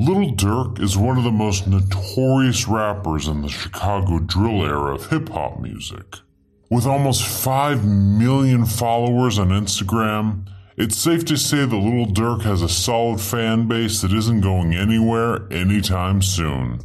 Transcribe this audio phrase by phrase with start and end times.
[0.00, 5.10] Little Durk is one of the most notorious rappers in the Chicago drill era of
[5.10, 6.16] hip hop music.
[6.70, 12.62] With almost 5 million followers on Instagram, it's safe to say that Little Durk has
[12.62, 16.80] a solid fan base that isn't going anywhere anytime soon.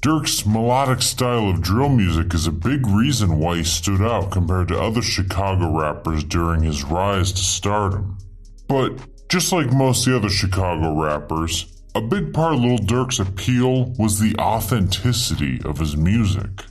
[0.00, 4.68] Durk's melodic style of drill music is a big reason why he stood out compared
[4.68, 8.16] to other Chicago rappers during his rise to stardom.
[8.68, 13.92] But just like most the other Chicago rappers, a big part of Lil Durk's appeal
[13.98, 16.64] was the authenticity of his music.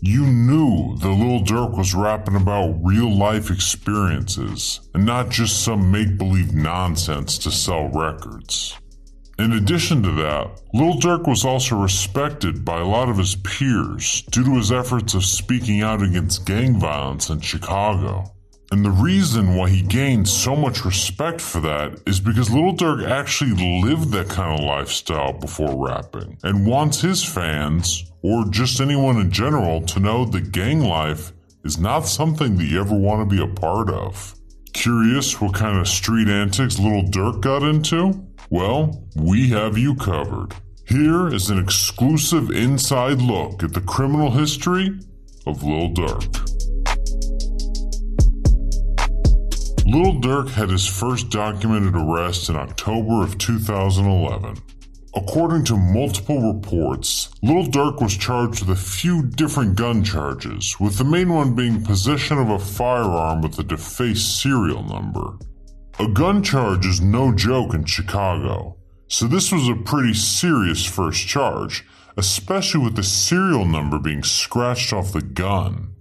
[0.00, 5.92] You knew that Lil Durk was rapping about real life experiences and not just some
[5.92, 8.76] make believe nonsense to sell records.
[9.38, 14.22] In addition to that, Lil Durk was also respected by a lot of his peers
[14.30, 18.31] due to his efforts of speaking out against gang violence in Chicago.
[18.72, 23.06] And the reason why he gained so much respect for that is because Lil Durk
[23.06, 29.18] actually lived that kind of lifestyle before rapping and wants his fans, or just anyone
[29.18, 31.34] in general, to know that gang life
[31.66, 34.34] is not something that you ever want to be a part of.
[34.72, 38.26] Curious what kind of street antics Lil Durk got into?
[38.48, 40.54] Well, we have you covered.
[40.86, 44.98] Here is an exclusive inside look at the criminal history
[45.46, 46.71] of Lil Durk.
[49.84, 54.56] Lil Durk had his first documented arrest in October of 2011.
[55.14, 60.98] According to multiple reports, Little Durk was charged with a few different gun charges, with
[60.98, 65.36] the main one being possession of a firearm with a defaced serial number.
[65.98, 68.76] A gun charge is no joke in Chicago,
[69.08, 71.84] so this was a pretty serious first charge,
[72.16, 75.92] especially with the serial number being scratched off the gun.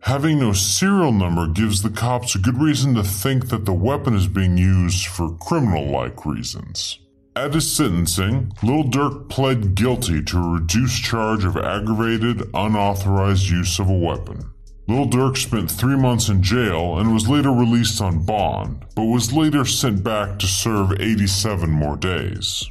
[0.00, 4.14] Having no serial number gives the cops a good reason to think that the weapon
[4.14, 6.98] is being used for criminal like reasons.
[7.36, 13.78] At his sentencing, Lil Durk pled guilty to a reduced charge of aggravated, unauthorized use
[13.78, 14.50] of a weapon.
[14.88, 19.32] Lil Durk spent three months in jail and was later released on bond, but was
[19.32, 22.64] later sent back to serve 87 more days.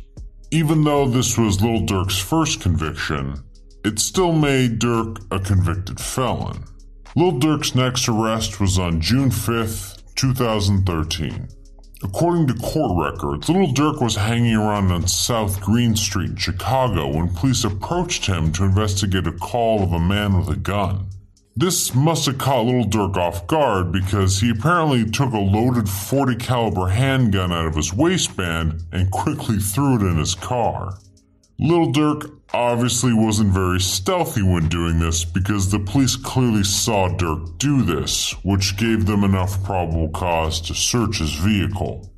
[0.49, 3.43] Even though this was Lil Durk's first conviction,
[3.85, 6.63] it still made Durk a convicted felon.
[7.17, 11.47] Lil Durk's next arrest was on June 5, 2013.
[12.03, 17.07] According to court records, Little Durk was hanging around on South Green Street in Chicago
[17.07, 21.07] when police approached him to investigate a call of a man with a gun.
[21.55, 26.35] This must have caught Little Durk off guard because he apparently took a loaded 40
[26.35, 30.99] caliber handgun out of his waistband and quickly threw it in his car.
[31.57, 37.57] Little Durk obviously wasn't very stealthy when doing this because the police clearly saw Durk
[37.57, 42.09] do this, which gave them enough probable cause to search his vehicle.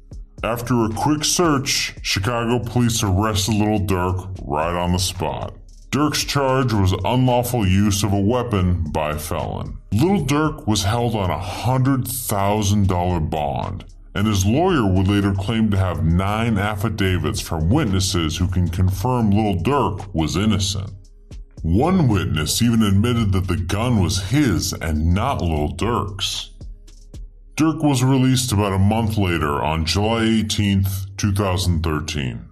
[0.44, 5.54] After a quick search, Chicago police arrested Little Durk right on the spot.
[5.92, 9.80] Durk's charge was unlawful use of a weapon by a felon.
[9.92, 15.78] Little Durk was held on a $100,000 bond, and his lawyer would later claim to
[15.78, 20.92] have nine affidavits from witnesses who can confirm Little Durk was innocent.
[21.62, 26.52] One witness even admitted that the gun was his and not Little Durk's.
[27.56, 30.86] Durk was released about a month later on July 18,
[31.18, 32.46] 2013.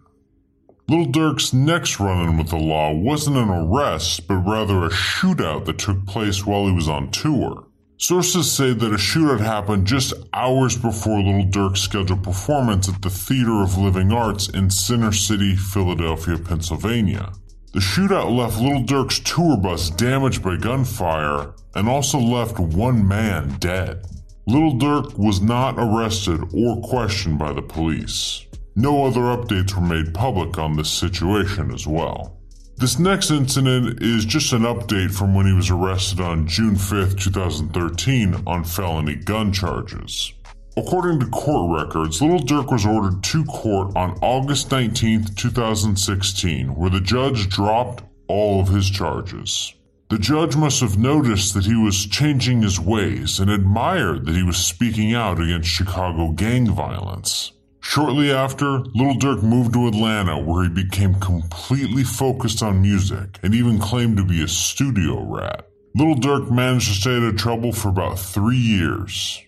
[0.90, 5.66] Little Durk's next run in with the law wasn't an arrest, but rather a shootout
[5.66, 7.67] that took place while he was on tour.
[8.00, 13.10] Sources say that a shootout happened just hours before Little Durk's scheduled performance at the
[13.10, 17.32] Theater of Living Arts in Center City, Philadelphia, Pennsylvania.
[17.74, 23.58] The shootout left Little Durk's tour bus damaged by gunfire and also left one man
[23.58, 24.06] dead.
[24.46, 28.46] Little Durk was not arrested or questioned by the police.
[28.76, 32.37] No other updates were made public on this situation as well.
[32.80, 37.16] This next incident is just an update from when he was arrested on June 5,
[37.16, 40.32] 2013 on felony gun charges.
[40.78, 46.92] According to court records, Little Durk was ordered to court on August 19, 2016, where
[46.92, 49.74] the judge dropped all of his charges.
[50.10, 54.44] The judge must have noticed that he was changing his ways and admired that he
[54.44, 57.54] was speaking out against Chicago gang violence.
[57.90, 63.56] Shortly after, Little Durk moved to Atlanta where he became completely focused on music and
[63.56, 65.70] even claimed to be a studio rat.
[65.96, 69.42] Little Durk managed to stay out of trouble for about three years.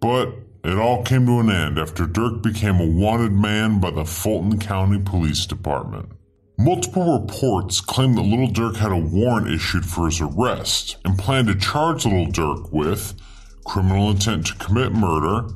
[0.00, 4.04] But it all came to an end after Durk became a wanted man by the
[4.04, 6.10] Fulton County Police Department.
[6.58, 11.48] Multiple reports claim that Little Durk had a warrant issued for his arrest and planned
[11.48, 13.14] to charge Little Durk with
[13.64, 15.48] criminal intent to commit murder,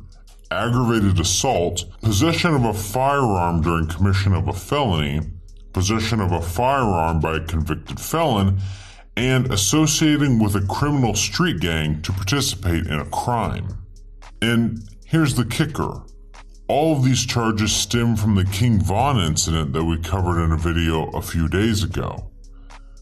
[0.52, 5.20] aggravated assault, possession of a firearm during commission of a felony,
[5.72, 8.58] possession of a firearm by a convicted felon,
[9.16, 13.68] and associating with a criminal street gang to participate in a crime.
[14.40, 16.02] And here's the kicker
[16.68, 20.56] all of these charges stem from the King Von incident that we covered in a
[20.56, 22.30] video a few days ago.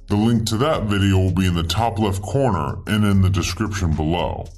[0.09, 3.31] The link to that video will be in the top left corner and in the
[3.31, 4.49] description below.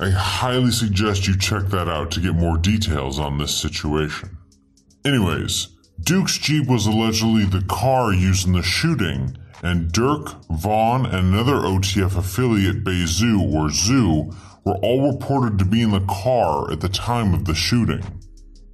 [0.00, 4.36] I highly suggest you check that out to get more details on this situation.
[5.04, 5.68] Anyways,
[6.02, 11.56] Durk's Jeep was allegedly the car used in the shooting, and Durk, Von, and another
[11.56, 14.32] OTF affiliate, Bezu or Zoo,
[14.64, 18.02] were all reported to be in the car at the time of the shooting.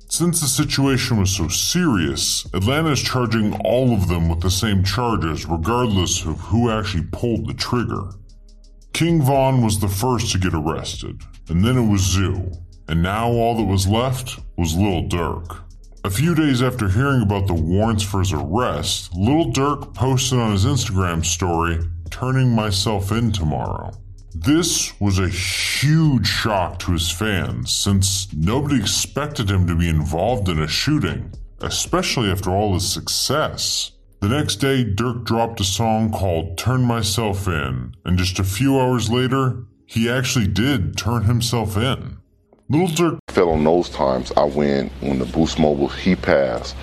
[0.09, 4.83] Since the situation was so serious, Atlanta is charging all of them with the same
[4.83, 8.11] charges regardless of who actually pulled the trigger.
[8.99, 12.51] King Von was the first to get arrested, and then it was Zoo,
[12.89, 15.57] and now all that was left was Lil Durk.
[16.03, 20.51] A few days after hearing about the warrants for his arrest, Lil Durk posted on
[20.51, 21.79] his Instagram story,
[22.11, 23.93] turning myself in tomorrow.
[24.35, 30.49] This was a huge shock to his fans since nobody expected him to be involved
[30.49, 33.93] in a shooting, especially after all his success.
[34.21, 38.81] The next day, Durk dropped a song called Turn Myself In, and just a few
[38.81, 42.19] hours later, he actually did turn himself in.
[42.69, 46.75] Little Durk fell on those times I went when the Boost Mobile he passed,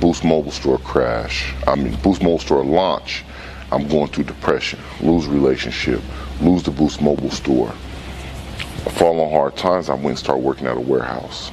[0.00, 1.54] Boost Mobile store crash.
[1.68, 3.22] I mean Boost Mobile store launch.
[3.70, 6.02] I'm going through depression, lose relationship,
[6.40, 7.72] lose the Boost Mobile store.
[8.84, 9.88] I fall on hard times.
[9.88, 11.52] I went and start working at a warehouse.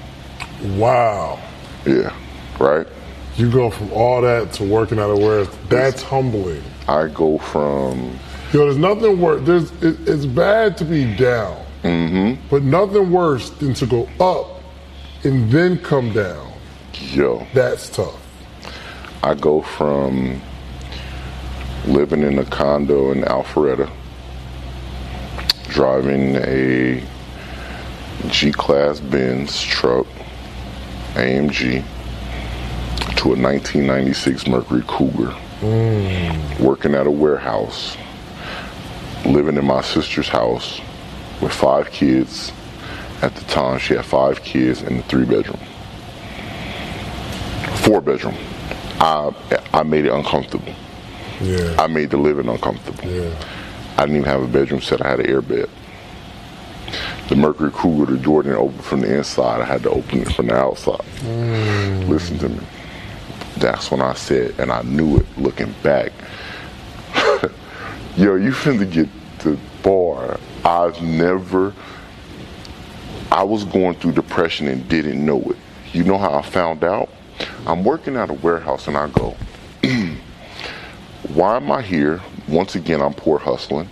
[0.75, 1.39] Wow.
[1.85, 2.15] Yeah,
[2.59, 2.87] right.
[3.39, 5.55] You go from all that to working at a warehouse.
[5.69, 6.61] That's humbling.
[6.89, 8.19] I go from
[8.51, 9.45] Yo, there's nothing worse.
[9.45, 12.41] There's it, it's bad to be down, mm-hmm.
[12.49, 14.61] but nothing worse than to go up
[15.23, 16.51] and then come down.
[16.93, 17.47] yo.
[17.53, 18.19] That's tough.
[19.21, 20.41] I go from
[21.85, 23.89] living in a condo in Alpharetta,
[25.67, 27.03] driving a
[28.27, 30.07] G Class Benz truck,
[31.13, 31.85] AMG,
[33.19, 36.59] to a 1996 Mercury Cougar, mm.
[36.61, 37.97] working at a warehouse,
[39.25, 40.79] living in my sister's house
[41.41, 42.53] with five kids.
[43.21, 45.59] At the time, she had five kids in the three bedroom,
[47.83, 48.35] four bedroom.
[49.01, 49.33] I,
[49.73, 50.73] I made it uncomfortable.
[51.41, 51.75] Yeah.
[51.77, 53.03] I made the living uncomfortable.
[53.03, 53.35] yeah.
[53.97, 55.05] I didn't even have a bedroom set.
[55.05, 55.69] I had an air bed.
[57.27, 59.59] The Mercury Cougar, the Jordan open from the inside.
[59.59, 61.01] I had to open it from the outside.
[61.19, 62.07] Mm.
[62.07, 62.59] Listen to me.
[63.59, 66.13] That's when I said, and I knew it looking back.
[68.15, 69.09] Yo, you finna get
[69.39, 70.39] the bar.
[70.63, 71.73] I've never,
[73.31, 75.57] I was going through depression and didn't know it.
[75.91, 77.09] You know how I found out?
[77.67, 79.35] I'm working at a warehouse and I go,
[81.33, 82.21] why am I here?
[82.47, 83.89] Once again, I'm poor hustling.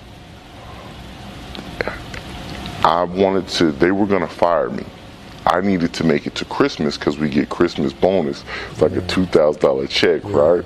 [2.83, 4.85] I wanted to, they were to fire me.
[5.47, 8.43] I needed to make it to Christmas because we get Christmas bonus.
[8.71, 10.65] It's like a $2,000 check, right?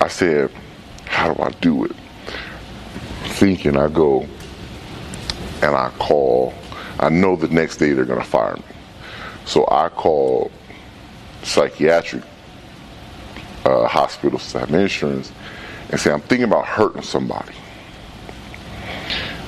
[0.00, 0.50] I said,
[1.06, 1.92] how do I do it?
[3.24, 4.26] Thinking, I go
[5.60, 6.54] and I call.
[7.00, 8.62] I know the next day they're going to fire me.
[9.44, 10.52] So I call
[11.42, 12.22] psychiatric
[13.64, 15.32] uh, hospitals to have insurance
[15.90, 17.54] and say, I'm thinking about hurting somebody.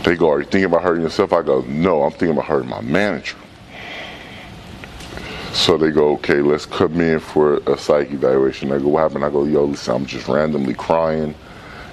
[0.02, 1.32] They go, Are you thinking about hurting yourself?
[1.32, 3.36] I go, No, I'm thinking about hurting my manager.
[5.52, 8.72] So they go, Okay, let's come in for a psych evaluation.
[8.72, 9.24] I go, What happened?
[9.24, 11.34] I go, Yo, listen, I'm just randomly crying,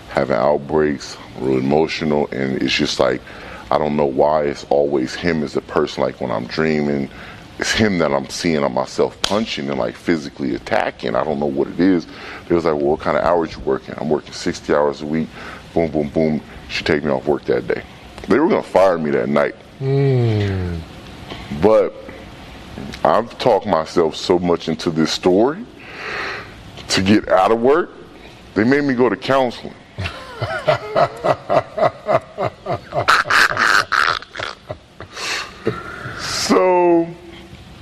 [0.09, 3.21] having outbreaks, real emotional, and it's just like,
[3.69, 6.03] I don't know why it's always him as a person.
[6.03, 7.09] Like when I'm dreaming,
[7.59, 11.15] it's him that I'm seeing on myself punching and like physically attacking.
[11.15, 12.05] I don't know what it is.
[12.47, 13.95] They was like, well, what kind of hours you working?
[13.97, 15.27] I'm working 60 hours a week.
[15.73, 16.41] Boom, boom, boom.
[16.69, 17.83] She take me off work that day.
[18.27, 19.55] They were gonna fire me that night.
[19.79, 20.77] Hmm.
[21.61, 21.93] But
[23.03, 25.65] I've talked myself so much into this story
[26.89, 27.91] to get out of work.
[28.53, 29.73] They made me go to counseling.
[36.19, 37.07] so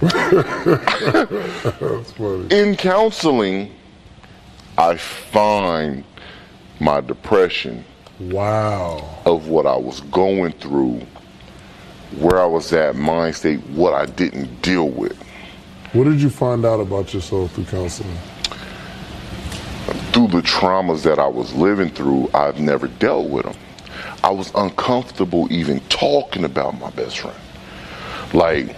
[0.01, 0.11] That's
[2.11, 2.47] funny.
[2.51, 3.71] in counseling,
[4.77, 6.03] I find
[6.79, 7.85] my depression
[8.19, 9.19] Wow.
[9.25, 11.01] of what I was going through,
[12.19, 15.17] where I was at, mind state, what I didn't deal with.
[15.93, 18.17] What did you find out about yourself through counseling?
[20.11, 23.55] Through the traumas that I was living through, I've never dealt with them.
[24.23, 27.37] I was uncomfortable even talking about my best friend.
[28.33, 28.75] Like,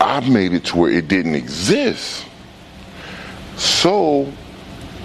[0.00, 2.24] I made it to where it didn't exist.
[3.56, 4.32] So,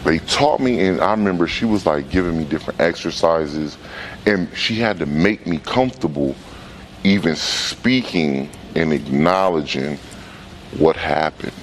[0.04, 3.78] they taught me, and I remember she was like giving me different exercises,
[4.26, 6.36] and she had to make me comfortable
[7.04, 9.98] even speaking and acknowledging
[10.78, 11.54] what happened,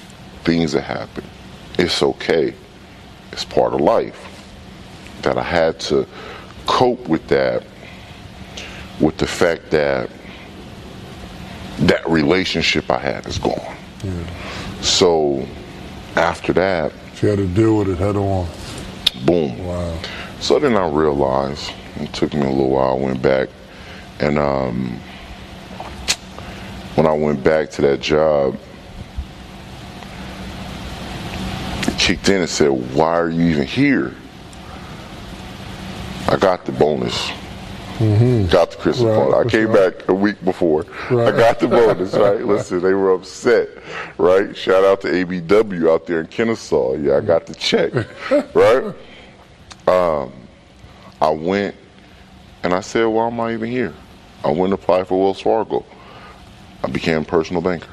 [0.45, 1.27] things that happened.
[1.79, 2.55] It's okay.
[3.33, 4.27] It's part of life.
[5.23, 6.07] That I had to
[6.67, 7.65] cope with that,
[9.01, 10.11] with the fact that
[11.81, 13.77] that relationship I had is gone.
[14.83, 15.47] So
[16.17, 18.47] after that, She had to deal with it head on.
[19.25, 19.67] boom.
[19.67, 19.99] Wow.
[20.41, 23.49] So then I realized, it took me a little while, I went back,
[24.21, 24.99] and um,
[27.01, 28.59] when I went back to that job,
[31.89, 34.15] it kicked in and said, Why are you even here?
[36.29, 37.31] I got the bonus.
[38.51, 39.47] Got the Christmas Right, bonus.
[39.47, 39.97] I came right.
[39.97, 40.85] back a week before.
[41.09, 42.45] I got the bonus, right?
[42.45, 43.71] Listen, they were upset,
[44.19, 44.55] right?
[44.55, 46.97] Shout out to ABW out there in Kennesaw.
[46.97, 47.95] Yeah, I got the check,
[48.55, 48.95] right?
[49.89, 50.33] Um,
[51.19, 51.75] I went
[52.63, 53.95] and I said, Why am I even here?
[54.45, 55.87] I went and applied for Wells Fargo.
[56.83, 57.89] I became personal banker.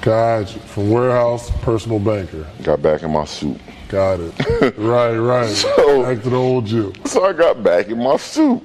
[0.00, 0.58] Gotcha.
[0.60, 2.46] From warehouse, personal banker.
[2.62, 3.60] Got back in my suit.
[3.88, 4.34] Got it.
[4.78, 5.48] right, right.
[5.48, 6.92] So- Back to the old you.
[7.04, 8.62] So I got back in my suit.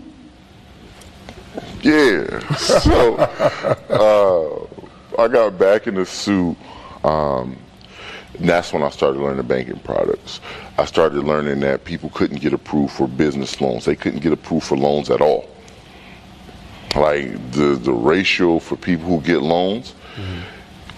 [1.82, 2.40] Yeah.
[2.56, 6.56] So uh, I got back in the suit.
[7.04, 7.58] Um,
[8.40, 10.40] and that's when I started learning banking products.
[10.78, 13.86] I started learning that people couldn't get approved for business loans.
[13.86, 15.48] They couldn't get approved for loans at all.
[16.96, 20.42] Like the the ratio for people who get loans, mm-hmm.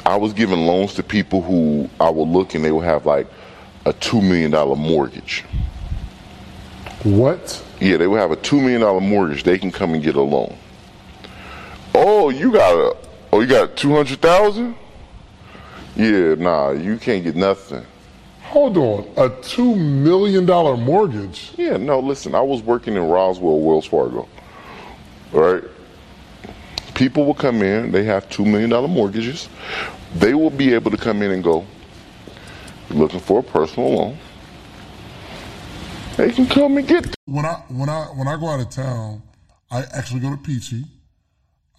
[0.06, 3.28] I was giving loans to people who I would look and they would have like
[3.86, 5.44] a two million dollar mortgage.
[7.04, 7.64] What?
[7.80, 9.44] Yeah, they would have a two million dollar mortgage.
[9.44, 10.56] They can come and get a loan.
[11.94, 12.98] Oh, you got a
[13.32, 14.76] oh you got two hundred thousand?
[15.96, 17.86] Yeah, nah, you can't get nothing.
[18.56, 19.00] Hold on.
[19.18, 21.52] A $2 million mortgage?
[21.58, 24.28] Yeah, no, listen, I was working in Roswell, Wells Fargo.
[25.34, 25.64] All right.
[26.96, 29.50] People will come in, they have two million dollar mortgages.
[30.16, 31.66] They will be able to come in and go,
[32.90, 34.18] looking for a personal loan.
[36.16, 39.22] They can come and get When I when I when I go out of town,
[39.70, 40.86] I actually go to Peachy.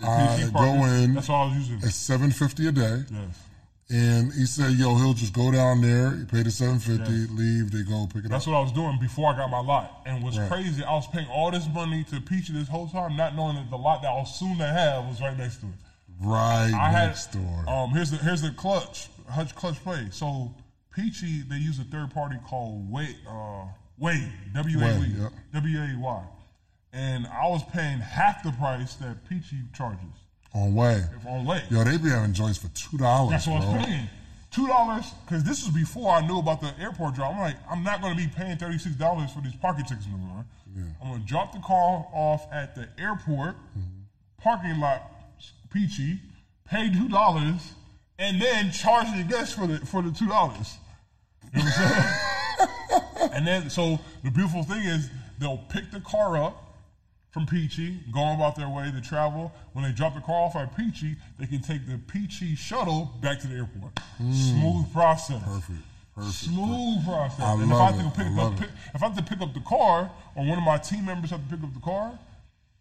[0.03, 1.79] I PC go in That's all I was using.
[1.89, 3.46] It's seven fifty a day, Yes.
[3.89, 7.31] And he said, "Yo, he'll just go down there, you pay the seven fifty, Yes.
[7.31, 9.49] leave, they go pick it That's up." That's what I was doing before I got
[9.51, 10.03] my lot.
[10.05, 10.49] And what's Right.
[10.51, 13.71] crazy, I was paying all this money to Peachy this whole time, not knowing that
[13.71, 15.73] the lot that I was soon to have was right next to it.
[16.19, 17.69] Right I had next door.
[17.69, 20.09] Um, here's the here's the clutch Hutch clutch play.
[20.11, 20.55] So
[20.95, 23.67] Peachy, they use a third party called Wait uh
[24.53, 25.33] W A yep.
[25.53, 26.23] W A Y,
[26.93, 30.26] and I was paying half the price that Peachy charges
[30.57, 31.03] on way.
[31.29, 31.63] on Wade.
[31.71, 33.77] Yo, they be having joints for two dollars, That's what I bro.
[33.77, 34.09] was paying.
[34.51, 37.35] Two dollars, because this was before I knew about the airport drop.
[37.35, 40.07] I'm like, I'm not going to be paying thirty six dollars for these parking tickets
[40.11, 40.45] no more.
[41.03, 43.81] I'm going to drop the car off at the airport mm-hmm.
[44.39, 45.11] parking lot,
[45.73, 46.21] Peachy,
[46.67, 47.73] pay two dollars,
[48.19, 50.77] and then charge the guests for the for the two dollars.
[51.55, 53.31] You know what I'm saying?
[53.33, 55.09] and then, so the beautiful thing is,
[55.39, 56.66] they'll pick the car up
[57.37, 59.53] from Peachy, going about their way to travel.
[59.75, 63.41] When they drop the car off at Peachy, they can take the Peachy shuttle back
[63.41, 63.99] to the airport.
[64.17, 64.33] Hmm.
[64.33, 65.43] Smooth process.
[65.43, 65.81] Perfect.
[66.15, 66.35] Perfect.
[66.35, 67.41] Smooth process.
[67.41, 69.53] I and if I, have to pick up, pick, if I have to pick up
[69.53, 72.19] the car, or one of my team members have to pick up the car,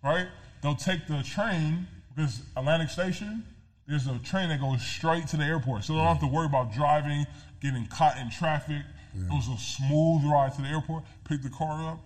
[0.01, 0.27] right?
[0.63, 1.85] They'll take the train
[2.15, 3.43] because Atlantic Station.
[3.89, 6.45] There's a train that goes straight to the airport, so they don't have to worry
[6.45, 7.27] about driving,
[7.61, 8.83] getting caught in traffic.
[9.13, 11.03] It was a smooth ride to the airport.
[11.25, 11.99] Pick the car up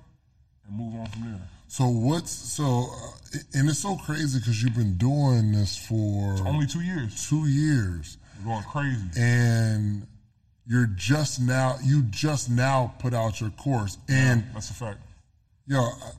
[0.68, 1.48] and move on from there.
[1.72, 6.66] So what's so, uh, and it's so crazy because you've been doing this for Only
[6.66, 7.30] two years.
[7.30, 9.04] two years, We're going crazy.
[9.22, 10.08] and
[10.66, 14.98] you're just now you just now put out your course, and That's a fact.
[15.68, 16.12] yo, I,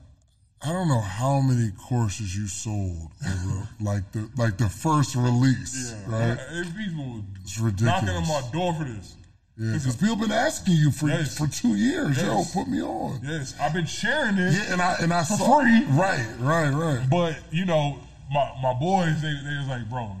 [0.63, 5.93] I don't know how many courses you sold over like the like the first release,
[6.07, 6.37] right?
[6.51, 9.15] It's people It's knocking on my door for this.
[9.61, 11.37] Yeah, because people been asking you for Yes.
[11.37, 13.19] for two years, yo, put me on.
[13.23, 14.55] Yes, I've been sharing this.
[14.57, 15.85] Yeah, and I and I For saw free.
[15.89, 17.07] right, right, right.
[17.07, 17.99] But you know,
[18.33, 20.15] my my boys, they they was like, bro,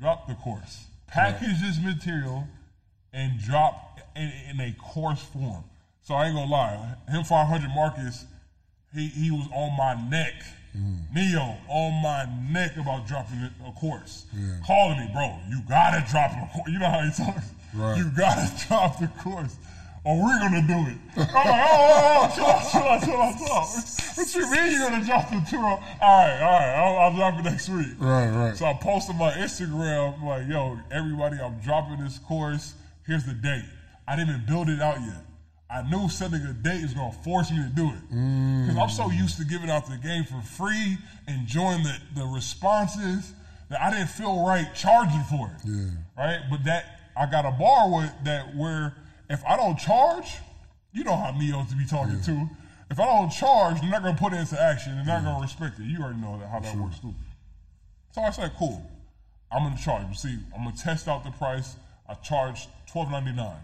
[0.00, 2.48] drop the course, package this material,
[3.12, 5.62] and drop in, in a course form.
[6.02, 8.24] So I ain't gonna lie, him 500 Marcus,
[8.92, 10.34] he he was on my neck,
[10.76, 10.98] mm.
[11.14, 14.24] Neo on my neck about dropping a- course,
[14.66, 16.68] calling me, bro, you gotta drop a course.
[16.68, 17.52] You know how he talks.
[17.74, 17.98] Right.
[17.98, 19.56] You gotta drop the course.
[20.02, 20.96] Or we're gonna do it.
[21.14, 24.16] I'm like, oh oh, oh, oh, oh, chill out, chill out, chill out, chill out.
[24.16, 25.60] What you mean you're gonna drop the tour?
[25.60, 27.88] All right, all right, I'll, I'll drop it next week.
[27.98, 28.56] Right, right.
[28.56, 32.74] So I posted my Instagram, like, yo, everybody, I'm dropping this course.
[33.06, 33.64] Here's the date.
[34.08, 35.22] I didn't even build it out yet.
[35.70, 38.66] I knew setting a date is gonna force me to do it mm.
[38.66, 40.96] because I'm so used to giving out the game for free,
[41.28, 43.34] enjoying the the responses
[43.68, 45.68] that I didn't feel right charging for it.
[45.68, 45.90] Yeah.
[46.18, 48.94] Right, but that I got a bar with that where
[49.28, 50.38] if I don't charge,
[50.90, 52.48] you know how Neos to be talking to.
[52.90, 54.96] If I don't charge, they're not gonna put it into action.
[54.96, 55.84] They're not gonna respect it.
[55.84, 57.14] You already know that, how that works too.
[58.12, 58.90] So I said, cool.
[59.52, 60.08] I'm gonna charge.
[60.08, 61.76] You see, I'm gonna test out the price.
[62.08, 63.60] I charge twelve ninety nine.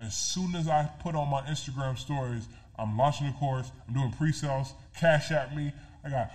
[0.00, 3.72] As soon as I put on my Instagram stories, I'm launching the course.
[3.88, 4.74] I'm doing pre-sales.
[4.96, 5.72] Cash at me.
[6.04, 6.30] I got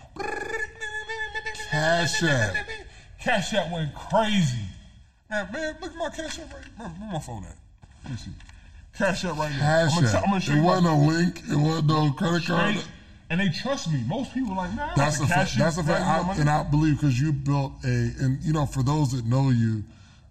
[1.72, 2.56] Cash App.
[3.22, 4.66] Cash App went crazy.
[5.30, 6.64] Man, man, look at my Cash App right.
[6.78, 7.58] Where, where my phone at?
[8.04, 8.32] Let me see.
[8.98, 9.52] Cash App right.
[9.52, 10.18] Cash I'm gonna, t-.
[10.18, 11.42] I'm gonna show It you wasn't my, a link.
[11.50, 12.72] It wasn't no credit card.
[12.76, 12.88] straight,
[13.30, 14.04] and they trust me.
[14.08, 15.50] Most people like, man, That's a a fact.
[15.52, 16.30] Cash That's a App, fact.
[16.38, 19.50] I, and I believe because you built a, and you know, for those that know
[19.50, 19.84] you,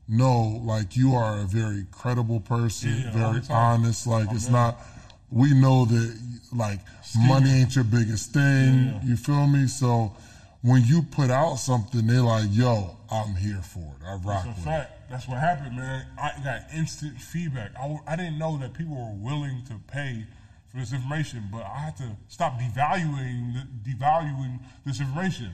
[0.08, 3.80] know like you are a very credible person, Yeah, all very the time.
[3.80, 4.06] honest.
[4.06, 4.80] Like it's not.
[5.30, 6.18] We know that
[6.54, 6.78] like
[7.18, 8.98] money ain't your biggest thing.
[9.04, 9.66] You feel me?
[9.66, 10.14] So
[10.66, 14.04] when you put out something, they're like, "Yo, I'm here for it.
[14.04, 16.06] I rock That's a with it." That's what happened, man.
[16.20, 17.70] I got instant feedback.
[18.06, 20.26] I didn't know that people were willing to pay
[20.68, 23.54] for this information, but I had to stop devaluing
[23.84, 25.52] devaluing this information.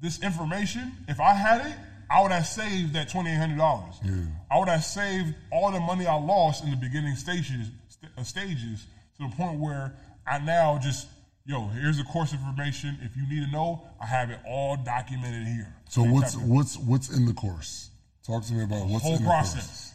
[0.00, 1.76] This information, if I had it,
[2.08, 3.96] I would have saved that twenty eight hundred dollars.
[4.04, 4.12] Yeah.
[4.50, 8.22] I would have saved all the money I lost in the beginning stages st- uh,
[8.22, 8.86] stages
[9.18, 9.96] to the point where
[10.26, 11.08] I now just
[11.46, 12.98] yo here's the course information.
[13.02, 15.74] If you need to know, I have it all documented here.
[15.88, 17.90] So You what's what's what's in the course?
[18.26, 19.66] Talk to me about what's whole in the process.
[19.66, 19.94] course.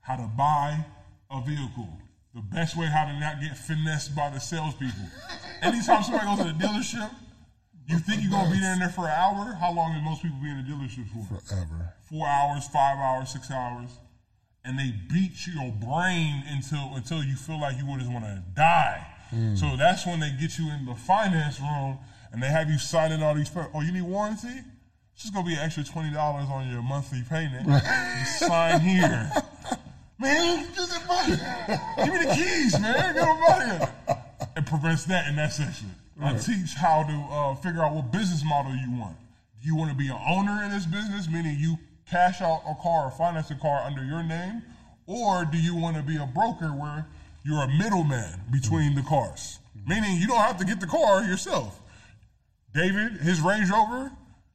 [0.00, 0.84] How to buy
[1.30, 1.88] a vehicle.
[2.34, 5.08] The best way how to not get finessed by the salespeople.
[5.62, 7.10] Anytime somebody goes to the dealership,
[7.88, 9.54] you think you're gonna be there in there for an hour.
[9.54, 11.40] How long do most people be in the dealership for?
[11.40, 11.94] Forever.
[12.10, 13.90] Four hours, five hours, six hours,
[14.64, 18.42] and they beat your brain until until you feel like you would just want to
[19.32, 19.54] die.
[19.56, 21.98] So that's when they get you in the finance room
[22.32, 23.48] and they have you signing all these.
[23.50, 24.48] pa- Oh, you need warranty?
[25.14, 27.66] It's just gonna be an extra twenty dollars on your monthly payment.
[27.66, 29.30] you sign here,
[30.18, 30.66] man.
[31.96, 33.14] Give me the keys, man.
[33.14, 34.18] Get them out here.
[34.56, 35.94] It prevents that in that section.
[36.20, 39.16] I teach how to uh, figure out what business model you want.
[39.60, 41.78] Do you want to be an owner in this business, meaning you
[42.10, 44.62] cash out a car or finance a car under your name,
[45.06, 47.06] or do you want to be a broker where
[47.46, 51.80] you're a middleman between the cars, meaning you don't have to get the car yourself.
[52.74, 54.10] David, his Range Rover,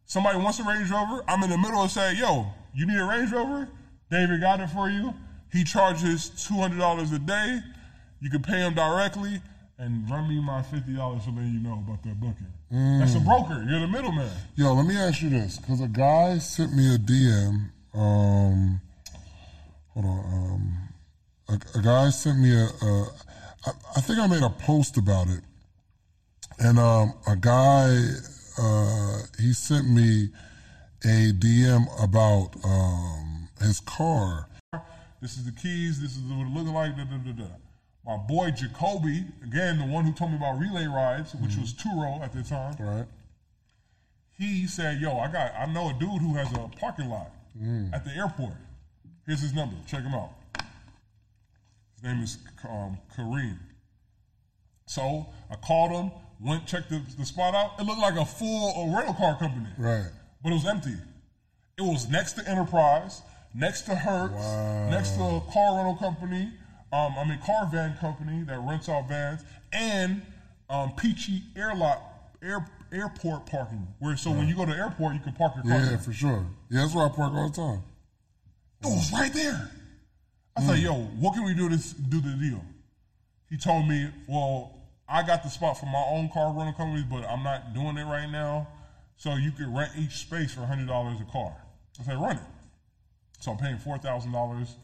[0.06, 3.06] somebody wants a Range Rover, I'm in the middle and say, yo, you need a
[3.06, 3.70] Range Rover?
[4.10, 5.14] David got it for you.
[5.54, 7.60] He charges $200 a day.
[8.20, 9.42] You can pay him directly
[9.78, 12.48] and run me my $50 for letting you know about that booking.
[13.00, 13.66] That's a broker.
[13.68, 14.30] You're the middleman.
[14.56, 17.70] Yo, let me ask you this, because a guy sent me a DM.
[17.94, 18.82] Um,
[19.94, 20.20] hold on.
[20.34, 20.91] Um,
[21.52, 22.66] a, a guy sent me a.
[22.66, 23.08] a
[23.66, 25.42] I, I think I made a post about it,
[26.60, 27.96] and um, a guy
[28.58, 30.30] uh, he sent me
[31.04, 34.48] a DM about um, his car.
[35.22, 36.02] This is the keys.
[36.02, 36.98] This is what it looks like.
[36.98, 37.50] Da, da, da, da.
[38.04, 42.20] My boy Jacoby, again, the one who told me about relay rides, which was Turo
[42.24, 42.76] at the time.
[42.80, 43.06] Right.
[44.38, 47.32] he said, "Yo, I got, I know a dude who has a parking lot
[47.94, 48.54] at the airport.
[49.28, 49.76] Here's his number.
[49.88, 50.32] Check him out.
[52.02, 52.38] His name is
[52.68, 53.58] um, Kareem.
[54.86, 57.80] So I called him, went checked the, the spot out.
[57.80, 60.08] It looked like a full uh, rental car company, Right.
[60.44, 60.96] but it was empty.
[61.78, 63.22] It was next to Enterprise,
[63.54, 64.34] next to Hertz,
[64.92, 66.52] next to a car rental company.
[66.94, 70.22] Um, I mean, car van company that rents out vans, and
[70.70, 72.02] um, Peachy Airlock
[72.44, 73.88] air, airport parking.
[74.00, 75.80] Where so when you go to the airport, you can park your car.
[75.82, 75.98] Yeah, there.
[76.00, 76.46] for sure.
[76.70, 77.84] Yeah, that's where I park all the time.
[78.84, 79.72] It was right there.
[80.58, 80.84] I said, mm.
[80.84, 82.64] "Yo, what can we do this do the deal?"
[83.50, 84.74] He told me, "Well,
[85.08, 88.06] I got the spot for my own car rental company, but I'm not doing it
[88.06, 88.68] right now.
[89.18, 91.54] So you could rent each space for hundred dollars a car."
[92.00, 92.44] I said, "Run it."
[93.40, 94.76] So I'm paying four thousand dollars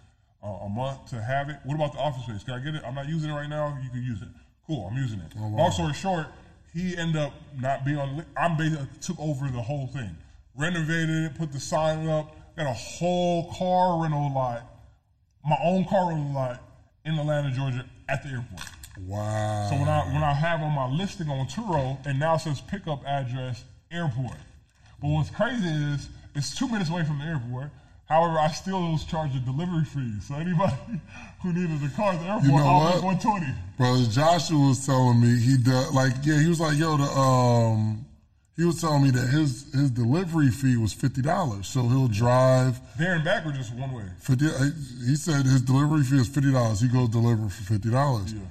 [0.44, 1.58] uh, a month to have it.
[1.64, 2.44] What about the office space?
[2.44, 2.84] Can I get it?
[2.86, 3.78] I'm not using it right now.
[3.84, 4.30] You can use it.
[4.66, 4.90] Cool.
[4.92, 5.32] I'm using it.
[5.40, 6.28] Oh, Long story short,
[6.74, 8.26] he ended up not being on.
[8.36, 10.16] I'm basically took over the whole thing,
[10.56, 14.64] renovated it, put the sign up, got a whole car rental lot,
[15.48, 16.62] my own car rental lot
[17.06, 18.62] in Atlanta, Georgia, at the airport.
[19.06, 19.68] Wow.
[19.70, 22.62] So when I when I have on my listing on Turo, and now it says
[22.62, 24.38] pickup address airport.
[25.02, 27.70] But what's crazy is it's two minutes away from the airport.
[28.10, 30.14] However, I still was charged a delivery fee.
[30.22, 30.74] So anybody
[31.44, 33.04] who needed a car at the airport, You know I'll what?
[33.04, 33.54] one twenty.
[33.78, 38.06] Bro, Joshua was telling me he does like yeah, he was like, yo, the um
[38.58, 41.68] he was telling me that his his delivery fee was fifty dollars.
[41.68, 44.04] So he'll drive There and back or just one way.
[44.20, 44.72] fifty uh,
[45.06, 46.82] he said his delivery fee is fifty dollars.
[46.82, 48.34] He goes deliver for fifty dollars.
[48.34, 48.42] Yeah.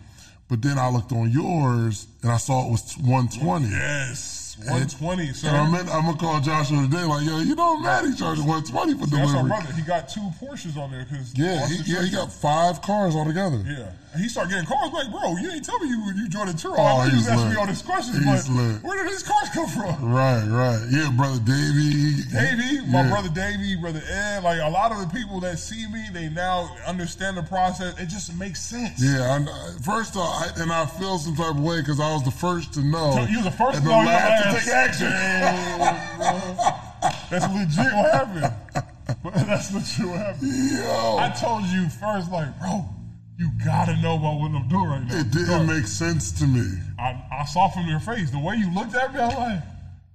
[0.49, 3.67] But then I looked on yours and I saw it was 120.
[3.69, 4.57] Yes.
[4.59, 5.49] 120, sir.
[5.49, 8.95] And I'm, in, I'm gonna call Joshua today, like, yo, you know, Maddie charged 120
[8.95, 9.19] for delivery.
[9.27, 9.73] That's our brother.
[9.75, 13.59] He got two Porsches on there because Yeah, he, yeah, he got five cars altogether.
[13.67, 16.57] Yeah, he started getting calls like, bro, you ain't tell me you you joined the
[16.57, 16.75] tour.
[16.79, 17.55] Oh, I know oh, you was asking lit.
[17.55, 18.83] me all these questions, He's but lit.
[18.83, 20.13] where did these cars come from?
[20.13, 20.87] Right, right.
[20.91, 22.23] Yeah, brother Davey.
[22.33, 23.11] Davey, my yeah.
[23.11, 26.69] brother Davey, brother Ed, like a lot of the people that see me, they now
[26.87, 27.99] understand the process.
[28.01, 29.03] It just makes sense.
[29.03, 32.25] Yeah, I, first off, I, and I feel some type of way because I was
[32.25, 33.13] the first to know.
[33.13, 35.11] So you was the first to know, you to take action.
[37.31, 38.53] That's legit what happened.
[39.47, 40.53] That's legit what happened.
[40.73, 41.17] Yo.
[41.19, 42.85] I told you first, like, bro,
[43.39, 45.19] you gotta know about what I'm doing right now.
[45.19, 46.67] It didn't make sense to me.
[46.99, 49.21] I, I saw from your face the way you looked at me.
[49.21, 49.63] I'm like,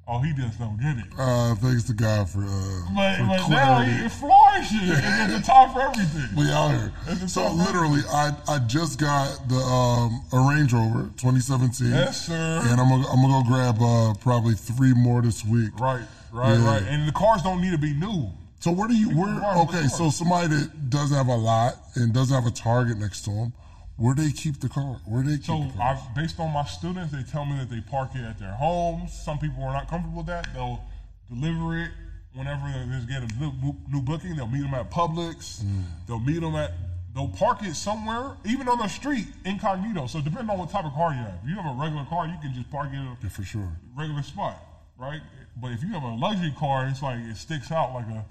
[0.07, 1.05] oh, he just don't get it.
[1.17, 3.91] Uh, thanks to God for, uh, But, for but now clarity.
[4.03, 4.79] he flourishing.
[4.81, 6.35] It's the time for everything.
[6.35, 7.27] We out here.
[7.27, 11.89] So literally, I I just got the um, a Range Rover 2017.
[11.89, 12.33] Yes, sir.
[12.63, 15.79] And I'm gonna I'm gonna go grab uh, probably three more this week.
[15.79, 16.65] Right, right, Yeah.
[16.65, 16.83] right.
[16.83, 18.31] And the cars don't need to be new.
[18.61, 19.41] So where do you where?
[19.63, 23.31] Okay, so somebody that doesn't have a lot and doesn't have a Target next to
[23.31, 23.53] them,
[23.97, 25.01] where do they keep the car?
[25.05, 25.97] Where do they keep So the car?
[25.97, 29.11] I, based on my students, they tell me that they park it at their homes.
[29.13, 30.53] Some people are not comfortable with that.
[30.53, 30.79] They'll
[31.27, 31.89] deliver it
[32.33, 34.35] whenever they get a new, new- new booking.
[34.35, 35.63] They'll meet them at Publix.
[35.63, 35.81] Mm.
[36.07, 36.71] They'll meet them at.
[37.15, 40.05] They'll park it somewhere, even on the street, incognito.
[40.05, 41.39] So depending on what type of car you have.
[41.43, 43.69] If you have a regular car, you can just park it Yeah, for sure.
[43.97, 44.63] regular spot,
[44.99, 45.19] right?
[45.59, 48.23] But if you have a luxury car, it's like it sticks out like a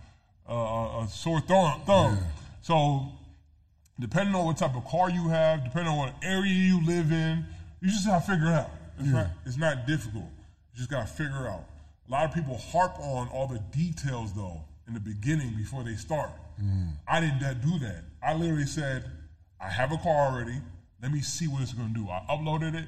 [0.55, 1.83] a, a sore thumb.
[1.87, 2.19] thumb.
[2.63, 3.13] So
[3.99, 7.45] depending on what type of car you have, depending on what area you live in,
[7.81, 8.71] you just gotta figure it out.
[8.99, 10.25] It's not it's not difficult.
[10.73, 11.65] You just gotta figure it out.
[12.09, 15.95] A lot of people harp on all the details though in the beginning before they
[15.95, 16.31] start.
[16.63, 16.91] Mm.
[17.07, 18.03] I didn't do that.
[18.23, 19.05] I literally said,
[19.61, 20.57] I have a car already.
[21.03, 22.09] Let me see what it's gonna do.
[22.11, 22.87] I uploaded it,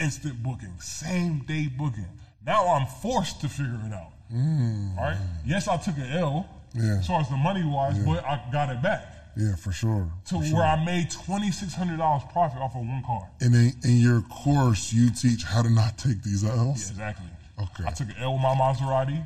[0.00, 2.08] instant booking, same day booking.
[2.44, 4.12] Now I'm forced to figure it out.
[4.32, 4.98] Mm.
[4.98, 5.18] All right.
[5.46, 6.98] Yes, I took an L Yeah.
[6.98, 9.06] as far as the money wise, but I got it back
[9.36, 10.10] Yeah, for sure.
[10.26, 10.62] to for where sure.
[10.62, 13.28] I made twenty six hundred dollars profit off of one car.
[13.40, 16.86] And in, in your course, you teach how to not take these L's.
[16.86, 17.26] Yeah, Exactly.
[17.62, 17.84] Okay.
[17.86, 19.24] I took an L with my Maserati.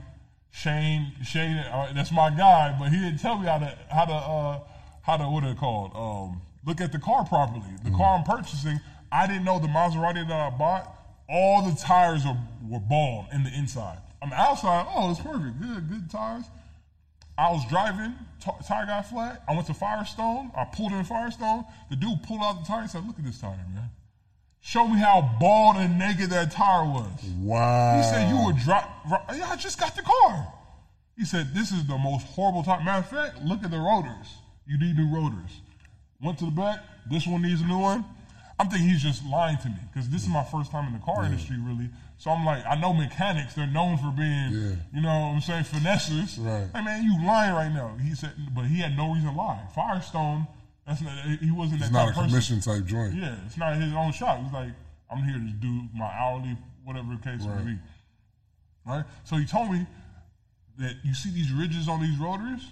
[0.51, 4.13] Shane, Shane, uh, that's my guy, but he didn't tell me how to how to
[4.13, 4.61] uh,
[5.03, 5.93] how to what are it called?
[5.95, 7.63] Um, look at the car properly.
[7.85, 8.81] The car I'm purchasing,
[9.13, 10.95] I didn't know the Maserati that I bought.
[11.31, 12.37] All the tires are,
[12.69, 13.99] were bald in the inside.
[14.23, 15.61] On the outside, oh, it's perfect.
[15.61, 16.45] Good, good tires.
[17.39, 19.43] I was driving, t- tire got flat.
[19.49, 20.51] I went to Firestone.
[20.57, 21.65] I pulled in Firestone.
[21.89, 23.91] The dude pulled out the tire and said, "Look at this tire, man.
[24.61, 27.97] Show me how bald and naked that tire was." Wow.
[27.97, 28.91] He said, "You were drop.
[29.33, 30.53] Yeah, I just got the car."
[31.17, 34.39] He said, "This is the most horrible tire." Matter of fact, look at the rotors.
[34.67, 35.61] You need new rotors.
[36.21, 36.81] Went to the back.
[37.09, 38.05] This one needs a new one.
[38.59, 41.05] I'm thinking he's just lying to me because this is my first time in the
[41.05, 41.89] car industry, really.
[42.21, 44.75] So I'm like, I know mechanics; they're known for being, Yeah.
[44.93, 46.37] you know, what I'm saying finessers.
[46.39, 46.69] Right.
[46.75, 47.97] Hey man, you lying right now.
[48.03, 49.61] He said, but he had no reason to lie.
[49.75, 50.47] Firestone,
[50.87, 51.13] that's not.
[51.41, 52.29] He wasn't it's that not a person.
[52.29, 53.15] commission type joint.
[53.15, 54.43] Yeah, it's not his own shop.
[54.43, 54.71] He's like,
[55.11, 57.65] I'm here to do my hourly, whatever the case Right.
[57.65, 57.79] may be.
[58.85, 59.05] Right?
[59.25, 59.87] So he told me
[60.79, 62.63] that you see these ridges on these rotors,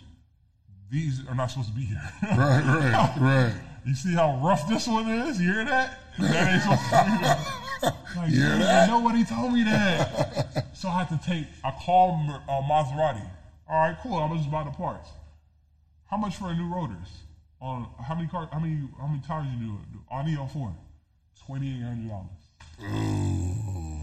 [0.91, 2.03] these are not supposed to be here.
[2.23, 3.53] Right, right, right.
[3.87, 5.41] You see how rough this one is?
[5.41, 6.01] You hear that?
[6.19, 7.39] That ain't supposed to be there.
[7.83, 8.89] Like, You hear that?
[8.89, 10.67] Nobody told me that.
[10.75, 13.29] so I had to take, I called uh, Maserati.
[13.69, 14.17] All right, cool.
[14.17, 15.11] I'm just buy the parts.
[16.11, 17.09] How much for a new rotors?
[17.61, 18.49] On how many car?
[18.53, 18.87] How many?
[19.01, 19.99] How many tires you do?
[20.13, 20.77] I need on four.
[21.47, 22.47] Twenty eight hundred dollars.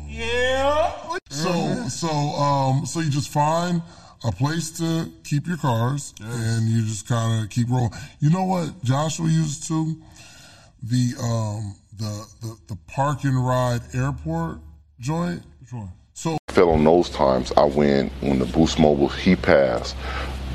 [0.09, 0.91] Yeah.
[1.29, 3.81] So, so, um, so you just find
[4.23, 7.91] a place to keep your cars, and you just kind of keep rolling.
[8.19, 10.01] You know what Joshua used to
[10.81, 14.59] the um the the the park and ride airport
[14.99, 15.43] joint.
[15.61, 15.91] Which one?
[16.13, 17.51] So fell on those times.
[17.57, 19.95] I went when the Boost Mobile he passed,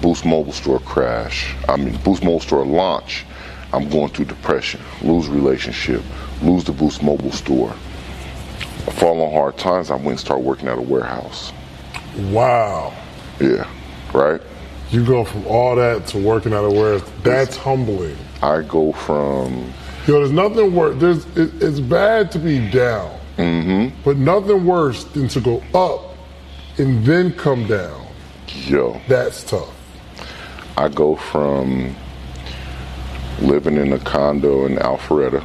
[0.00, 1.54] Boost Mobile store crash.
[1.68, 3.24] I mean Boost Mobile store launch.
[3.72, 6.02] I'm going through depression, lose relationship,
[6.42, 7.70] lose the Boost Mobile store.
[8.86, 9.90] I fall on hard times.
[9.90, 11.52] I went and started working at a warehouse.
[12.30, 12.94] Wow.
[13.38, 13.70] Yeah,
[14.14, 14.40] right.
[14.90, 17.08] You go from all that to working at a warehouse.
[17.22, 18.16] That's humbling.
[18.40, 19.72] I go from
[20.08, 20.98] Yo, there's nothing worse.
[20.98, 23.94] There's it, it's bad to be down, Mm-hmm.
[24.04, 26.14] but nothing worse than to go up
[26.78, 28.06] and then come down.
[28.48, 28.98] yo.
[29.06, 29.70] That's tough.
[30.78, 31.94] I go from
[33.42, 35.44] living in a condo in Alpharetta,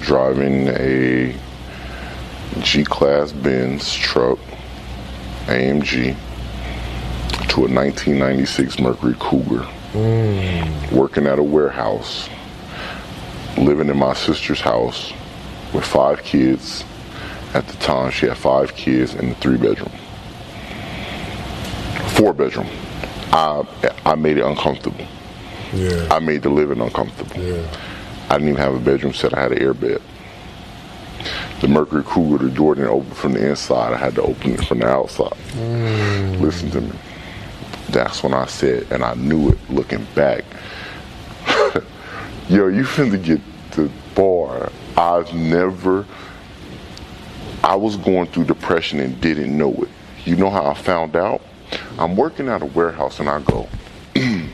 [0.00, 1.34] driving a
[2.60, 4.38] G Class Benz truck,
[5.46, 6.14] AMG,
[7.48, 9.66] to a 1996 Mercury Cougar,
[10.94, 12.28] working at a warehouse,
[13.56, 15.12] living in my sister's house
[15.72, 16.84] with five kids.
[17.54, 19.92] At the time, she had five kids in the three bedroom,
[22.16, 22.66] four bedroom.
[23.32, 23.64] I
[24.04, 25.06] I made it uncomfortable.
[25.72, 26.08] Yeah.
[26.10, 27.40] I made the living uncomfortable.
[27.40, 27.66] Yeah.
[28.28, 29.34] I didn't even have a bedroom set.
[29.36, 30.02] I had an air bed.
[31.60, 33.92] The Mercury Cougar, the door didn't open from the inside.
[33.92, 35.32] I had to open it from the outside.
[35.52, 36.40] Mm.
[36.40, 36.92] Listen to me.
[37.88, 40.44] That's when I said, and I knew it looking back.
[42.48, 43.40] Yo, you finna get
[43.72, 44.70] the bar.
[44.96, 46.06] I've never,
[47.64, 49.88] I was going through depression and didn't know it.
[50.24, 51.42] You know how I found out?
[51.98, 53.68] I'm working at a warehouse and I go,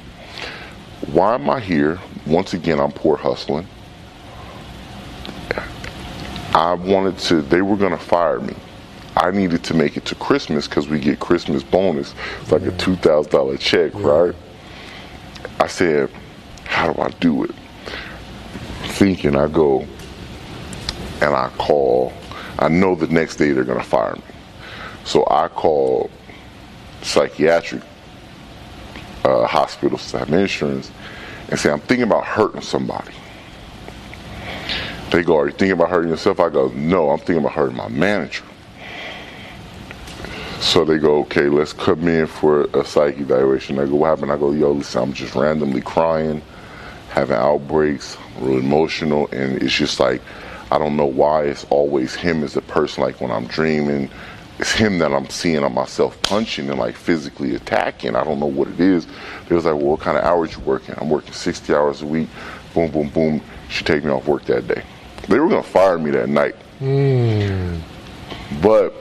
[1.12, 1.98] why am I here?
[2.24, 3.66] Once again, I'm poor hustling.
[6.54, 8.54] I wanted to, they were going to fire me.
[9.16, 12.14] I needed to make it to Christmas because we get Christmas bonus.
[12.40, 14.34] It's like a $2,000 check, right?
[15.60, 16.08] I said,
[16.64, 17.50] how do I do it?
[18.92, 19.86] Thinking, I go
[21.20, 22.12] and I call.
[22.58, 24.22] I know the next day they're going to fire me.
[25.04, 26.10] So I call
[27.02, 27.82] psychiatric
[29.24, 30.90] uh, hospitals have insurance
[31.48, 33.12] and say, I'm thinking about hurting somebody.
[35.10, 36.40] They go, Are you thinking about hurting yourself?
[36.40, 38.44] I go, No, I'm thinking about hurting my manager.
[40.60, 43.78] So they go, Okay, let's come in for a psych evaluation.
[43.78, 44.32] I go, What happened?
[44.32, 46.42] I go, Yo, listen, I'm just randomly crying,
[47.12, 50.22] having outbreaks, real emotional, and it's just like,
[50.70, 53.02] I don't know why it's always him as a person.
[53.02, 54.08] Like when I'm dreaming,
[54.58, 58.16] it's him that I'm seeing on myself punching and like physically attacking.
[58.16, 59.06] I don't know what it is.
[59.48, 60.94] They was like, well, what kind of hours you working?
[60.96, 62.30] I'm working 60 hours a week.
[62.72, 63.42] Boom, boom, boom.
[63.68, 64.82] She take me off work that day.
[65.28, 66.54] They were gonna fire me that night.
[66.78, 67.76] Hmm.
[68.62, 68.94] But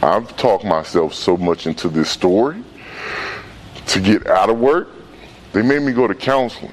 [0.00, 2.62] I've talked myself so much into this story
[3.86, 4.88] to get out of work.
[5.52, 6.72] They made me go to counseling.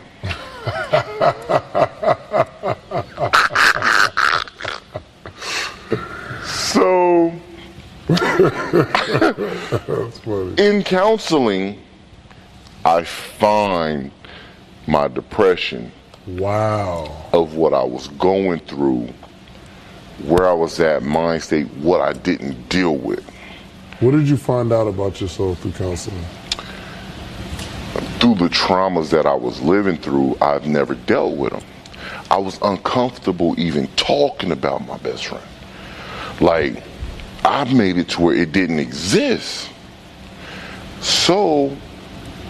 [6.43, 7.33] so
[10.57, 11.81] in counseling,
[12.85, 14.11] I find
[14.87, 15.91] my depression
[16.27, 17.25] Wow.
[17.33, 19.07] of what I was going through,
[20.25, 23.23] where I was at, mind state, what I didn't deal with.
[23.99, 26.23] What did you find out about yourself through counseling?
[28.19, 31.63] Through the traumas that I was living through, I've never dealt with them.
[32.31, 35.43] I was uncomfortable even talking about my best friend.
[36.41, 36.83] Like,
[37.45, 39.69] I made it to where it didn't exist.
[40.99, 41.75] So,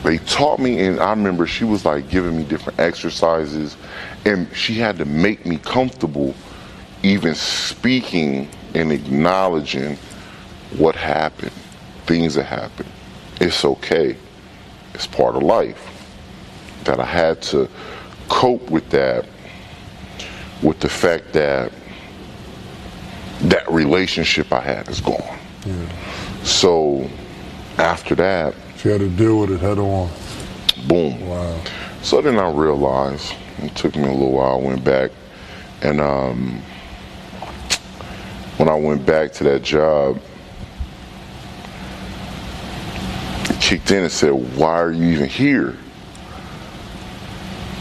[0.03, 3.75] they taught me, and I remember she was like giving me different exercises,
[4.25, 6.33] and she had to make me comfortable
[7.03, 9.97] even speaking and acknowledging
[10.77, 11.51] what happened,
[12.05, 12.89] things that happened.
[13.39, 14.15] It's okay,
[14.97, 15.93] it's part of life.
[16.85, 17.69] That I had to
[18.29, 19.25] cope with that,
[20.63, 21.71] with the fact that
[23.41, 25.37] that relationship I had is gone.
[26.43, 27.07] So
[27.77, 30.09] after that, you had to deal with it head on.
[30.87, 31.27] boom.
[31.27, 31.61] Wow.
[32.01, 35.11] So then I realized, it took me a little while, I went back,
[35.83, 36.59] and um,
[38.57, 40.19] when I went back to that job,
[43.43, 45.75] it kicked in and said, Why are you even here?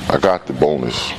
[0.08, 1.12] I got the bonus.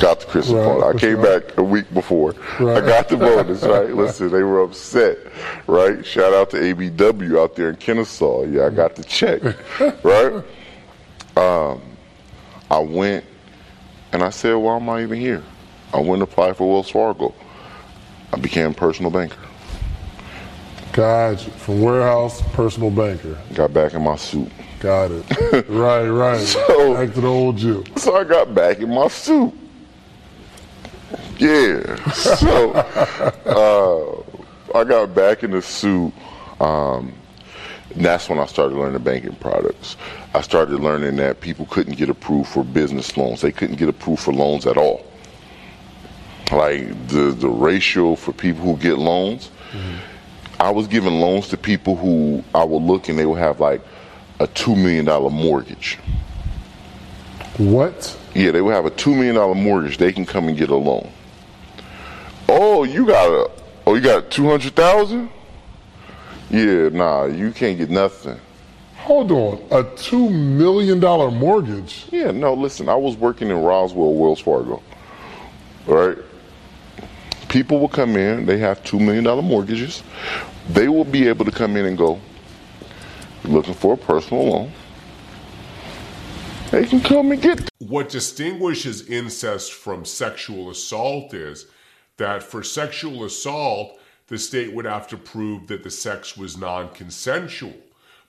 [0.00, 0.96] Got the Christmas Right, bonus.
[0.96, 1.40] I came sure.
[1.40, 2.34] back a week before.
[2.60, 3.90] I got the bonus, right?
[3.94, 5.18] Listen, they were upset,
[5.66, 6.04] right?
[6.06, 8.44] Shout out to ABW out there in Kennesaw.
[8.44, 9.42] Yeah, I got the check,
[10.04, 10.42] right?
[11.36, 11.82] Um,
[12.70, 13.24] I went
[14.12, 15.42] and I said, why am I even here?
[15.92, 17.34] I went and applied for Wells Fargo.
[18.32, 19.36] I became a personal banker.
[20.94, 21.50] Gotcha.
[21.50, 23.36] From warehouse, personal banker.
[23.52, 24.50] Got back in my suit.
[24.78, 25.24] Got it.
[25.68, 26.40] right, right.
[26.40, 27.84] So- Back to the old you.
[27.96, 29.52] So I got back in my suit.
[31.38, 31.96] Yeah.
[32.12, 32.72] So
[34.72, 36.12] uh, I got back in the suit.
[36.60, 37.12] Um,
[37.94, 39.96] and that's when I started learning banking products.
[40.32, 43.40] I started learning that people couldn't get approved for business loans.
[43.40, 45.04] They couldn't get approved for loans at all.
[46.52, 49.50] Like the the ratio for people who get loans,
[50.60, 53.80] I was giving loans to people who I would look and they would have like
[54.40, 55.98] a two million dollar mortgage.
[57.58, 58.18] What?
[58.34, 59.98] Yeah, they would have a two million dollar mortgage.
[59.98, 61.10] They can come and get a loan.
[62.48, 63.50] Oh, you got a
[63.86, 65.30] oh you got two hundred thousand?
[66.50, 68.38] Yeah, nah, you can't get nothing.
[69.04, 69.54] Hold on.
[69.70, 72.06] A $2 million mortgage?
[72.10, 74.82] Yeah, no, listen, I was working in Roswell, Wells Fargo.
[75.86, 76.16] Right?
[77.54, 80.02] People will come in, they have two million dollar mortgages.
[80.70, 82.18] They will be able to come in and go,
[83.44, 84.72] looking for a personal loan.
[86.72, 91.66] They can come and get what distinguishes incest from sexual assault is
[92.16, 96.88] that for sexual assault, the state would have to prove that the sex was non
[96.88, 97.76] consensual.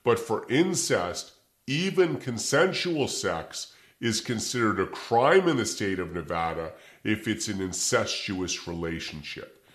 [0.03, 1.31] But for incest,
[1.65, 3.73] even consensual sex
[4.05, 6.71] is considered a crime in the state of Nevada
[7.03, 9.65] if it's an incestuous relationship.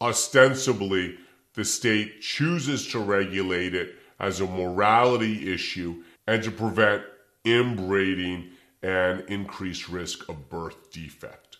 [0.00, 1.18] Ostensibly,
[1.54, 7.02] the state chooses to regulate it as a morality issue and to prevent
[7.44, 8.48] inbreeding
[8.80, 11.56] and increased risk of birth defect.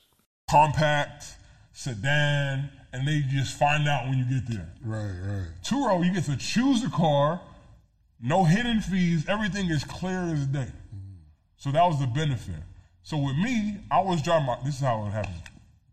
[0.48, 1.24] Compact,
[1.72, 4.72] sedan, and they just find out when you get there.
[4.84, 5.48] Right, right.
[5.64, 7.40] Turo, you get to choose a car,
[8.20, 10.68] no hidden fees, everything is clear as day.
[11.62, 12.56] So that was the benefit.
[13.04, 15.44] So with me, I was driving my, this is how it happened.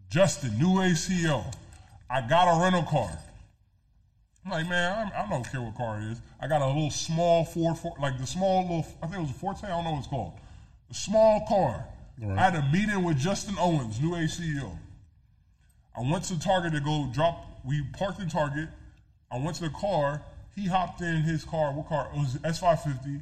[0.09, 1.45] Justin, new ACO.
[2.09, 3.11] I got a rental car.
[4.43, 6.21] I'm like, man, I, I don't care what car it is.
[6.41, 9.29] I got a little small Ford, Ford, like the small little, I think it was
[9.29, 10.33] a Forte, I don't know what it's called.
[10.89, 11.85] A small car.
[12.19, 14.71] I had a meeting with Justin Owens, new ACO.
[15.95, 17.45] I went to Target to go drop.
[17.63, 18.69] We parked in Target.
[19.31, 20.23] I went to the car.
[20.55, 21.73] He hopped in his car.
[21.73, 22.09] What car?
[22.11, 23.21] It was S550.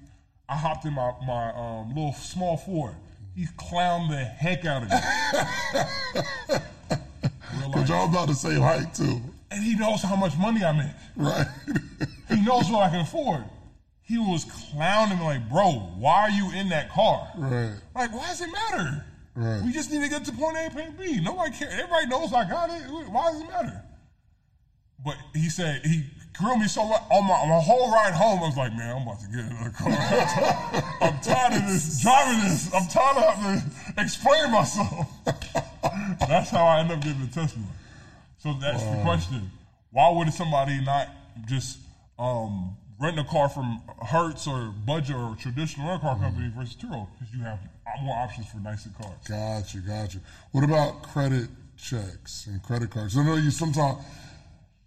[0.50, 2.96] I hopped in my my um, little small Ford.
[3.36, 4.98] He clowned the heck out of me.
[7.60, 9.22] Real Cause y'all about the same height too.
[9.52, 10.92] And he knows how much money I make.
[11.16, 11.48] Right.
[12.30, 13.46] He knows what I can afford.
[14.02, 17.30] He was clowning me like, bro, why are you in that car?
[17.38, 17.74] right.
[17.96, 19.06] Like, why does it matter?
[19.34, 19.62] Right.
[19.64, 21.22] We just need to get to point A, point B.
[21.22, 21.74] Nobody cares.
[21.74, 22.82] Everybody knows I got it.
[23.10, 23.82] Why does it matter?
[25.06, 26.04] But he said he
[26.38, 28.40] grilled me so much on my, my whole ride home.
[28.40, 29.90] I was like, man, I'm about to get another car.
[31.02, 32.74] I'm tired of this driving this.
[32.74, 33.62] I'm tired of having
[33.96, 35.08] to explain myself.
[36.28, 37.64] That's how I end up getting the Tesla.
[38.40, 39.52] So that's the question.
[39.92, 41.10] Why would somebody not
[41.48, 41.80] just
[42.20, 47.08] um, rent a car from Hertz or Budget or traditional rental car company versus Turo?
[47.18, 47.60] Because you have
[48.04, 49.16] more options for nicer cars.
[49.28, 50.20] Gotcha, gotcha.
[50.52, 53.18] What about credit checks and credit cards?
[53.18, 54.04] I know you sometimes.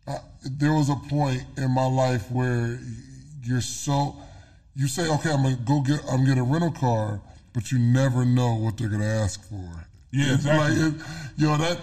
[0.06, 0.18] Uh,
[0.58, 2.78] there was a point in my life where
[3.44, 4.16] you're so
[4.74, 7.20] you say, okay, I'm gonna go get I'm gonna get a rental car,
[7.52, 9.86] but you never know what they're gonna ask for.
[10.12, 10.76] Yeah, exactly.
[10.76, 11.00] Like, it,
[11.36, 11.78] you know that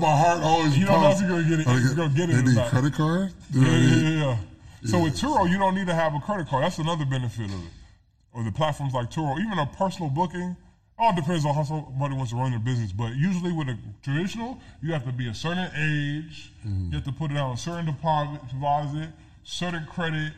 [0.00, 0.76] my heart always.
[0.76, 2.94] You don't know if you're gonna get it- you're gonna get it They need credit
[2.94, 3.32] card.
[3.52, 4.36] Yeah, yeah, yeah, yeah.
[4.90, 6.64] So with Turo, you don't need to have a credit card.
[6.64, 7.70] That's another benefit of it.
[8.34, 10.56] Or the platforms like Turo, even a personal booking.
[10.96, 12.92] All depends on how somebody wants to run their business.
[12.92, 16.52] But usually with a traditional, you have to be a certain age.
[16.64, 19.08] You have to put it on a certain deposit, deposit
[19.42, 20.32] certain credit.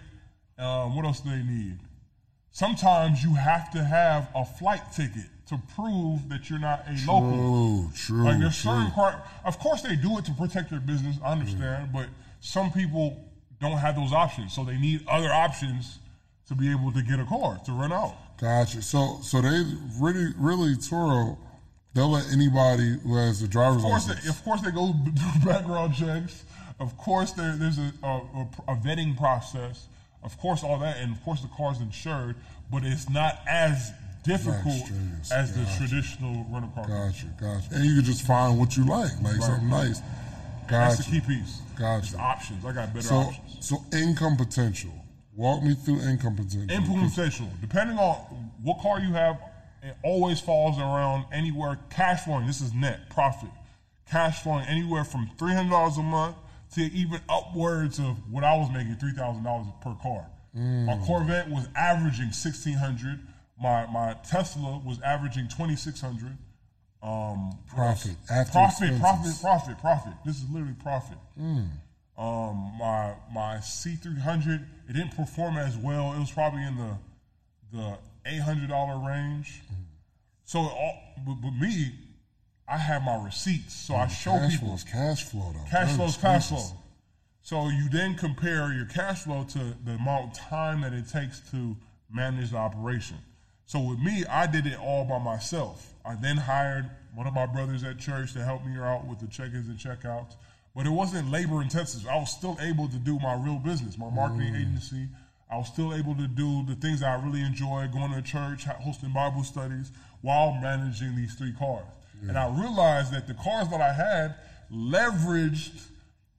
[0.58, 1.78] Um, what else do they need?
[2.50, 7.90] Sometimes you have to have a flight ticket to prove that you're not a local.
[7.94, 8.72] True, true, Like there's true.
[8.72, 11.16] certain car, of course they do it to protect their business.
[11.22, 12.06] I understand, but
[12.40, 13.22] some people
[13.60, 15.98] don't have those options, so they need other options
[16.48, 18.16] to be able to get a car to run out.
[18.38, 18.82] Gotcha.
[18.82, 19.62] So, so they
[19.98, 21.36] really, really Turo,
[21.94, 24.24] they'll let anybody who has a driver's Of course, license.
[24.24, 26.44] they, of course they go do background checks.
[26.78, 29.86] Of course, there, there's a, a, a, vetting process.
[30.22, 32.36] Of course, all that, and of course the car's insured,
[32.70, 33.92] but it's not as
[34.24, 34.90] difficult
[35.32, 36.86] as the traditional rental car.
[36.86, 37.68] Gotcha, gotcha.
[37.72, 40.02] And you can just find what you like, like something nice.
[40.68, 41.60] That's the key piece.
[41.78, 42.06] Gotcha.
[42.06, 42.64] It's options.
[42.64, 43.66] I got better So, options.
[43.66, 44.90] so income potential.
[45.36, 46.70] Walk me through income potential.
[46.70, 48.14] Input potential, depending on
[48.62, 49.38] what car you have,
[49.82, 52.46] it always falls around anywhere cash flowing.
[52.46, 53.50] This is net profit.
[54.10, 56.36] Cash flowing anywhere from three hundred dollars a month
[56.74, 60.26] to even upwards of what I was making three thousand dollars per car.
[60.54, 63.20] My Corvette was averaging sixteen hundred.
[63.60, 66.36] My my Tesla was averaging twenty six hundred.
[67.02, 69.40] Um, Profit, after profit, profit, expenses.
[69.40, 70.12] profit, profit.
[70.24, 71.18] This is literally profit.
[72.18, 76.12] Um, my my C three hundred, it didn't perform as well.
[76.14, 76.96] It was probably in the
[77.72, 79.60] the eight hundred dollar range.
[80.44, 81.92] So, all, but, but me,
[82.68, 85.70] I have my receipts, so I show cash people flow is cash flow though.
[85.70, 86.78] cash flow is is cash flow.
[87.42, 91.40] So you then compare your cash flow to the amount of time that it takes
[91.50, 91.76] to
[92.10, 93.18] manage the operation.
[93.66, 95.92] So with me, I did it all by myself.
[96.04, 99.26] I then hired one of my brothers at church to help me out with the
[99.26, 100.34] check-ins and checkouts.
[100.76, 102.06] But it wasn't labor intensive.
[102.06, 104.60] I was still able to do my real business, my marketing mm.
[104.60, 105.08] agency.
[105.50, 108.64] I was still able to do the things that I really enjoy, going to church,
[108.64, 111.86] hosting Bible studies, while managing these three cars.
[112.28, 114.34] And I realized that the cars that I had
[114.72, 115.80] leveraged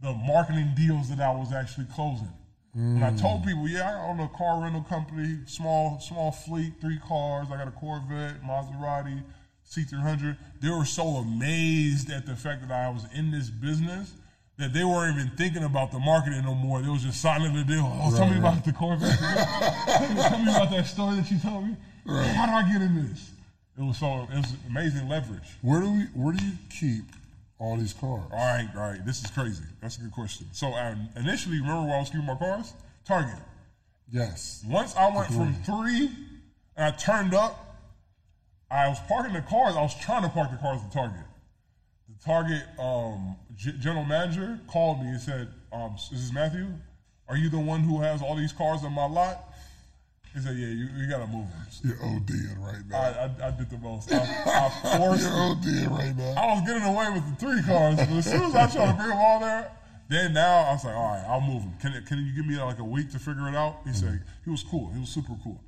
[0.01, 2.31] the marketing deals that I was actually closing.
[2.73, 3.47] When I told mm.
[3.47, 7.47] people, yeah, I own a car rental company, small small fleet, three cars.
[7.51, 9.23] I got a Corvette, Maserati,
[9.67, 10.37] C300.
[10.61, 14.13] They were so amazed at the fact that I was in this business
[14.57, 16.81] that they weren't even thinking about the marketing no more.
[16.81, 17.83] They was just signing the deal.
[18.01, 19.17] Oh, tell me about the Corvette.
[19.19, 21.75] tell, me, tell me about that story that you told me.
[22.07, 23.31] How do I get in this?
[23.77, 25.43] It was so it was amazing leverage.
[25.61, 26.03] Where do we?
[26.15, 27.03] Where do you keep
[27.59, 28.23] all these cars?
[28.31, 29.05] All right, all right.
[29.05, 29.63] This is crazy.
[29.81, 30.47] That's a good question.
[30.51, 32.73] So I initially, remember where I was keeping my cars?
[33.05, 33.37] Target.
[34.11, 34.63] Yes.
[34.67, 36.09] Once I went from three
[36.75, 37.77] and I turned up,
[38.71, 39.75] I was parking the cars.
[39.75, 41.25] I was trying to park the cars at Target.
[42.09, 46.67] The Target um, g- general manager called me and said, um, "This is Matthew.
[47.27, 49.43] Are you the one who has all these cars on my lot?"
[50.33, 52.97] He said, "Yeah, you, you gotta move them." You're ODing right now.
[52.97, 54.11] I, I did the most.
[54.13, 55.23] I, I forced.
[55.23, 56.33] You're ODing right now.
[56.37, 58.97] I was getting away with the three cars, but as soon as I tried to
[58.97, 59.71] bring them all there,
[60.09, 61.73] then now I was like, all right, I'll move them.
[61.81, 63.77] Can, can you give me like a week to figure it out?
[63.85, 64.91] He said he was cool.
[64.93, 65.59] He was super cool.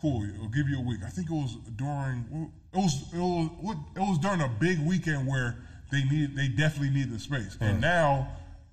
[0.00, 0.24] Cool.
[0.40, 1.00] I'll give you a week.
[1.04, 5.26] I think it was during it was it was it was during a big weekend
[5.26, 5.56] where
[5.90, 7.56] they need they definitely need the space.
[7.60, 8.28] And now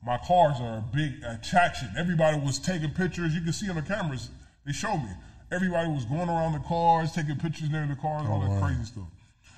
[0.05, 1.89] my cars are a big attraction.
[1.97, 3.33] Everybody was taking pictures.
[3.33, 4.29] You can see on the cameras.
[4.65, 5.09] They showed me.
[5.51, 8.83] Everybody was going around the cars, taking pictures near the cars, all oh, that crazy
[8.83, 9.07] stuff.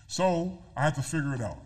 [0.07, 1.59] So I had to figure it out.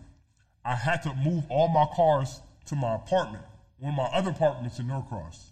[0.64, 3.44] I had to move all my cars to my apartment,
[3.78, 5.50] one of my other apartments in Norcross.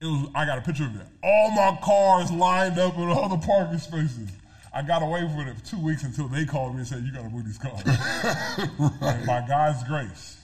[0.00, 1.06] It was I got a picture of it.
[1.22, 4.30] All my cars lined up in all the parking spaces.
[4.76, 7.10] I got away with it for two weeks until they called me and said, You
[7.10, 7.80] gotta move these cars.
[9.00, 10.36] And by God's grace,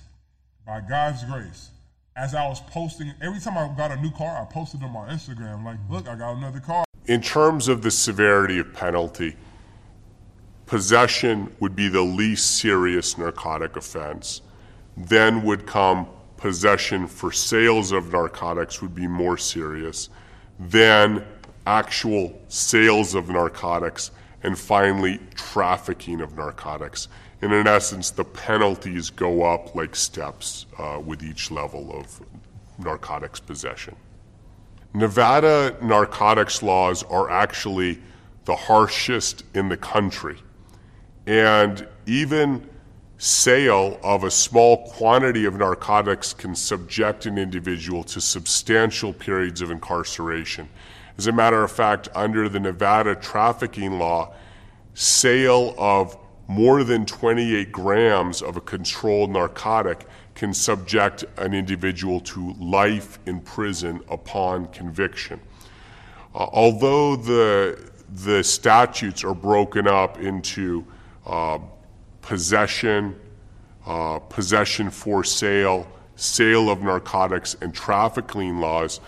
[0.64, 1.68] by God's grace,
[2.16, 5.06] as I was posting, every time I got a new car, I posted on my
[5.10, 6.82] Instagram, like, look, I got another car.
[7.04, 9.36] In terms of the severity of penalty,
[10.64, 14.40] possession would be the least serious narcotic offense.
[14.96, 16.06] Then would come
[16.38, 20.08] possession for sales of narcotics would be more serious.
[20.58, 21.22] Then
[21.66, 24.10] actual sales of narcotics.
[24.42, 27.08] And finally, trafficking of narcotics.
[27.40, 32.20] And in essence, the penalties go up like steps uh, with each level of
[32.78, 33.96] narcotics possession.
[34.94, 38.00] Nevada narcotics laws are actually
[38.44, 40.38] the harshest in the country.
[41.26, 42.68] And even
[43.18, 49.70] sale of a small quantity of narcotics can subject an individual to substantial periods of
[49.70, 50.68] incarceration.
[51.18, 54.34] As a matter of fact, under the Nevada trafficking law,
[54.94, 56.16] sale of
[56.48, 63.40] more than 28 grams of a controlled narcotic can subject an individual to life in
[63.40, 65.40] prison upon conviction.
[66.34, 67.90] Uh, although the,
[68.24, 70.84] the statutes are broken up into
[71.26, 71.58] uh,
[72.22, 73.14] possession,
[73.86, 75.86] uh, possession for sale,
[76.16, 79.00] sale of narcotics, and trafficking laws,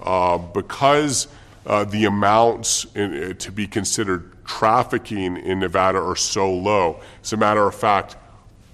[0.00, 1.28] uh, because
[1.68, 7.00] uh, the amounts in, uh, to be considered trafficking in Nevada are so low.
[7.22, 8.16] As a matter of fact,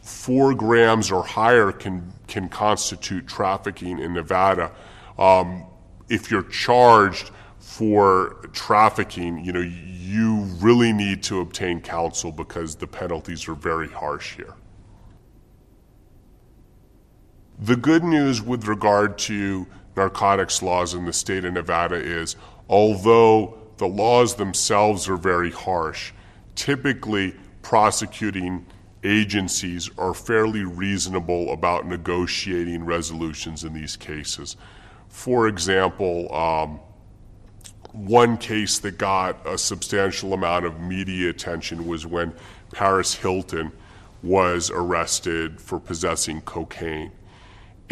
[0.02, 4.70] four grams or higher can can constitute trafficking in Nevada.
[5.18, 5.66] Um,
[6.08, 12.86] if you're charged for trafficking, you know you really need to obtain counsel because the
[12.86, 14.54] penalties are very harsh here.
[17.58, 19.66] The good news with regard to
[19.96, 22.36] narcotics laws in the state of Nevada is
[22.68, 26.12] although the laws themselves are very harsh,
[26.54, 28.66] typically prosecuting
[29.02, 34.56] agencies are fairly reasonable about negotiating resolutions in these cases.
[35.08, 36.80] For example, um,
[37.92, 42.32] one case that got a substantial amount of media attention was when
[42.72, 43.70] Paris Hilton
[44.22, 47.12] was arrested for possessing cocaine.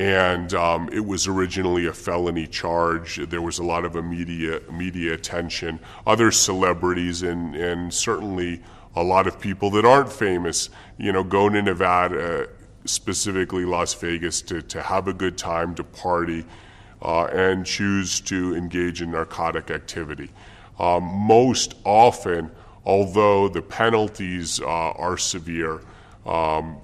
[0.03, 3.19] And um, it was originally a felony charge.
[3.29, 5.79] There was a lot of immediate media attention.
[6.05, 8.63] Other celebrities and, and certainly
[8.97, 12.49] a lot of people that aren't famous, you know, go to Nevada,
[12.85, 16.45] specifically Las Vegas, to, to have a good time, to party,
[17.01, 20.31] uh, and choose to engage in narcotic activity.
[20.81, 22.51] Um, most often,
[22.85, 25.81] although the penalties uh, are severe,
[26.27, 26.81] um,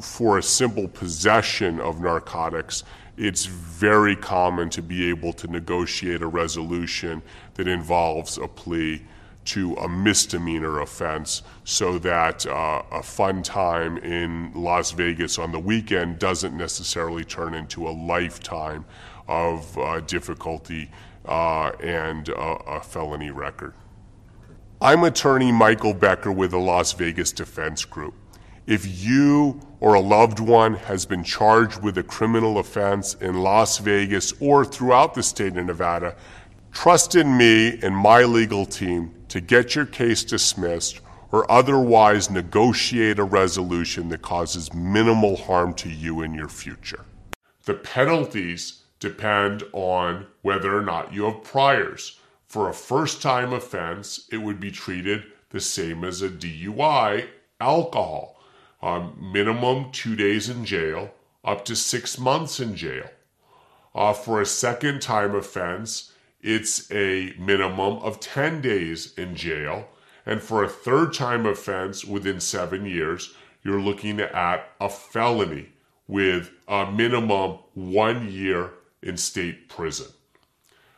[0.00, 2.84] for a simple possession of narcotics,
[3.16, 7.22] it's very common to be able to negotiate a resolution
[7.54, 9.02] that involves a plea
[9.44, 15.58] to a misdemeanor offense so that uh, a fun time in Las Vegas on the
[15.58, 18.84] weekend doesn't necessarily turn into a lifetime
[19.28, 20.90] of uh, difficulty
[21.26, 23.74] uh, and a felony record.
[24.80, 28.14] I'm attorney Michael Becker with the Las Vegas Defense Group.
[28.66, 33.76] If you or a loved one has been charged with a criminal offense in Las
[33.76, 36.16] Vegas or throughout the state of Nevada,
[36.72, 41.00] trust in me and my legal team to get your case dismissed
[41.32, 47.04] or otherwise negotiate a resolution that causes minimal harm to you in your future.
[47.64, 52.18] The penalties depend on whether or not you have priors.
[52.46, 57.26] For a first time offense, it would be treated the same as a DUI,
[57.60, 58.33] alcohol.
[58.84, 63.08] Um, minimum two days in jail, up to six months in jail.
[63.94, 66.12] Uh, for a second time offense,
[66.42, 69.88] it's a minimum of 10 days in jail.
[70.26, 75.70] And for a third time offense within seven years, you're looking at a felony
[76.06, 78.70] with a minimum one year
[79.02, 80.12] in state prison.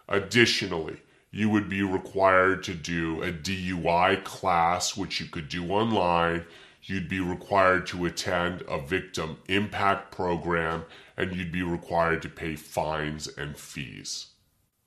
[0.08, 0.96] Additionally,
[1.30, 6.44] you would be required to do a DUI class, which you could do online.
[6.88, 10.84] You'd be required to attend a victim impact program,
[11.16, 14.28] and you'd be required to pay fines and fees.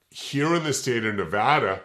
[0.09, 1.81] Here in the state of Nevada,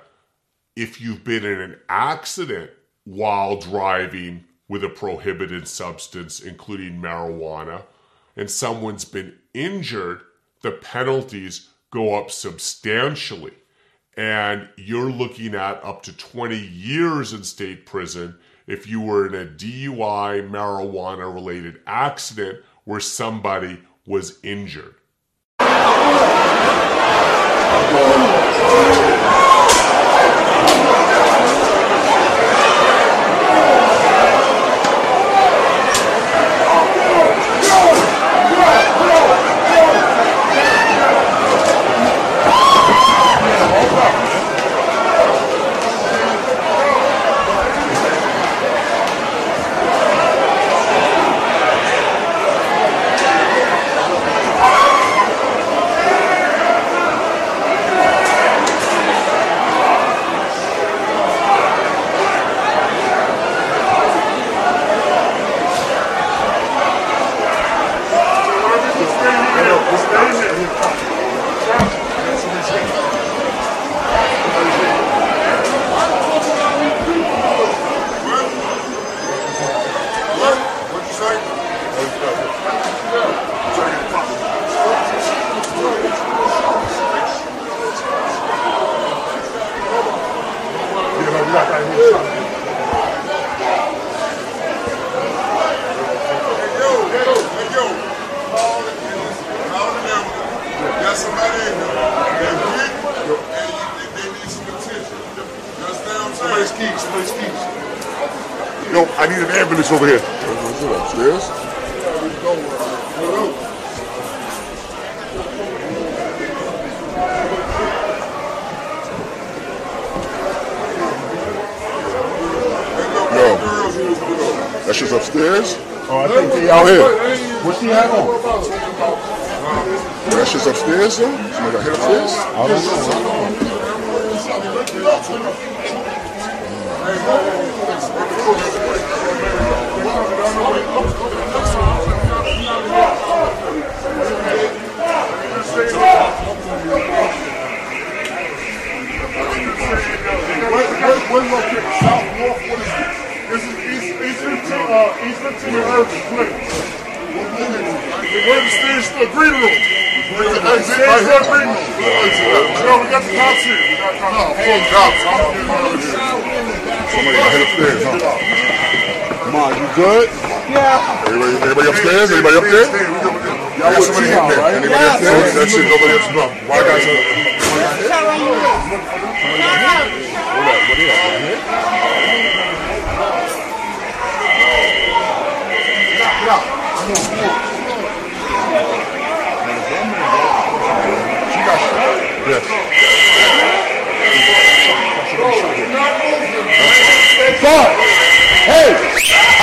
[0.77, 2.71] if you've been in an accident
[3.03, 7.83] while driving with a prohibited substance, including marijuana,
[8.37, 10.21] and someone's been injured,
[10.63, 13.55] the penalties go up substantially.
[14.17, 19.35] And you're looking at up to 20 years in state prison if you were in
[19.35, 24.95] a DUI marijuana related accident where somebody was injured.
[27.97, 29.24] Oh,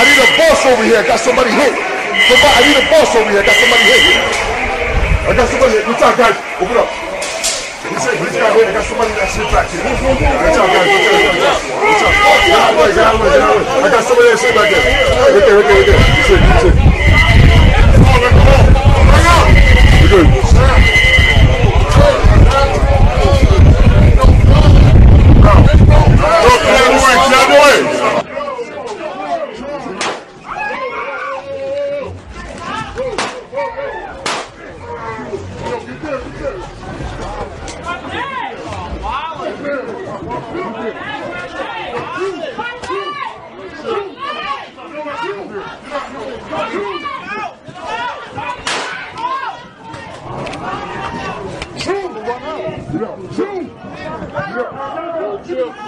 [0.02, 0.98] I need a bus over here.
[0.98, 1.78] I got somebody hit.
[2.26, 3.38] Somebody, I need a bus over here.
[3.38, 4.02] I got somebody hit.
[5.22, 5.86] I got somebody hit.
[5.86, 6.34] What's up, guys?
[6.58, 6.90] Open up.
[6.90, 8.66] He's got hit.
[8.66, 9.78] I got somebody that's hit back here.
[9.78, 10.90] What's up, guys?
[10.90, 12.18] What's up?
[12.82, 13.14] What's up?
[13.78, 14.82] I got somebody that's hit back there.
[14.82, 15.62] Right there.
[15.62, 15.78] Right there.
[15.78, 16.02] Right there.
[16.18, 16.42] He's hit.
[16.50, 16.82] He's hit.
[25.62, 25.71] We're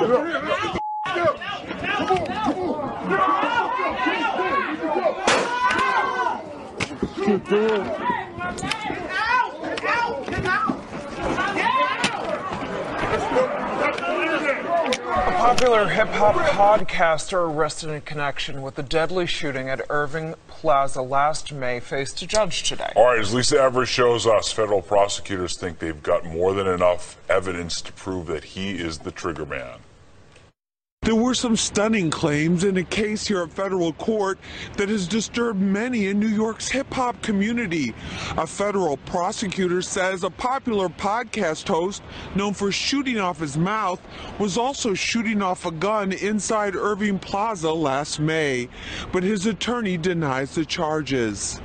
[0.04, 0.12] Get
[15.16, 21.00] A popular hip hop podcaster arrested in connection with the deadly shooting at Irving Plaza
[21.00, 22.92] last May faced a judge today.
[22.94, 27.16] All right, as Lisa Everett shows us, federal prosecutors think they've got more than enough
[27.30, 29.78] evidence to prove that he is the triggerman.
[31.04, 34.38] There were some stunning claims in a case here at federal court
[34.78, 37.94] that has disturbed many in New York's hip hop community.
[38.38, 42.02] A federal prosecutor says a popular podcast host
[42.34, 44.00] known for shooting off his mouth
[44.38, 48.70] was also shooting off a gun inside Irving Plaza last May,
[49.12, 51.60] but his attorney denies the charges.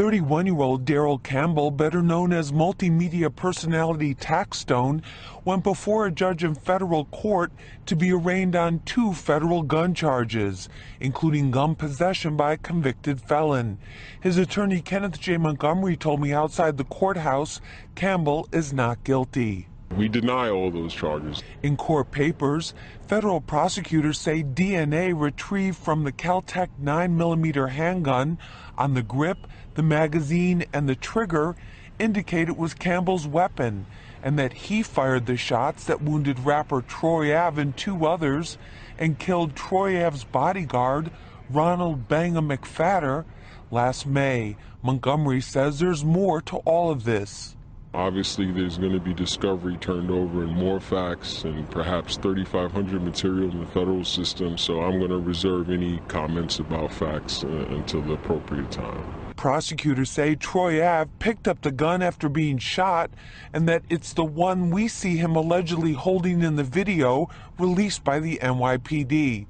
[0.00, 5.02] 31 year old Daryl Campbell, better known as multimedia personality Taxstone,
[5.44, 7.52] went before a judge in federal court
[7.84, 10.70] to be arraigned on two federal gun charges,
[11.00, 13.76] including gun possession by a convicted felon.
[14.22, 15.36] His attorney Kenneth J.
[15.36, 17.60] Montgomery told me outside the courthouse
[17.94, 19.68] Campbell is not guilty.
[19.96, 21.42] We deny all those charges.
[21.64, 22.74] In court papers,
[23.08, 28.38] federal prosecutors say DNA retrieved from the Keltec 9mm handgun
[28.78, 31.56] on the grip, the magazine, and the trigger
[31.98, 33.86] indicate it was Campbell's weapon,
[34.22, 38.58] and that he fired the shots that wounded rapper Troy Ave and two others
[38.98, 41.10] and killed Troy Ave's bodyguard,
[41.48, 43.24] Ronald Banga McPhatter,
[43.70, 44.56] last May.
[44.82, 47.54] Montgomery says there's more to all of this.
[47.92, 53.50] Obviously, there's going to be discovery turned over and more facts and perhaps 3,500 material
[53.50, 54.56] in the federal system.
[54.56, 59.34] So I'm going to reserve any comments about facts uh, until the appropriate time.
[59.34, 63.10] Prosecutors say Troy Ave picked up the gun after being shot
[63.52, 67.28] and that it's the one we see him allegedly holding in the video
[67.58, 69.46] released by the NYPD.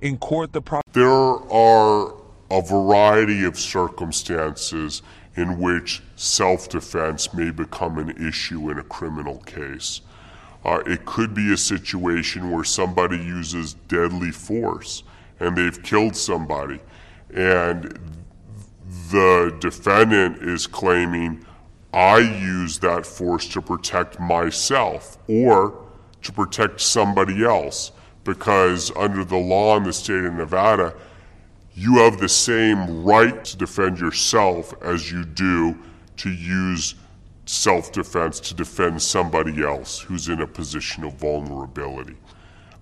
[0.00, 2.14] In court, the pro- There are
[2.50, 5.02] a variety of circumstances
[5.36, 10.00] in which self defense may become an issue in a criminal case.
[10.64, 15.04] Uh, it could be a situation where somebody uses deadly force
[15.40, 16.80] and they've killed somebody,
[17.32, 17.98] and
[19.10, 21.44] the defendant is claiming,
[21.92, 25.84] I used that force to protect myself or
[26.22, 27.92] to protect somebody else
[28.24, 30.94] because under the law in the state of Nevada,
[31.78, 35.78] you have the same right to defend yourself as you do
[36.16, 36.96] to use
[37.46, 42.16] self defense to defend somebody else who's in a position of vulnerability.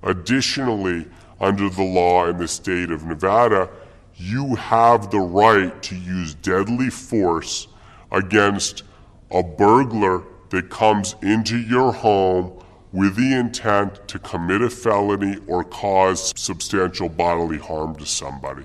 [0.03, 1.07] Additionally,
[1.42, 3.68] under the law in the state of Nevada,
[4.14, 7.68] you have the right to use deadly force
[8.11, 8.82] against
[9.30, 12.51] a burglar that comes into your home
[12.92, 18.64] with the intent to commit a felony or cause substantial bodily harm to somebody.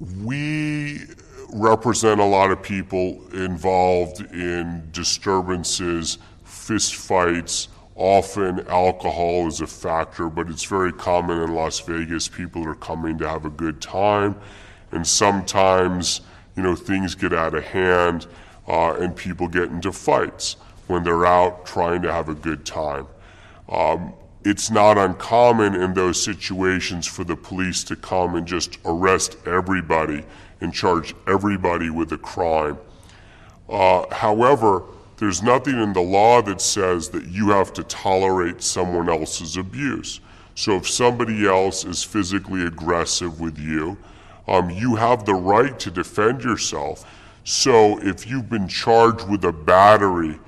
[0.00, 1.00] We
[1.52, 7.68] represent a lot of people involved in disturbances, fistfights.
[7.96, 12.28] Often alcohol is a factor, but it's very common in Las Vegas.
[12.28, 14.36] People are coming to have a good time,
[14.92, 16.20] and sometimes,
[16.54, 18.28] you know, things get out of hand
[18.68, 23.06] uh, and people get into fights when they're out trying to have a good time.
[23.68, 24.12] Um,
[24.48, 30.24] it's not uncommon in those situations for the police to come and just arrest everybody
[30.62, 32.78] and charge everybody with a crime.
[33.68, 34.84] Uh, however,
[35.18, 40.20] there's nothing in the law that says that you have to tolerate someone else's abuse.
[40.54, 43.98] So if somebody else is physically aggressive with you,
[44.46, 47.04] um, you have the right to defend yourself.
[47.44, 50.38] So if you've been charged with a battery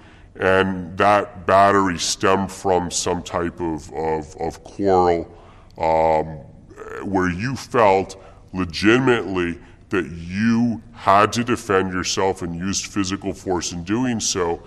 [0.40, 5.30] and that battery stemmed from some type of, of, of quarrel
[5.78, 6.26] um,
[7.04, 8.16] where you felt
[8.54, 9.58] legitimately
[9.90, 14.62] that you had to defend yourself and used physical force in doing so,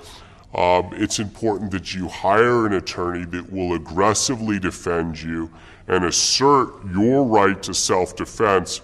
[0.54, 5.50] um, it's important that you hire an attorney that will aggressively defend you
[5.88, 8.82] and assert your right to self defense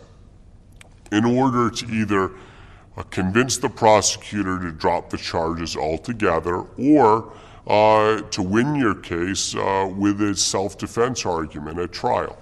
[1.12, 2.32] in order to either
[3.04, 7.32] convince the prosecutor to drop the charges altogether or
[7.68, 12.38] uh, to win your case uh, with a self defense argument at trial.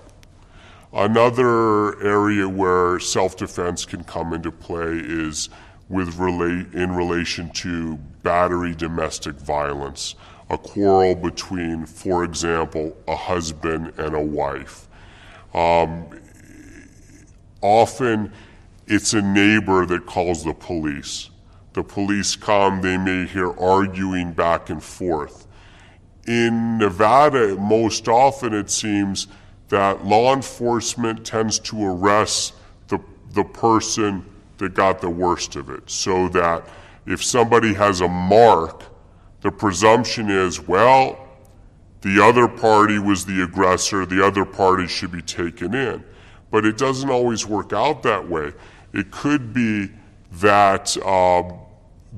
[0.93, 5.49] Another area where self defense can come into play is
[5.89, 10.16] with relate in relation to battery domestic violence,
[10.49, 14.88] a quarrel between, for example, a husband and a wife.
[15.53, 16.05] Um,
[17.62, 18.32] often
[18.88, 21.29] it's a neighbor that calls the police.
[21.73, 25.47] The police come, they may hear arguing back and forth.
[26.25, 29.27] In Nevada, most often it seems
[29.69, 32.53] that law enforcement tends to arrest
[32.88, 32.99] the,
[33.33, 34.25] the person
[34.57, 35.89] that got the worst of it.
[35.89, 36.67] So that
[37.05, 38.83] if somebody has a mark,
[39.41, 41.27] the presumption is, well,
[42.01, 46.03] the other party was the aggressor, the other party should be taken in.
[46.51, 48.53] But it doesn't always work out that way.
[48.93, 49.89] It could be
[50.33, 51.59] that, um,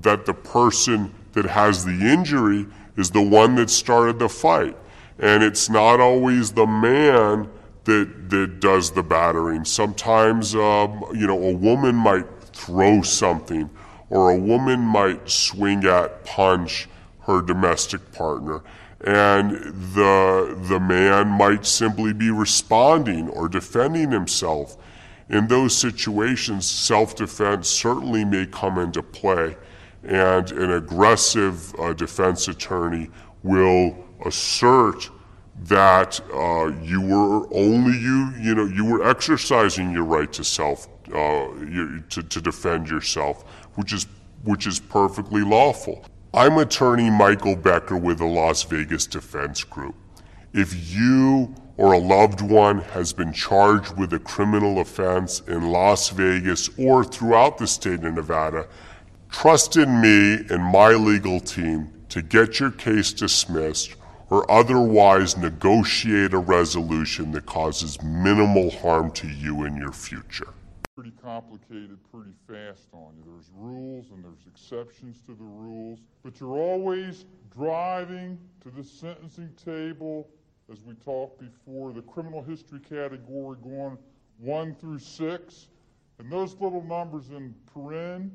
[0.01, 2.65] that the person that has the injury
[2.97, 4.77] is the one that started the fight.
[5.19, 7.49] And it's not always the man
[7.83, 9.65] that, that does the battering.
[9.65, 13.69] Sometimes, um, you know, a woman might throw something,
[14.09, 16.87] or a woman might swing at, punch
[17.21, 18.61] her domestic partner.
[19.01, 19.51] And
[19.93, 24.77] the, the man might simply be responding or defending himself.
[25.29, 29.55] In those situations, self defense certainly may come into play,
[30.03, 33.09] and an aggressive uh, defense attorney
[33.43, 35.09] will assert
[35.63, 40.87] that uh, you were only you you know you were exercising your right to self
[41.13, 43.43] uh, you, to, to defend yourself,
[43.75, 44.07] which is
[44.43, 46.05] which is perfectly lawful.
[46.33, 49.95] I'm attorney Michael Becker with the Las Vegas Defense Group.
[50.53, 56.09] If you or a loved one has been charged with a criminal offense in Las
[56.09, 58.67] Vegas or throughout the state of Nevada,
[59.31, 63.95] trust in me and my legal team to get your case dismissed
[64.29, 70.49] or otherwise negotiate a resolution that causes minimal harm to you in your future.
[70.95, 73.23] Pretty complicated, pretty fast on you.
[73.25, 77.23] There's rules and there's exceptions to the rules, but you're always
[77.55, 80.27] driving to the sentencing table,
[80.71, 83.97] as we talked before, the criminal history category going
[84.37, 85.67] one through six,
[86.19, 88.29] and those little numbers in paren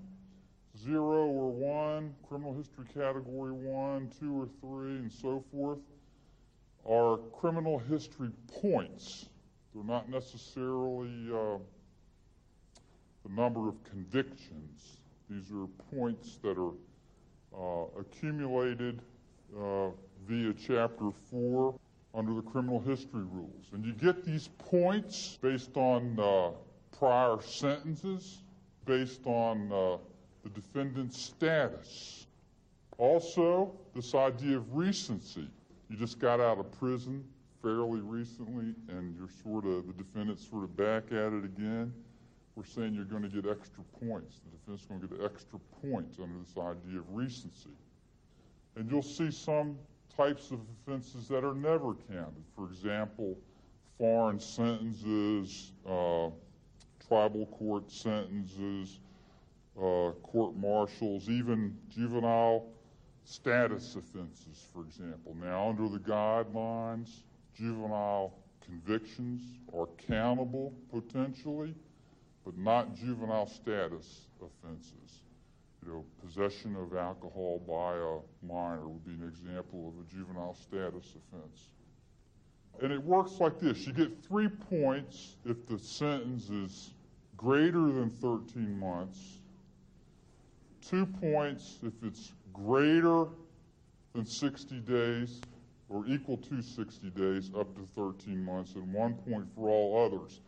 [0.77, 5.79] zero or one, criminal history category one, two or three, and so forth,
[6.89, 8.31] are criminal history
[8.61, 9.27] points.
[9.73, 11.59] They're not necessarily uh,
[13.25, 14.99] the number of convictions.
[15.31, 15.67] These are
[15.97, 16.73] points that are
[17.57, 19.01] uh, accumulated
[19.57, 19.89] uh,
[20.27, 21.75] via Chapter 4
[22.15, 23.67] under the criminal history rules.
[23.73, 26.51] And you get these points based on uh,
[26.97, 28.43] prior sentences,
[28.87, 29.97] based on uh,
[30.45, 32.27] the defendant's status.
[32.99, 35.49] Also, this idea of recency.
[35.91, 37.25] You just got out of prison
[37.61, 41.93] fairly recently, and you're sort of, the defendant's sort of back at it again.
[42.55, 44.41] We're saying you're going to get extra points.
[44.45, 47.71] The defendant's going to get extra points under this idea of recency.
[48.77, 49.77] And you'll see some
[50.17, 52.45] types of offenses that are never counted.
[52.55, 53.37] For example,
[53.99, 56.31] foreign sentences, uh,
[57.07, 59.01] tribal court sentences,
[59.77, 62.67] uh, court martials, even juvenile
[63.25, 65.35] status offenses, for example.
[65.41, 67.23] Now, under the guidelines,
[67.57, 68.35] juvenile
[68.65, 69.43] convictions
[69.77, 71.75] are countable potentially,
[72.45, 75.24] but not juvenile status offenses.
[75.85, 80.55] You know, possession of alcohol by a minor would be an example of a juvenile
[80.55, 81.69] status offense.
[82.83, 86.95] And it works like this you get three points if the sentence is
[87.37, 89.39] greater than 13 months
[90.89, 93.27] two points if it's greater
[94.15, 95.41] than 60 days
[95.89, 100.41] or equal to 60 days up to 13 months, and one point for all others.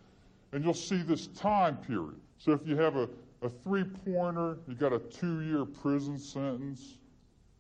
[0.53, 2.21] And you'll see this time period.
[2.39, 3.09] So if you have a,
[3.43, 6.99] a three pointer, you got a two year prison sentence,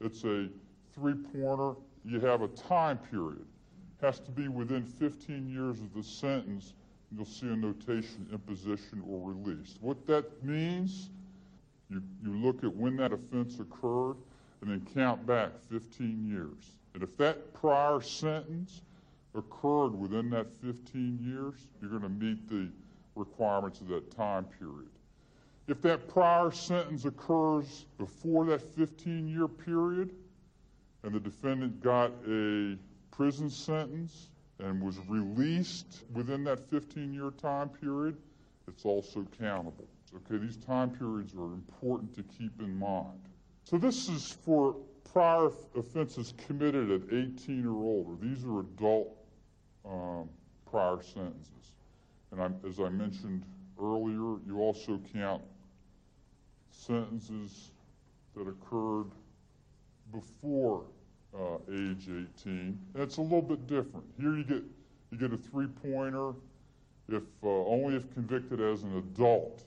[0.01, 0.49] it's a
[0.95, 1.74] three pointer,
[2.05, 3.47] you have a time period.
[4.01, 6.74] Has to be within 15 years of the sentence,
[7.11, 9.77] you'll see a notation imposition or release.
[9.81, 11.09] What that means
[11.91, 14.16] you, you look at when that offense occurred
[14.61, 16.77] and then count back 15 years.
[16.95, 18.81] And if that prior sentence
[19.35, 22.68] occurred within that 15 years, you're going to meet the
[23.14, 24.89] requirements of that time period.
[25.69, 30.14] If that prior sentence occurs before that 15 year period
[31.03, 32.77] and the defendant got a
[33.11, 38.17] prison sentence and was released within that 15 year time period,
[38.69, 39.87] it's also countable.
[40.14, 43.21] Okay, these time periods are important to keep in mind.
[43.64, 44.77] So this is for
[45.12, 48.25] prior offenses committed at 18 or older.
[48.25, 49.17] These are adult
[49.85, 50.29] um,
[50.71, 51.51] prior sentences.
[52.31, 53.45] And I'm, as I mentioned
[53.81, 55.43] earlier, you also count
[56.77, 57.70] sentences
[58.35, 59.11] that occurred
[60.12, 60.85] before
[61.35, 62.29] uh, age 18.
[62.47, 64.05] And it's a little bit different.
[64.18, 64.62] Here you get
[65.11, 66.33] you get a three-pointer
[67.09, 69.62] if uh, only if convicted as an adult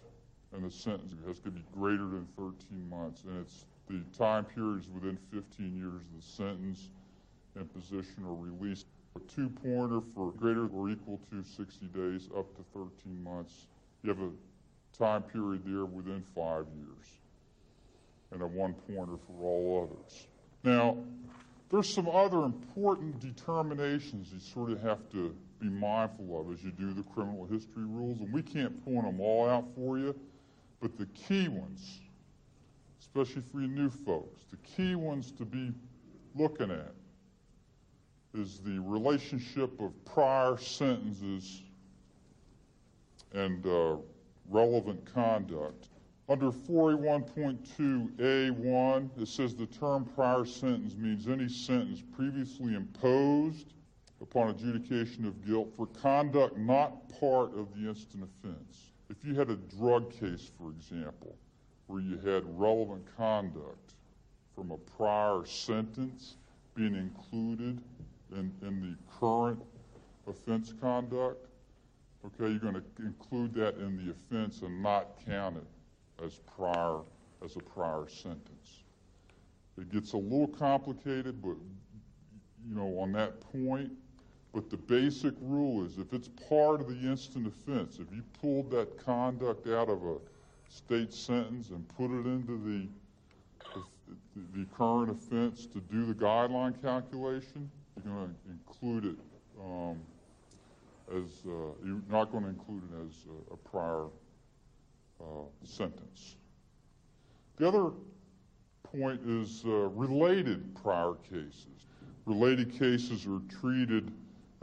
[0.54, 3.24] and the sentence has to be greater than 13 months.
[3.24, 6.90] And it's the time period is within 15 years of the sentence,
[7.56, 8.86] imposition, or release.
[9.16, 13.68] A two pointer for greater or equal to 60 days up to 13 months.
[14.04, 14.30] You have a
[14.98, 17.08] time period there within five years,
[18.32, 20.28] and a one pointer for all others.
[20.64, 20.98] Now,
[21.70, 26.72] there's some other important determinations you sort of have to be mindful of as you
[26.72, 30.16] do the criminal history rules, and we can't point them all out for you,
[30.82, 32.00] but the key ones,
[33.00, 35.72] especially for you new folks, the key ones to be
[36.36, 36.94] looking at
[38.34, 41.62] is the relationship of prior sentences
[43.34, 43.98] and uh,
[44.50, 45.90] relevant conduct.
[46.28, 53.74] Under 4A1.2A1, it says the term prior sentence means any sentence previously imposed
[54.22, 58.92] upon adjudication of guilt for conduct not part of the instant offense.
[59.10, 61.36] If you had a drug case, for example,
[61.88, 63.94] where you had relevant conduct
[64.54, 66.36] from a prior sentence
[66.76, 67.82] being included
[68.32, 69.60] in, in the current
[70.28, 71.49] offense conduct,
[72.26, 77.00] okay, you're going to include that in the offense and not count it as prior
[77.44, 78.84] as a prior sentence.
[79.78, 81.56] It gets a little complicated, but
[82.68, 83.92] you know, on that point,
[84.54, 88.72] but the basic rule is if it's part of the instant offense, if you pulled
[88.72, 90.18] that conduct out of a
[90.70, 92.88] state sentence and put it into the
[94.56, 97.70] the, current offense to do the guideline calculation,
[98.04, 99.20] you're going to include it
[99.62, 100.00] um,
[101.16, 101.52] as uh,
[101.84, 104.06] you're not going to include it as a, a prior
[105.22, 106.36] uh, sentence.
[107.58, 107.92] The other
[108.84, 111.86] point is uh, related prior cases.
[112.26, 114.12] Related cases are treated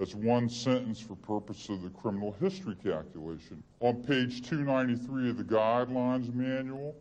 [0.01, 3.63] as one sentence for purpose of the criminal history calculation.
[3.81, 6.95] On page 293 of the guidelines manual,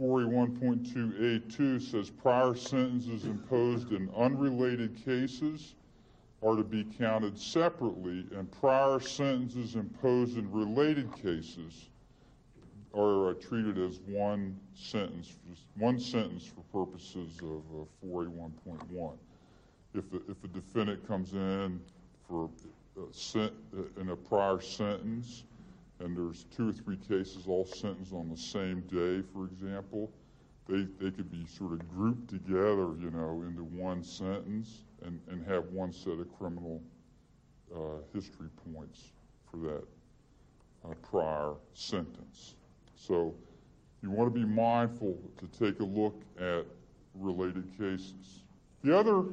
[0.00, 5.74] 4A1.2A2 says prior sentences imposed in unrelated cases
[6.42, 11.88] are to be counted separately, and prior sentences imposed in related cases
[12.94, 15.34] are uh, treated as one sentence,
[15.76, 19.16] one sentence for purposes of uh, 4A1.1.
[19.94, 21.80] If a, if a defendant comes in
[22.28, 22.48] for
[22.96, 25.44] a uh, in a prior sentence,
[26.00, 30.10] and there's two or three cases all sentenced on the same day, for example,
[30.68, 35.46] they, they could be sort of grouped together, you know, into one sentence and, and
[35.46, 36.80] have one set of criminal
[37.74, 37.78] uh,
[38.14, 39.12] history points
[39.50, 39.84] for that
[40.84, 42.54] uh, prior sentence.
[42.96, 43.34] So
[44.02, 46.64] you want to be mindful to take a look at
[47.14, 48.42] related cases.
[48.82, 49.24] The other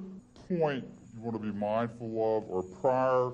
[0.48, 0.86] point
[1.16, 3.32] you want to be mindful of are prior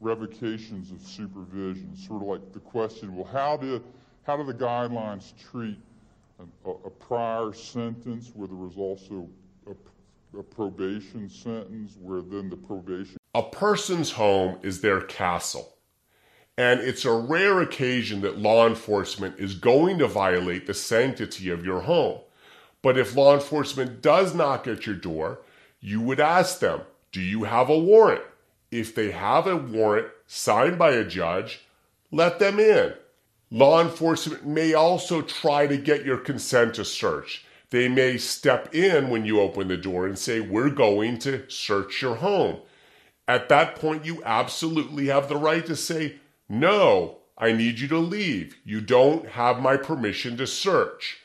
[0.00, 1.94] revocations of supervision.
[1.96, 3.82] Sort of like the question, well, how do,
[4.24, 5.78] how do the guidelines treat
[6.64, 9.28] a, a prior sentence where there was also
[9.68, 9.74] a,
[10.38, 13.16] a probation sentence where then the probation.
[13.34, 15.74] A person's home is their castle.
[16.56, 21.64] And it's a rare occasion that law enforcement is going to violate the sanctity of
[21.64, 22.20] your home.
[22.82, 25.40] But if law enforcement does knock at your door,
[25.80, 28.22] you would ask them, Do you have a warrant?
[28.70, 31.60] If they have a warrant signed by a judge,
[32.10, 32.94] let them in.
[33.50, 37.44] Law enforcement may also try to get your consent to search.
[37.72, 42.02] They may step in when you open the door and say, We're going to search
[42.02, 42.58] your home.
[43.26, 46.16] At that point, you absolutely have the right to say,
[46.50, 48.58] no, I need you to leave.
[48.62, 51.20] You don't have my permission to search.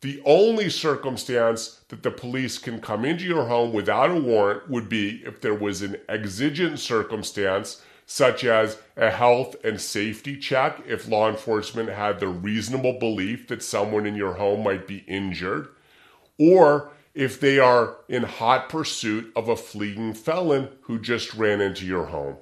[0.00, 4.88] The only circumstance that the police can come into your home without a warrant would
[4.88, 11.08] be if there was an exigent circumstance, such as a health and safety check, if
[11.08, 15.68] law enforcement had the reasonable belief that someone in your home might be injured,
[16.38, 21.86] or if they are in hot pursuit of a fleeing felon who just ran into
[21.86, 22.36] your home.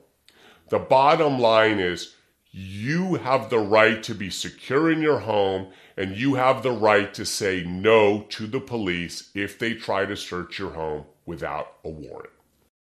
[0.70, 2.14] The bottom line is
[2.50, 7.12] you have the right to be secure in your home and you have the right
[7.14, 11.88] to say no to the police if they try to search your home without a
[11.88, 12.31] warrant.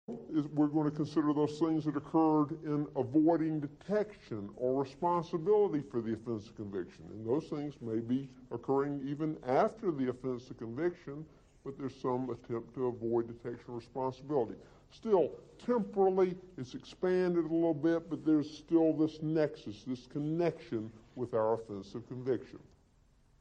[0.08, 6.14] We're going to consider those things that occurred in avoiding detection or responsibility for the
[6.14, 7.04] offense of conviction.
[7.12, 11.26] And those things may be occurring even after the offense of conviction,
[11.66, 14.56] but there's some attempt to avoid detection or responsibility.
[14.92, 15.30] Still,
[15.66, 21.56] temporally, it's expanded a little bit, but there's still this nexus, this connection with our
[21.56, 22.60] offense of conviction.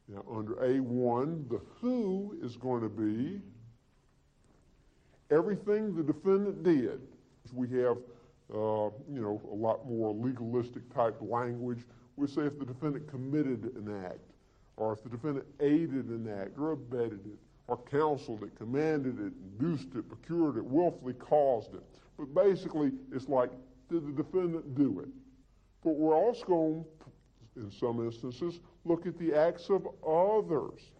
[0.09, 3.41] Now, under A1, the who is going to be
[5.31, 7.01] everything the defendant did.
[7.53, 7.97] We have,
[8.53, 11.79] uh, you know, a lot more legalistic type language.
[12.15, 14.19] We say if the defendant committed an act,
[14.75, 19.33] or if the defendant aided an act or abetted it, or counseled it, commanded it,
[19.59, 21.83] induced it, procured it, willfully caused it.
[22.17, 23.51] But basically, it's like,
[23.89, 25.09] did the defendant do it?
[25.83, 26.85] But we're also going
[27.57, 30.91] in some instances, look at the acts of others.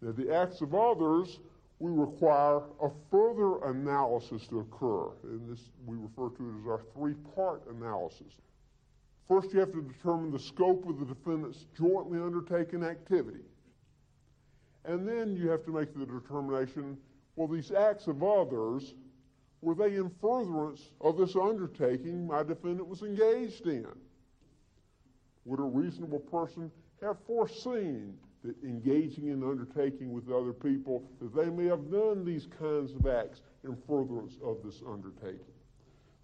[0.00, 1.40] Now, the acts of others,
[1.84, 5.10] we require a further analysis to occur.
[5.24, 8.32] And this we refer to it as our three part analysis.
[9.28, 13.44] First, you have to determine the scope of the defendant's jointly undertaken activity.
[14.86, 16.96] And then you have to make the determination
[17.36, 18.94] well, these acts of others,
[19.60, 23.86] were they in furtherance of this undertaking my defendant was engaged in?
[25.44, 26.70] Would a reasonable person
[27.02, 28.16] have foreseen
[28.62, 33.40] engaging in undertaking with other people, that they may have done these kinds of acts
[33.64, 35.40] in furtherance of this undertaking?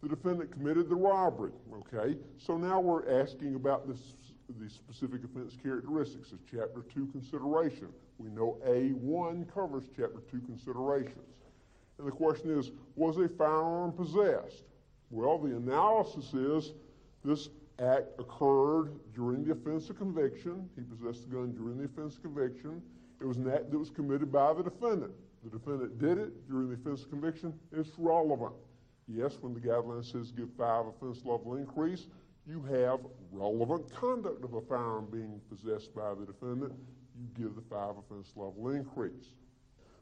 [0.03, 2.17] The defendant committed the robbery, okay?
[2.39, 4.15] So now we're asking about this,
[4.59, 6.33] the specific offense characteristics.
[6.33, 7.89] of chapter 2 consideration.
[8.19, 11.35] We know A1 covers chapter 2 considerations.
[11.99, 14.65] And the question is, was a firearm possessed?
[15.11, 16.73] Well, the analysis is
[17.25, 17.51] this
[17.81, 20.69] act occurred during the offense of conviction.
[20.77, 22.83] He possessed the gun during the offense of conviction.
[23.21, 25.13] It was an act that was committed by the defendant.
[25.45, 27.55] The defendant did it during the offense of conviction.
[27.73, 28.53] It's relevant.
[29.09, 32.07] Yes, when the guideline says give five offense level increase,
[32.47, 33.01] you have
[33.33, 36.73] relevant conduct of a firearm being possessed by the defendant.
[37.19, 39.33] You give the five offense level increase.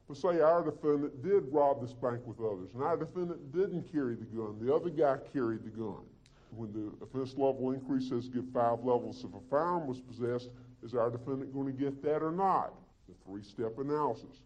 [0.08, 4.14] But say our defendant did rob this bank with others, and our defendant didn't carry
[4.14, 4.58] the gun.
[4.60, 6.02] The other guy carried the gun.
[6.50, 10.50] When the offense level increase says give five levels if a firearm was possessed,
[10.82, 12.72] is our defendant going to get that or not?
[13.08, 14.42] The three step analysis.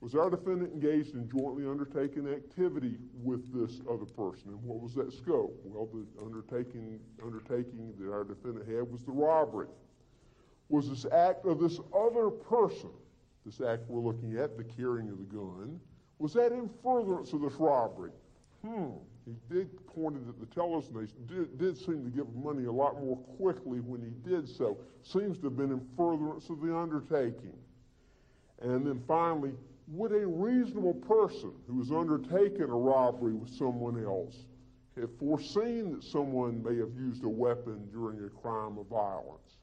[0.00, 4.50] Was our defendant engaged in jointly undertaken activity with this other person?
[4.50, 5.58] And what was that scope?
[5.64, 9.66] Well, the undertaking, undertaking that our defendant had was the robbery.
[10.68, 12.90] Was this act of this other person,
[13.44, 15.80] this act we're looking at, the carrying of the gun,
[16.18, 18.12] was that in furtherance of this robbery?
[18.64, 18.90] Hmm.
[19.28, 20.86] He did pointed that the tellers
[21.26, 24.78] did, did seem to give money a lot more quickly when he did so.
[25.02, 27.52] Seems to have been in furtherance of the undertaking.
[28.62, 29.52] And then finally,
[29.88, 34.46] would a reasonable person who has undertaken a robbery with someone else
[34.98, 39.58] have foreseen that someone may have used a weapon during a crime of violence?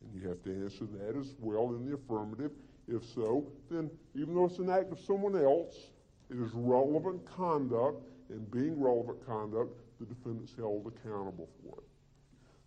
[0.00, 2.52] And you have to answer that as well in the affirmative.
[2.88, 5.90] If so, then even though it's an act of someone else,
[6.30, 11.84] it is relevant conduct, and being relevant conduct, the defendant's held accountable for it.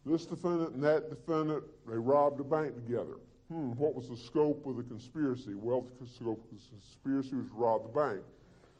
[0.06, 3.18] This defendant and that defendant, they robbed a bank together.
[3.50, 5.54] Hmm, what was the scope of the conspiracy?
[5.56, 8.22] Well, the scope of the conspiracy was to rob the bank.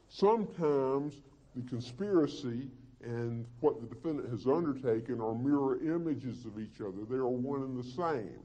[0.08, 1.14] Sometimes
[1.56, 2.68] the conspiracy
[3.02, 7.04] and what the defendant has undertaken are mirror images of each other.
[7.08, 8.40] They are one and the same.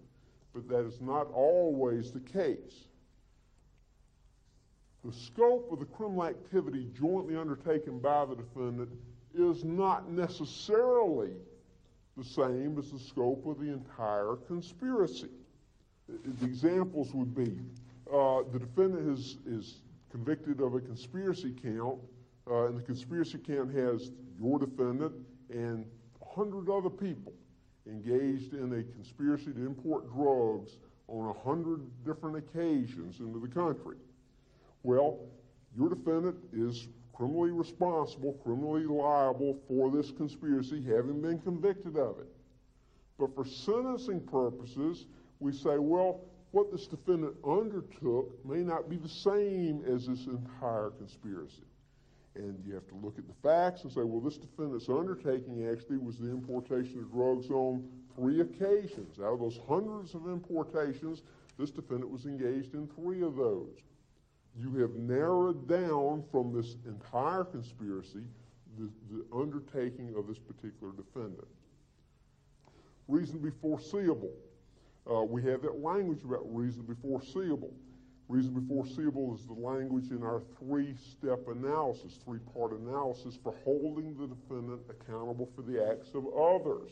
[0.53, 2.87] But that is not always the case.
[5.05, 8.89] The scope of the criminal activity jointly undertaken by the defendant
[9.33, 11.31] is not necessarily
[12.17, 15.29] the same as the scope of the entire conspiracy.
[16.07, 17.59] The examples would be
[18.11, 19.81] uh, the defendant is, is
[20.11, 21.99] convicted of a conspiracy count,
[22.49, 25.13] uh, and the conspiracy count has your defendant
[25.51, 25.85] and
[26.19, 27.33] 100 other people
[27.87, 30.77] engaged in a conspiracy to import drugs
[31.07, 33.95] on 100 different occasions into the country.
[34.83, 35.19] Well,
[35.77, 42.27] your defendant is criminally responsible, criminally liable for this conspiracy, having been convicted of it.
[43.17, 45.05] But for sentencing purposes,
[45.39, 46.21] we say, well,
[46.51, 51.63] what this defendant undertook may not be the same as this entire conspiracy.
[52.35, 55.97] And you have to look at the facts and say, well, this defendant's undertaking actually
[55.97, 57.83] was the importation of drugs on
[58.15, 59.19] three occasions.
[59.19, 61.21] Out of those hundreds of importations,
[61.57, 63.75] this defendant was engaged in three of those.
[64.59, 68.23] You have narrowed down from this entire conspiracy
[68.77, 71.47] the, the undertaking of this particular defendant.
[73.07, 74.33] Reasonably foreseeable.
[75.09, 77.73] Uh, we have that language about reasonably foreseeable.
[78.27, 84.15] Reasonably foreseeable is the language in our three step analysis, three part analysis for holding
[84.17, 86.91] the defendant accountable for the acts of others.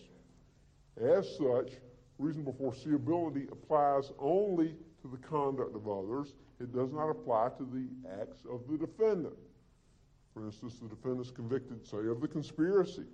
[1.00, 1.74] As such,
[2.18, 7.88] reasonable foreseeability applies only to the conduct of others, it does not apply to the
[8.22, 9.36] acts of the defendant.
[10.34, 13.06] For instance, the defendant is convicted, say, of the conspiracy.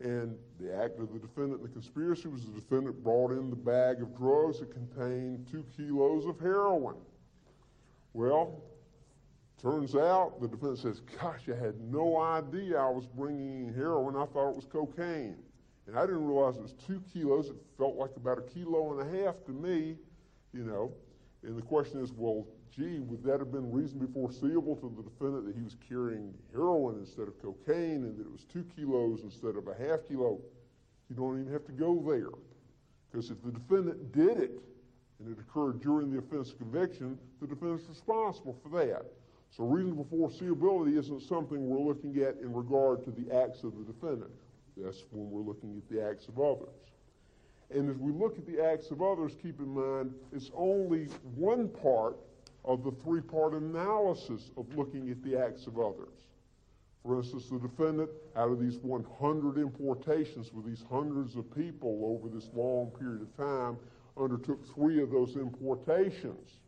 [0.00, 3.56] And the act of the defendant in the conspiracy was the defendant brought in the
[3.56, 6.96] bag of drugs that contained two kilos of heroin.
[8.14, 8.62] Well,
[9.60, 14.16] turns out the defendant says, Gosh, I had no idea I was bringing in heroin.
[14.16, 15.36] I thought it was cocaine.
[15.86, 17.48] And I didn't realize it was two kilos.
[17.48, 19.96] It felt like about a kilo and a half to me,
[20.54, 20.92] you know.
[21.42, 25.46] And the question is, well, gee, would that have been reasonably foreseeable to the defendant
[25.46, 29.56] that he was carrying heroin instead of cocaine and that it was two kilos instead
[29.56, 30.38] of a half kilo?
[31.08, 32.30] You don't even have to go there.
[33.10, 34.52] Because if the defendant did it
[35.18, 39.04] and it occurred during the offense conviction, the defendant's responsible for that.
[39.50, 43.84] So reasonable foreseeability isn't something we're looking at in regard to the acts of the
[43.84, 44.30] defendant.
[44.76, 46.68] That's when we're looking at the acts of others.
[47.74, 51.68] And as we look at the acts of others, keep in mind it's only one
[51.68, 52.16] part
[52.64, 56.28] of the three part analysis of looking at the acts of others.
[57.02, 62.34] For instance, the defendant, out of these 100 importations with these hundreds of people over
[62.34, 63.78] this long period of time,
[64.18, 66.58] undertook three of those importations.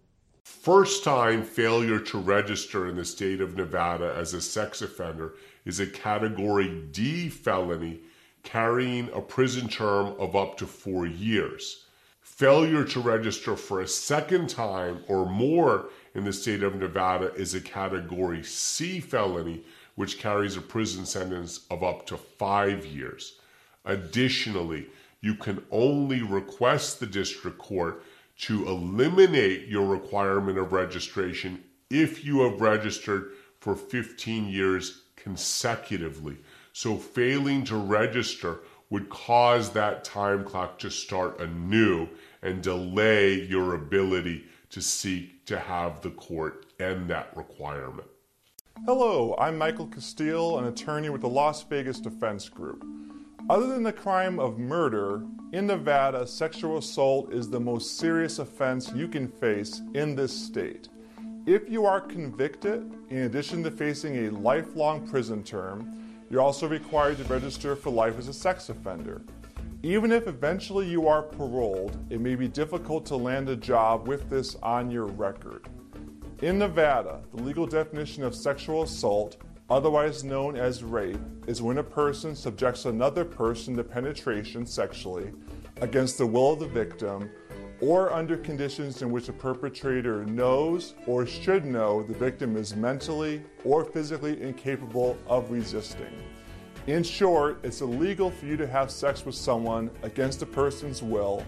[0.43, 5.34] First time failure to register in the state of Nevada as a sex offender
[5.64, 8.01] is a Category D felony
[8.43, 11.82] carrying a prison term of up to four years.
[12.43, 17.55] Failure to register for a second time or more in the state of Nevada is
[17.55, 19.62] a Category C felony,
[19.95, 23.38] which carries a prison sentence of up to five years.
[23.84, 24.88] Additionally,
[25.20, 28.03] you can only request the district court
[28.38, 36.38] to eliminate your requirement of registration if you have registered for 15 years consecutively.
[36.72, 42.09] So, failing to register would cause that time clock to start anew
[42.43, 48.09] and delay your ability to seek to have the court end that requirement.
[48.86, 52.84] Hello, I'm Michael Castillo, an attorney with the Las Vegas Defense Group.
[53.51, 58.90] Other than the crime of murder, in Nevada, sexual assault is the most serious offense
[58.95, 60.88] you can face in this state.
[61.45, 67.18] If you are convicted, in addition to facing a lifelong prison term, you're also required
[67.18, 69.22] to register for life as a sex offender.
[69.85, 74.30] Even if eventually you are paroled, it may be difficult to land a job with
[74.30, 75.66] this on your record.
[76.41, 81.18] In Nevada, the legal definition of sexual assault, otherwise known as rape,
[81.49, 85.33] is when a person subjects another person to penetration sexually
[85.80, 87.28] against the will of the victim
[87.80, 93.43] or under conditions in which the perpetrator knows or should know the victim is mentally
[93.64, 96.14] or physically incapable of resisting.
[96.89, 101.45] In short, it's illegal for you to have sex with someone against a person's will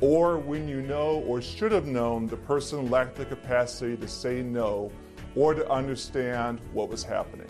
[0.00, 4.42] or when you know or should have known the person lacked the capacity to say
[4.42, 4.90] no
[5.36, 7.46] or to understand what was happening.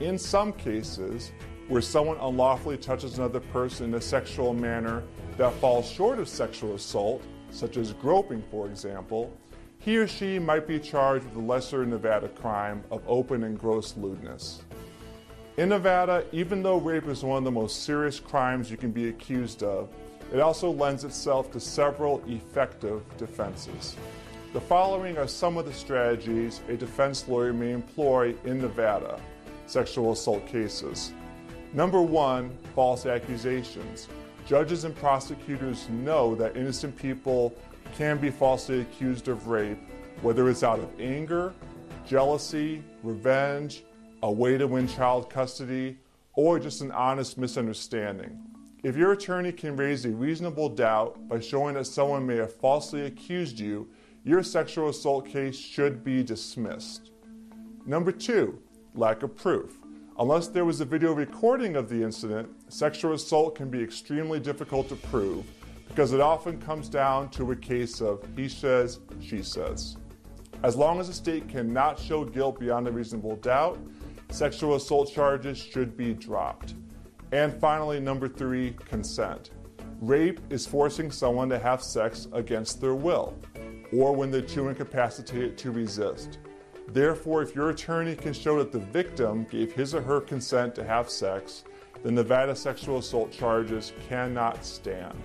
[0.00, 1.30] In some cases,
[1.68, 5.04] where someone unlawfully touches another person in a sexual manner
[5.36, 7.22] that falls short of sexual assault,
[7.52, 9.32] such as groping, for example,
[9.78, 13.96] he or she might be charged with the lesser Nevada crime of open and gross
[13.96, 14.62] lewdness.
[15.58, 19.10] In Nevada, even though rape is one of the most serious crimes you can be
[19.10, 19.90] accused of,
[20.32, 23.94] it also lends itself to several effective defenses.
[24.54, 29.20] The following are some of the strategies a defense lawyer may employ in Nevada
[29.66, 31.12] sexual assault cases.
[31.74, 34.08] Number one, false accusations.
[34.46, 37.54] Judges and prosecutors know that innocent people
[37.96, 39.78] can be falsely accused of rape,
[40.22, 41.52] whether it's out of anger,
[42.06, 43.84] jealousy, revenge,
[44.22, 45.98] a way to win child custody,
[46.34, 48.38] or just an honest misunderstanding.
[48.82, 53.06] If your attorney can raise a reasonable doubt by showing that someone may have falsely
[53.06, 53.88] accused you,
[54.24, 57.10] your sexual assault case should be dismissed.
[57.84, 58.60] Number two,
[58.94, 59.78] lack of proof.
[60.18, 64.88] Unless there was a video recording of the incident, sexual assault can be extremely difficult
[64.90, 65.44] to prove
[65.88, 69.96] because it often comes down to a case of he says, she says.
[70.62, 73.78] As long as the state cannot show guilt beyond a reasonable doubt,
[74.32, 76.74] sexual assault charges should be dropped.
[77.32, 79.50] And finally, number three, consent.
[80.00, 83.38] Rape is forcing someone to have sex against their will,
[83.92, 86.38] or when they're too incapacitated to resist.
[86.88, 90.84] Therefore, if your attorney can show that the victim gave his or her consent to
[90.84, 91.64] have sex,
[92.02, 95.16] the Nevada sexual assault charges cannot stand.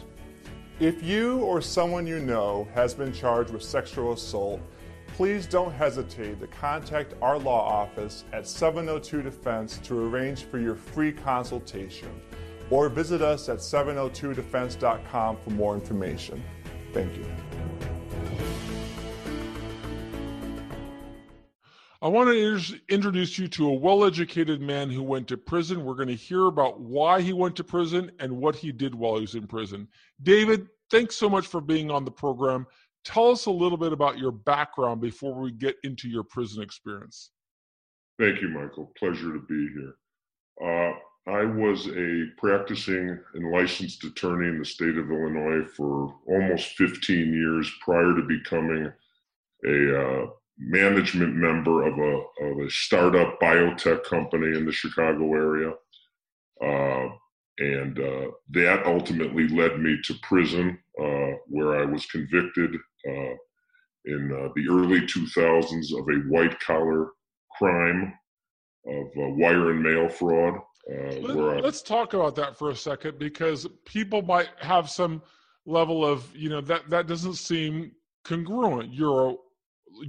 [0.80, 4.62] If you or someone you know has been charged with sexual assault,
[5.18, 10.76] please don't hesitate to contact our law office at 702 Defense to arrange for your
[10.76, 12.22] free consultation
[12.70, 16.44] or visit us at 702defense.com for more information.
[16.94, 17.26] Thank you.
[22.00, 25.84] I want to introduce you to a well educated man who went to prison.
[25.84, 29.16] We're going to hear about why he went to prison and what he did while
[29.16, 29.88] he was in prison.
[30.22, 32.68] David, thanks so much for being on the program.
[33.08, 37.32] Tell us a little bit about your background before we get into your prison experience.
[38.20, 38.92] Thank you, Michael.
[38.98, 39.96] Pleasure to be here.
[40.62, 46.76] Uh, I was a practicing and licensed attorney in the state of Illinois for almost
[46.76, 48.92] 15 years prior to becoming
[49.66, 50.26] a uh,
[50.58, 55.72] management member of a, of a startup biotech company in the Chicago area.
[56.62, 57.16] Uh,
[57.60, 62.76] and uh, that ultimately led me to prison, uh, where I was convicted
[63.08, 63.34] uh,
[64.06, 67.10] in uh, the early 2000s of a white collar
[67.58, 68.14] crime
[68.86, 70.56] of uh, wire and mail fraud.
[70.90, 75.22] Uh, Let, us talk about that for a second because people might have some
[75.66, 77.92] level of you know that that doesn't seem
[78.24, 78.94] congruent.
[78.94, 79.36] You're a,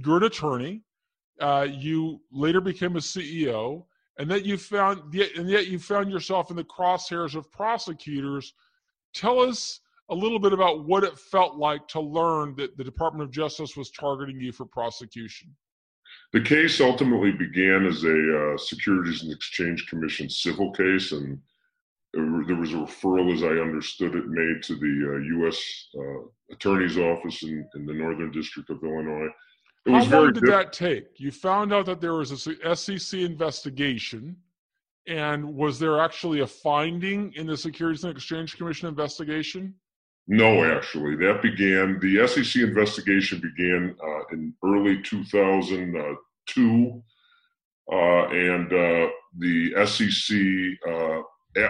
[0.05, 0.83] you're an attorney.
[1.67, 3.83] you later became a CEO
[4.19, 8.53] and that you found and yet you found yourself in the crosshairs of prosecutors.
[9.13, 9.79] Tell us
[10.09, 13.77] a little bit about what it felt like to learn that the department of justice
[13.77, 15.55] was targeting you for prosecution.
[16.33, 21.39] The case ultimately began as a uh, securities and exchange commission civil case and
[22.13, 26.97] there was a referral as i understood it made to the uh, u.s uh, attorney's
[26.97, 29.29] office in, in the northern district of illinois
[29.85, 31.19] it was How long did that take?
[31.19, 34.35] You found out that there was a SEC investigation,
[35.07, 39.73] and was there actually a finding in the Securities and Exchange Commission investigation?
[40.27, 41.99] No, actually, that began.
[41.99, 47.03] The SEC investigation began uh, in early 2002,
[47.91, 49.07] uh, and uh,
[49.39, 50.37] the SEC
[50.87, 51.23] uh,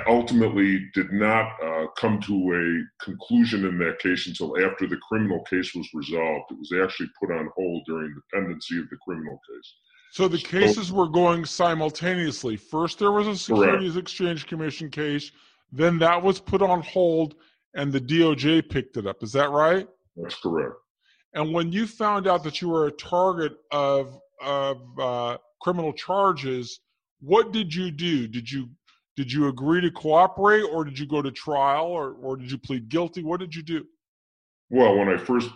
[0.08, 5.42] ultimately did not uh, come to a conclusion in that case until after the criminal
[5.44, 6.52] case was resolved.
[6.52, 9.74] It was actually put on hold during the pendency of the criminal case.
[10.12, 12.58] So the cases so, were going simultaneously.
[12.58, 14.08] First, there was a Securities correct.
[14.08, 15.32] Exchange Commission case,
[15.72, 17.36] then that was put on hold,
[17.76, 19.22] and the DOJ picked it up.
[19.22, 19.88] Is that right?
[20.16, 20.74] That's correct.
[21.34, 26.80] And when you found out that you were a target of of uh, criminal charges,
[27.20, 28.28] what did you do?
[28.28, 28.70] Did you
[29.20, 32.58] did you agree to cooperate or did you go to trial or, or did you
[32.58, 33.22] plead guilty?
[33.22, 33.86] What did you do?
[34.70, 35.50] Well, when I first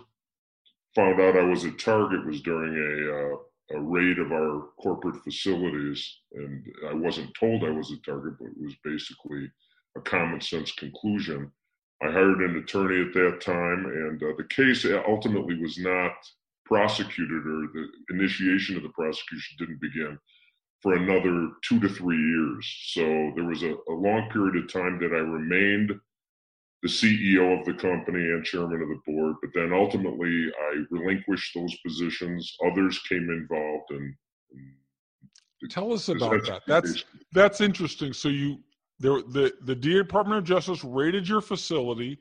[0.94, 5.23] found out I was a target was during a, uh, a raid of our corporate
[5.23, 6.06] facilities.
[6.34, 9.49] And I wasn't told I was a target, but it was basically
[9.95, 11.49] a common sense conclusion.
[12.02, 16.11] I hired an attorney at that time, and uh, the case ultimately was not
[16.65, 20.19] prosecuted, or the initiation of the prosecution didn't begin
[20.84, 22.91] for another two to three years.
[22.91, 25.93] So there was a, a, long period of time that I remained
[26.84, 31.53] the CEO of the company and chairman of the board, but then ultimately I relinquished
[31.55, 32.53] those positions.
[32.69, 34.14] Others came involved and.
[34.51, 36.64] and Tell us about that.
[36.68, 38.11] That's that's interesting.
[38.11, 38.57] So you
[38.99, 42.19] there the the Department of Justice raided your facility.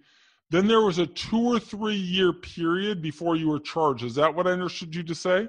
[0.51, 4.05] Then there was a two or three year period before you were charged.
[4.05, 5.49] Is that what I understood you to say?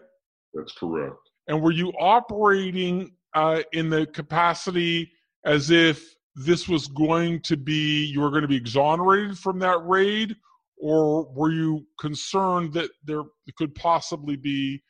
[0.56, 1.30] That's correct.
[1.48, 5.12] And were you operating uh, in the capacity
[5.46, 9.86] as if this was going to be, you were going to be exonerated from that
[9.86, 10.36] raid?
[10.78, 13.24] Or were you concerned that there
[13.58, 14.82] could possibly be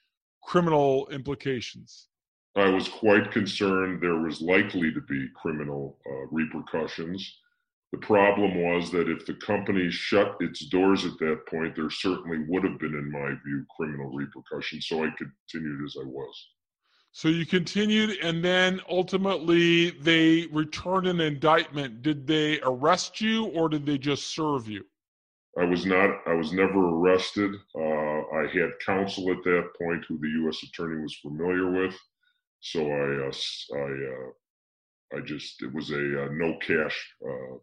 [0.44, 2.08] criminal implications?
[2.56, 7.40] I was quite concerned there was likely to be criminal uh, repercussions.
[7.94, 12.40] The problem was that if the company shut its doors at that point, there certainly
[12.48, 14.88] would have been, in my view, criminal repercussions.
[14.88, 16.48] So I continued as I was.
[17.12, 22.02] So you continued, and then ultimately they returned an indictment.
[22.02, 24.84] Did they arrest you, or did they just serve you?
[25.60, 26.18] I was not.
[26.26, 27.52] I was never arrested.
[27.76, 30.64] Uh, I had counsel at that point, who the U.S.
[30.64, 31.96] attorney was familiar with.
[32.60, 37.58] So I, uh, I, uh, I just it was a uh, no cash uh,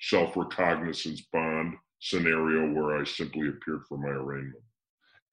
[0.00, 4.62] self recognizance bond scenario where I simply appeared for my arraignment.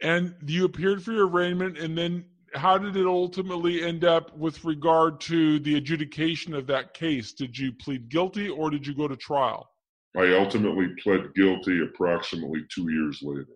[0.01, 2.25] And you appeared for your arraignment, and then
[2.55, 7.33] how did it ultimately end up with regard to the adjudication of that case?
[7.33, 9.69] Did you plead guilty or did you go to trial?
[10.15, 13.47] I ultimately pled guilty approximately two years later.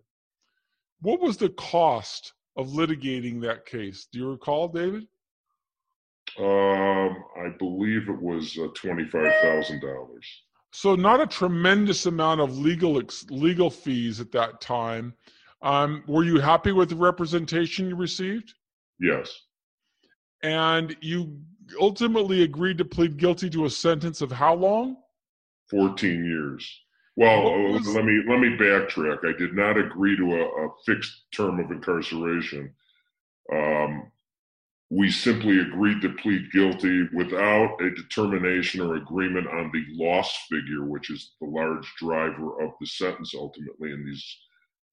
[1.00, 4.08] What was the cost of litigating that case?
[4.12, 5.06] Do you recall, David?
[6.38, 10.26] Um, I believe it was uh, twenty-five thousand dollars.
[10.78, 15.12] So not a tremendous amount of legal ex- legal fees at that time.
[15.60, 18.54] Um, were you happy with the representation you received?
[19.00, 19.28] Yes.
[20.44, 21.36] And you
[21.80, 24.98] ultimately agreed to plead guilty to a sentence of how long?
[25.68, 26.80] 14 years.
[27.16, 27.42] Well,
[27.72, 27.88] was...
[27.88, 29.24] let me let me backtrack.
[29.24, 32.72] I did not agree to a, a fixed term of incarceration.
[33.52, 34.12] Um,
[34.90, 40.86] we simply agreed to plead guilty without a determination or agreement on the loss figure,
[40.86, 44.38] which is the large driver of the sentence ultimately in these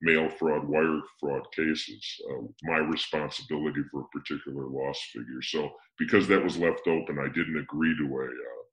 [0.01, 5.41] mail fraud, wire fraud cases, uh, my responsibility for a particular loss figure.
[5.41, 8.65] So because that was left open, I didn't agree to a uh,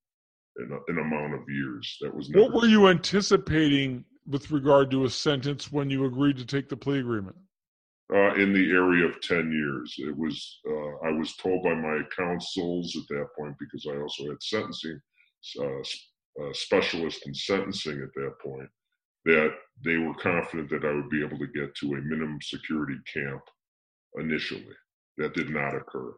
[0.59, 1.97] an, an, amount of years.
[2.01, 6.45] That was what were you anticipating with regard to a sentence when you agreed to
[6.45, 7.37] take the plea agreement?
[8.15, 9.95] Uh, in the area of 10 years.
[9.97, 14.29] It was, uh, I was told by my counsels at that point, because I also
[14.29, 15.01] had sentencing
[15.59, 15.81] uh,
[16.43, 18.69] uh, specialist in sentencing at that point
[19.25, 22.99] that they were confident that I would be able to get to a minimum security
[23.11, 23.41] camp
[24.19, 24.77] initially.
[25.17, 26.13] That did not occur.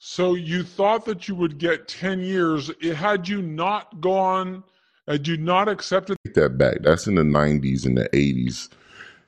[0.00, 2.70] So you thought that you would get 10 years.
[2.94, 4.64] Had you not gone,
[5.08, 6.82] had you not accepted that back.
[6.82, 8.68] That's in the 90s and the 80s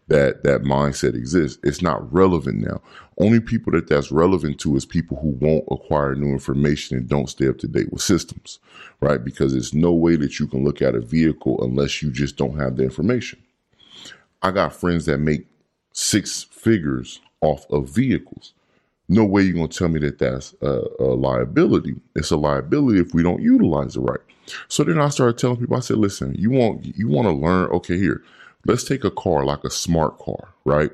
[0.08, 1.58] that that mindset exists.
[1.62, 2.80] It's not relevant now.
[3.18, 7.28] Only people that that's relevant to is people who won't acquire new information and don't
[7.30, 8.58] stay up to date with systems,
[9.00, 9.22] right?
[9.24, 12.58] Because there's no way that you can look at a vehicle unless you just don't
[12.58, 13.40] have the information.
[14.42, 15.46] I got friends that make
[15.92, 18.52] six figures off of vehicles.
[19.08, 21.96] No way you're gonna tell me that that's a, a liability.
[22.16, 24.20] It's a liability if we don't utilize it right.
[24.68, 25.76] So then I started telling people.
[25.76, 27.70] I said, "Listen, you want you want to learn?
[27.70, 28.22] Okay, here,
[28.66, 30.90] let's take a car like a smart car, right?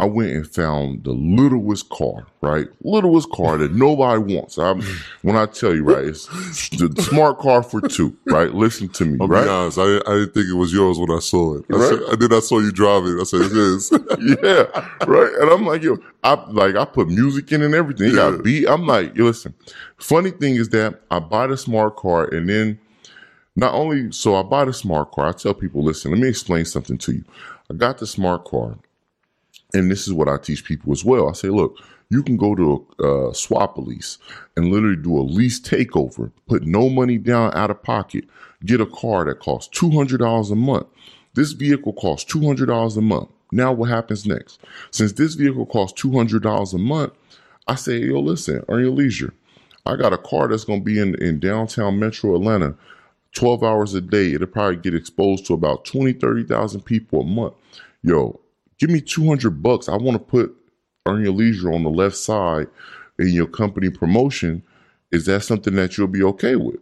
[0.00, 2.68] I went and found the littlest car, right?
[2.82, 4.56] Littlest car that nobody wants.
[4.56, 4.80] I'm,
[5.22, 6.26] when I tell you, right, it's
[6.70, 8.54] the smart car for two, right?
[8.54, 9.42] Listen to me, I'll right?
[9.42, 11.64] be honest, I, I didn't think it was yours when I saw it.
[11.72, 11.88] I Right.
[11.88, 13.18] said, and then I saw you driving.
[13.20, 13.90] I said, it is.
[14.40, 15.32] yeah, right.
[15.40, 18.10] And I'm like, yo, I like I put music in and everything.
[18.10, 18.68] It got beat.
[18.68, 19.52] I'm like, listen.
[19.96, 22.78] Funny thing is that I buy the smart car and then
[23.58, 26.64] not only so I buy the smart car, I tell people, listen, let me explain
[26.64, 27.24] something to you.
[27.68, 28.78] I got the smart car,
[29.74, 31.28] and this is what I teach people as well.
[31.28, 31.76] I say, look,
[32.08, 34.18] you can go to a uh, Swapalease
[34.56, 38.24] and literally do a lease takeover, put no money down out of pocket,
[38.64, 40.86] get a car that costs two hundred dollars a month.
[41.34, 43.28] This vehicle costs two hundred dollars a month.
[43.50, 44.60] Now what happens next?
[44.92, 47.12] Since this vehicle costs two hundred dollars a month,
[47.66, 49.34] I say, yo, listen, earn your leisure.
[49.84, 52.76] I got a car that's gonna be in, in downtown metro Atlanta
[53.38, 57.54] 12 hours a day, it'll probably get exposed to about 20, 30,000 people a month.
[58.02, 58.40] Yo,
[58.78, 59.88] give me 200 bucks.
[59.88, 60.56] I want to put
[61.06, 62.66] Earn Your Leisure on the left side
[63.16, 64.64] in your company promotion.
[65.12, 66.80] Is that something that you'll be okay with?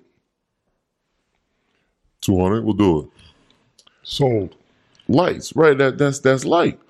[2.23, 3.09] 200, we'll do it.
[4.03, 4.57] Sold.
[5.09, 5.77] Lights, right?
[5.77, 6.81] That that's that's light.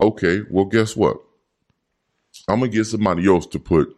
[0.00, 1.18] Okay, well, guess what?
[2.46, 3.96] I'm gonna get somebody else to put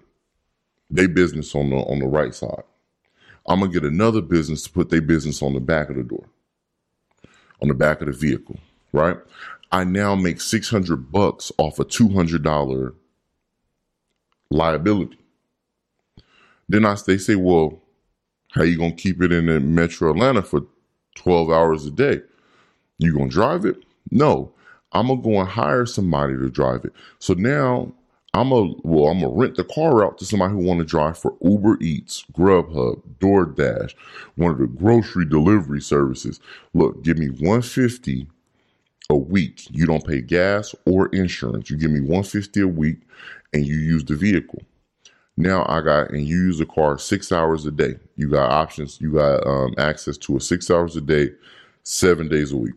[0.91, 2.65] their business on the on the right side.
[3.49, 6.27] I'm gonna get another business to put their business on the back of the door,
[7.63, 8.59] on the back of the vehicle,
[8.93, 9.17] right?
[9.73, 12.95] I now make six hundred bucks off a two hundred dollar
[14.51, 15.19] liability.
[16.69, 17.81] Then I they say, well,
[18.53, 20.63] how you gonna keep it in the Metro Atlanta for
[21.15, 22.23] twelve hours a day?
[22.99, 23.85] You gonna drive it?
[24.11, 24.53] No,
[24.93, 26.93] I'm gonna go and hire somebody to drive it.
[27.19, 27.93] So now
[28.37, 31.17] I'm a well, I'm gonna rent the car out to somebody who want to drive
[31.17, 33.95] for Uber Eats, Grubhub, DoorDash,
[34.35, 36.39] one of the grocery delivery services.
[36.75, 38.27] Look, give me 150
[39.09, 39.67] a week.
[39.71, 41.71] You don't pay gas or insurance.
[41.71, 42.99] You give me 150 a week,
[43.55, 44.63] and you use the vehicle.
[45.39, 47.97] Now I got and you use the car six hours a day.
[48.17, 49.01] You got options.
[49.01, 51.31] You got um, access to it six hours a day,
[51.85, 52.75] seven days a week.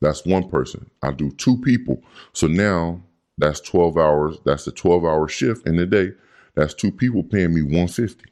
[0.00, 0.90] That's one person.
[1.02, 2.02] I do two people.
[2.32, 3.02] So now
[3.40, 4.36] that's 12 hours.
[4.44, 6.12] That's a 12 hour shift in the day.
[6.54, 8.24] That's two people paying me 150.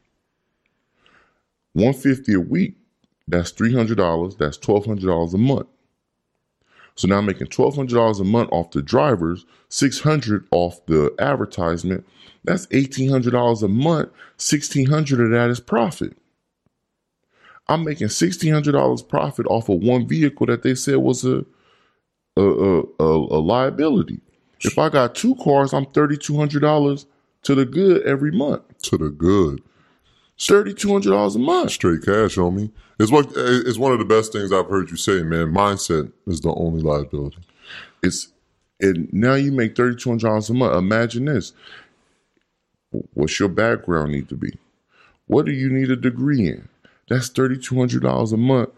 [1.75, 2.75] 150 a week,
[3.27, 4.39] that's $300.
[4.39, 5.69] That's $1,200 a month.
[6.95, 12.05] So now I'm making $1,200 a month off the drivers, 600 off the advertisement.
[12.45, 14.09] That's $1,800 a month.
[14.37, 16.17] 1600 of that is profit.
[17.69, 21.45] I'm making $1,600 profit off of one vehicle that they said was a
[22.39, 24.21] a, a, a, a liability.
[24.61, 27.07] If I got two cars, I'm thirty two hundred dollars
[27.43, 28.63] to the good every month.
[28.83, 29.63] To the good.
[30.41, 31.73] Thirty two hundred dollars a month.
[31.73, 32.71] Straight cash on me.
[32.99, 35.53] It's what eh, it's one of the best things I've heard you say, man.
[35.53, 37.39] Mindset is the only liability.
[38.03, 38.29] It's
[38.81, 40.77] and now you make thirty two hundred dollars a month.
[40.77, 41.53] Imagine this.
[43.15, 44.57] What's your background need to be?
[45.27, 46.69] What do you need a degree in?
[47.09, 48.71] That's thirty two hundred dollars a month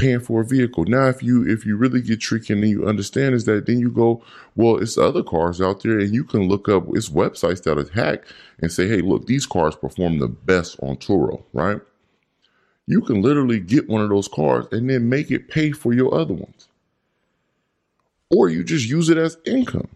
[0.00, 0.84] paying for a vehicle.
[0.86, 3.90] Now, if you if you really get tricky and you understand is that then you
[3.90, 4.22] go,
[4.56, 7.88] well, it's other cars out there, and you can look up it's websites that are
[7.92, 11.80] hacked and say, hey, look, these cars perform the best on Turo, right?
[12.86, 16.14] You can literally get one of those cars and then make it pay for your
[16.14, 16.68] other ones,
[18.30, 19.88] or you just use it as income.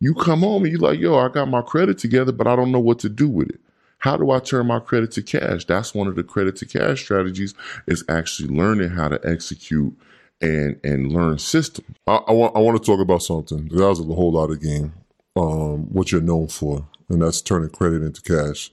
[0.00, 2.72] You come home and you're like, yo, I got my credit together, but I don't
[2.72, 3.60] know what to do with it.
[3.98, 5.64] How do I turn my credit to cash?
[5.64, 7.54] That's one of the credit to cash strategies
[7.86, 9.96] is actually learning how to execute
[10.40, 11.96] and and learn systems.
[12.06, 13.68] I, I want I want to talk about something.
[13.68, 14.92] That was a whole lot of game.
[15.36, 18.72] Um, what you're known for, and that's turning credit into cash.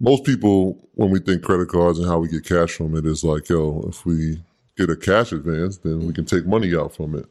[0.00, 3.24] Most people, when we think credit cards and how we get cash from it, is
[3.24, 4.42] like, yo, if we
[4.76, 7.26] get a cash advance, then we can take money out from it.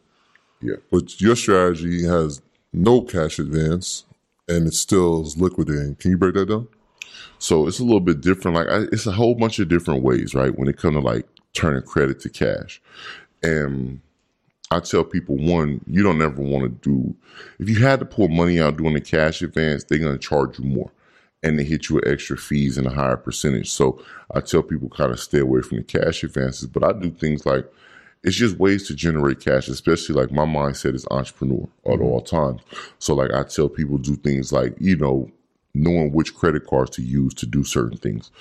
[0.61, 0.77] Yeah.
[0.89, 2.41] But your strategy has
[2.71, 4.05] no cash advance,
[4.47, 5.95] and it still is liquidating.
[5.95, 6.67] Can you break that down?
[7.39, 8.55] So it's a little bit different.
[8.55, 10.57] Like I, it's a whole bunch of different ways, right?
[10.57, 12.81] When it comes to like turning credit to cash,
[13.41, 14.01] and
[14.71, 17.15] I tell people one, you don't ever want to do.
[17.59, 20.65] If you had to pull money out doing a cash advance, they're to charge you
[20.65, 20.91] more,
[21.43, 23.69] and they hit you with extra fees and a higher percentage.
[23.69, 24.03] So
[24.33, 26.67] I tell people kind of stay away from the cash advances.
[26.67, 27.71] But I do things like
[28.23, 32.61] it's just ways to generate cash, especially like my mindset is entrepreneur at all times.
[32.99, 35.29] So like I tell people do things like, you know,
[35.73, 38.31] knowing which credit cards to use to do certain things.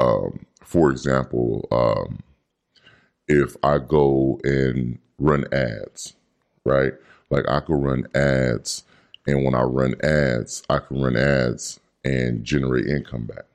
[0.00, 2.20] Um, for example, um,
[3.26, 6.14] if I go and run ads,
[6.64, 6.92] right?
[7.30, 8.84] Like I could run ads,
[9.26, 13.46] and when I run ads, I can run ads and generate income back.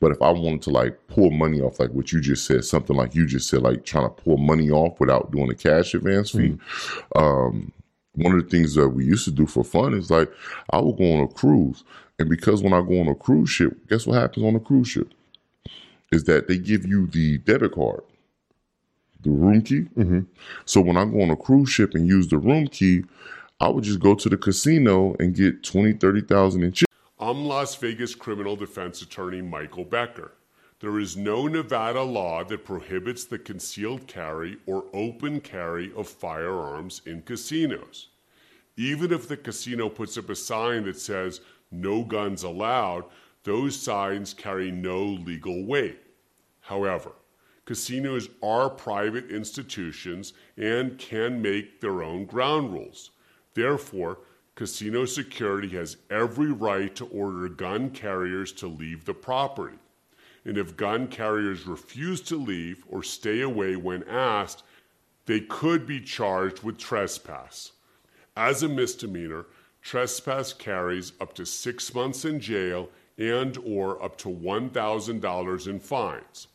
[0.00, 2.96] But if I wanted to like pull money off, like what you just said, something
[2.96, 6.30] like you just said, like trying to pull money off without doing a cash advance
[6.30, 7.18] fee, mm-hmm.
[7.18, 7.72] um,
[8.14, 10.30] one of the things that we used to do for fun is like
[10.70, 11.84] I would go on a cruise,
[12.18, 14.88] and because when I go on a cruise ship, guess what happens on a cruise
[14.88, 15.12] ship?
[16.12, 18.02] Is that they give you the debit card,
[19.22, 19.82] the room key.
[19.96, 20.20] Mm-hmm.
[20.64, 23.04] So when I go on a cruise ship and use the room key,
[23.60, 26.85] I would just go to the casino and get 20, 30,000 in chips.
[27.18, 30.32] I'm Las Vegas criminal defense attorney Michael Becker.
[30.80, 37.00] There is no Nevada law that prohibits the concealed carry or open carry of firearms
[37.06, 38.08] in casinos.
[38.76, 41.40] Even if the casino puts up a sign that says
[41.70, 43.04] no guns allowed,
[43.44, 46.00] those signs carry no legal weight.
[46.60, 47.12] However,
[47.64, 53.12] casinos are private institutions and can make their own ground rules.
[53.54, 54.18] Therefore,
[54.56, 59.78] casino security has every right to order gun carriers to leave the property
[60.46, 64.62] and if gun carriers refuse to leave or stay away when asked,
[65.26, 67.72] they could be charged with trespass.
[68.36, 69.46] As a misdemeanor,
[69.82, 72.88] trespass carries up to 6 months in jail
[73.18, 76.46] and or up to $1,000 in fines.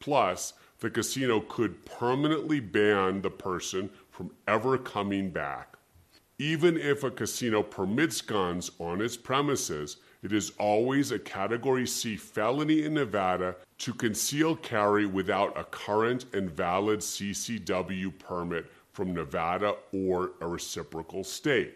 [0.00, 5.69] Plus, the casino could permanently ban the person from ever coming back.
[6.40, 12.16] Even if a casino permits guns on its premises, it is always a Category C
[12.16, 19.74] felony in Nevada to conceal carry without a current and valid CCW permit from Nevada
[19.92, 21.74] or a reciprocal state.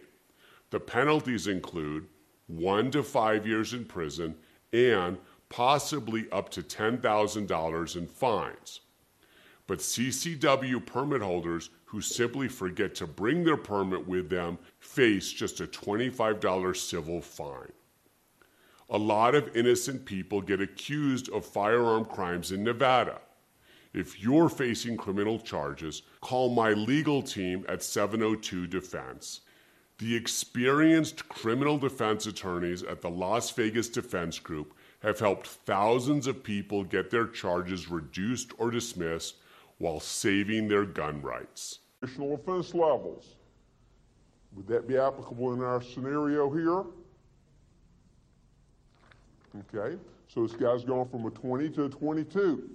[0.71, 2.07] The penalties include
[2.47, 4.35] one to five years in prison
[4.73, 5.19] and
[5.51, 8.81] possibly up to $10,000 in fines.
[9.67, 15.61] But CCW permit holders who simply forget to bring their permit with them face just
[15.61, 17.71] a $25 civil fine.
[18.91, 23.21] A lot of innocent people get accused of firearm crimes in Nevada.
[23.93, 29.43] If you're facing criminal charges, call my legal team at 702 Defense.
[29.99, 36.43] The experienced criminal defense attorneys at the Las Vegas Defense Group have helped thousands of
[36.43, 39.37] people get their charges reduced or dismissed
[39.79, 41.79] while saving their gun rights.
[42.05, 43.37] Additional offense levels.
[44.55, 46.85] Would that be applicable in our scenario here?
[49.75, 49.99] Okay,
[50.29, 52.69] so this guy's gone from a 20 to a 22.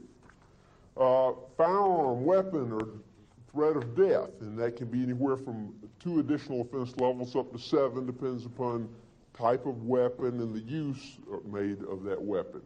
[0.97, 2.87] Uh, firearm, weapon, or
[3.51, 7.59] threat of death, and that can be anywhere from two additional offense levels up to
[7.59, 8.89] seven, depends upon
[9.37, 12.61] type of weapon and the use made of that weapon.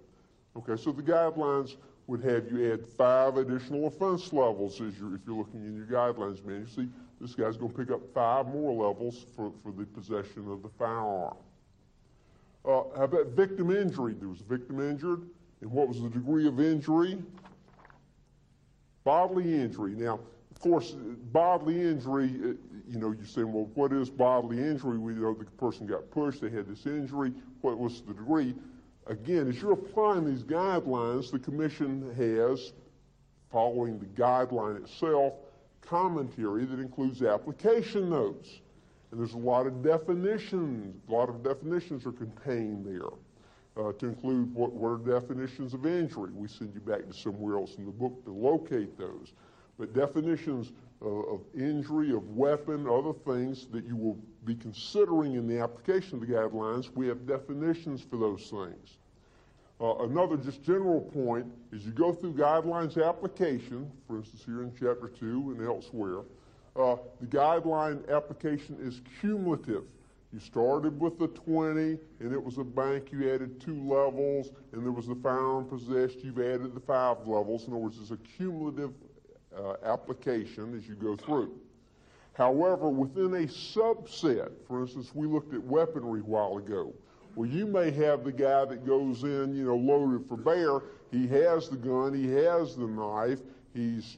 [0.56, 1.76] Okay, so the guidelines
[2.08, 5.86] would have you add five additional offense levels as you're, if you're looking in your
[5.86, 6.68] guidelines manual.
[6.68, 6.90] See,
[7.22, 10.70] this guy's going to pick up five more levels for, for the possession of the
[10.78, 11.38] firearm.
[12.66, 14.16] Uh, how about victim injury?
[14.20, 15.22] There was a victim injured,
[15.62, 17.22] and what was the degree of injury?
[19.04, 19.92] Bodily injury.
[19.92, 20.20] Now,
[20.52, 20.92] of course,
[21.32, 22.54] bodily injury, uh,
[22.88, 24.98] you know, you're saying, well, what is bodily injury?
[24.98, 27.34] We know the person got pushed, they had this injury.
[27.62, 28.56] What was the degree?
[29.08, 32.74] Again, as you're applying these guidelines, the commission has,
[33.52, 35.34] following the guideline itself,
[35.82, 38.62] commentary that includes application notes.
[39.12, 43.10] And there's a lot of definitions, a lot of definitions are contained there.
[43.76, 46.30] Uh, to include what, what are definitions of injury.
[46.32, 49.34] We send you back to somewhere else in the book to locate those.
[49.80, 50.72] But definitions
[51.10, 56.28] of injury, of weapon, other things that you will be considering in the application of
[56.28, 58.98] the guidelines, we have definitions for those things.
[59.82, 64.72] Uh, another just general point is you go through guidelines application, for instance here in
[64.72, 66.20] chapter 2 and elsewhere,
[66.76, 69.84] uh, the guideline application is cumulative.
[70.32, 73.12] You started with the 20, and it was a bank.
[73.12, 76.24] You added two levels, and there was the firearm possessed.
[76.24, 77.68] You've added the five levels.
[77.68, 78.94] In other words, it's a cumulative
[79.58, 81.52] uh, application as you go through.
[82.34, 86.94] However, within a subset, for instance, we looked at weaponry a while ago.
[87.36, 90.82] Well, you may have the guy that goes in, you know, loaded for bear.
[91.12, 93.40] He has the gun, he has the knife,
[93.74, 94.18] he's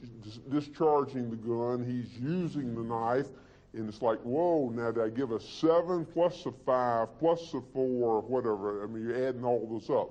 [0.50, 3.26] discharging the gun, he's using the knife,
[3.74, 7.60] and it's like, whoa, now did I give a seven plus a five plus a
[7.74, 8.82] four, or whatever?
[8.82, 10.10] I mean, you're adding all this up.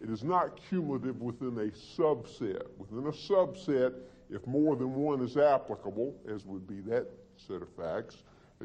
[0.00, 1.70] It is not cumulative within a
[2.00, 2.66] subset.
[2.78, 3.94] Within a subset,
[4.32, 7.06] if more than one is applicable, as would be that
[7.36, 8.16] set of facts,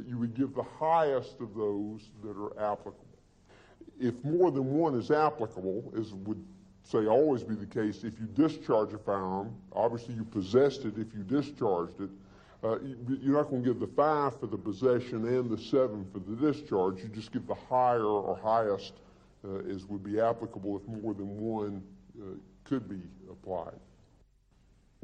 [0.06, 3.06] you would give the highest of those that are applicable.
[3.99, 6.44] If more than one is applicable, as would
[6.84, 11.07] say always be the case, if you discharge a firearm, obviously you possessed it if
[11.14, 12.10] you discharged it.
[12.64, 12.80] Uh,
[13.22, 16.19] you, are not going to give the five for the possession and the seven for
[16.19, 16.98] the discharge.
[17.03, 18.94] You just give the higher or highest
[19.48, 21.84] uh, as would be applicable if more than one
[22.19, 22.26] uh,
[22.64, 23.80] could be applied.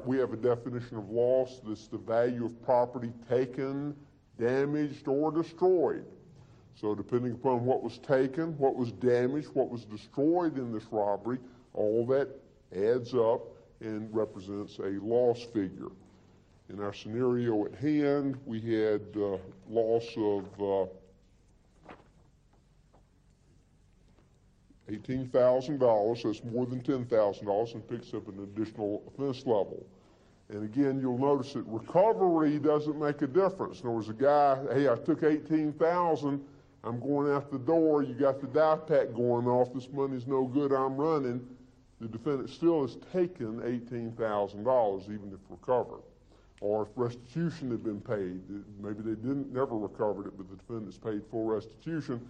[0.04, 3.94] We have a definition of loss that's the value of property taken,
[4.38, 6.04] damaged, or destroyed.
[6.74, 11.38] So, depending upon what was taken, what was damaged, what was destroyed in this robbery,
[11.72, 12.28] all that
[12.74, 13.42] adds up
[13.80, 15.92] and represents a loss figure.
[16.70, 19.36] In our scenario at hand, we had uh,
[19.68, 20.90] loss of uh,
[24.90, 29.86] $18,000, so more than $10,000 and picks up an additional offense level.
[30.50, 33.80] And again, you'll notice that recovery doesn't make a difference.
[33.80, 36.44] Other words, a guy, hey, I took 18,000,
[36.84, 40.44] I'm going out the door, you got the dye pack going off, this money's no
[40.44, 41.46] good, I'm running.
[42.00, 46.02] The defendant still has taken $18,000, even if recovered.
[46.60, 48.42] Or if restitution had been paid,
[48.82, 52.20] maybe they didn't never recovered it, but the defendant's paid full restitution,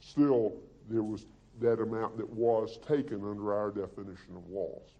[0.00, 0.52] still
[0.88, 1.26] there was
[1.60, 4.90] that amount that was taken under our definition of loss.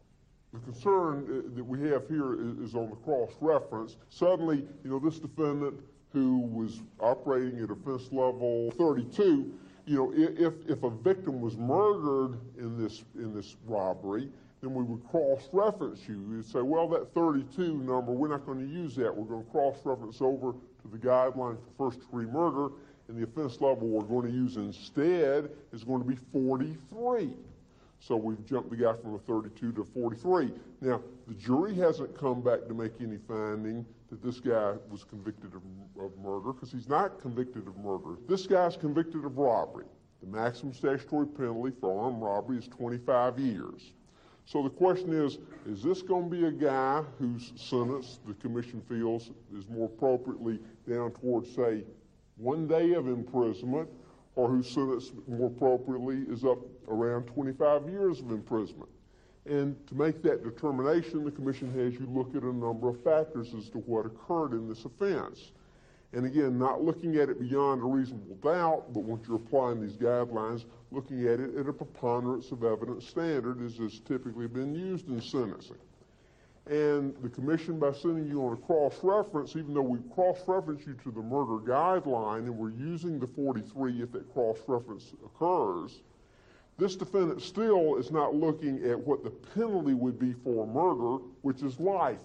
[0.52, 3.97] The concern uh, that we have here is, on the cross reference.
[4.09, 5.81] Suddenly, you know, this defendant
[6.12, 9.52] who was operating at offense level 32,
[9.86, 14.28] you know, if, if a victim was murdered in this, in this robbery,
[14.62, 16.24] then we would cross-reference you.
[16.31, 19.14] You'd say, well, that 32 number, we're not going to use that.
[19.14, 22.68] We're going to cross-reference over to the guideline for first-degree murder,
[23.09, 27.31] and the offense level we're going to use instead is going to be 43.
[28.01, 30.52] So we've jumped the guy from a 32 to 43.
[30.81, 35.52] Now, the jury hasn't come back to make any finding that this guy was convicted
[35.55, 35.62] of,
[36.02, 38.16] of murder because he's not convicted of murder.
[38.28, 39.86] This guy's convicted of robbery.
[40.22, 43.93] The maximum statutory penalty for armed robbery is 25 years.
[44.47, 48.82] So the question is, is this going to be a guy whose sentence the commission
[48.89, 50.59] feels is more appropriately
[50.89, 51.85] down towards, say,
[52.36, 53.89] one day of imprisonment,
[54.36, 56.59] or whose sentence more appropriately is up
[56.89, 58.90] around 25 years of imprisonment?
[59.47, 63.55] And to make that determination, the commission has you look at a number of factors
[63.55, 65.52] as to what occurred in this offense.
[66.15, 69.97] And again, not looking at it beyond a reasonable doubt, but once you're applying these
[69.97, 75.09] guidelines, looking at it at a preponderance of evidence standard as has typically been used
[75.09, 75.77] in sentencing.
[76.66, 81.11] And the commission, by sending you on a cross-reference, even though we cross-reference you to
[81.11, 86.01] the murder guideline and we're using the 43 if that cross-reference occurs,
[86.78, 91.62] this defendant still is not looking at what the penalty would be for murder, which
[91.62, 92.19] is life.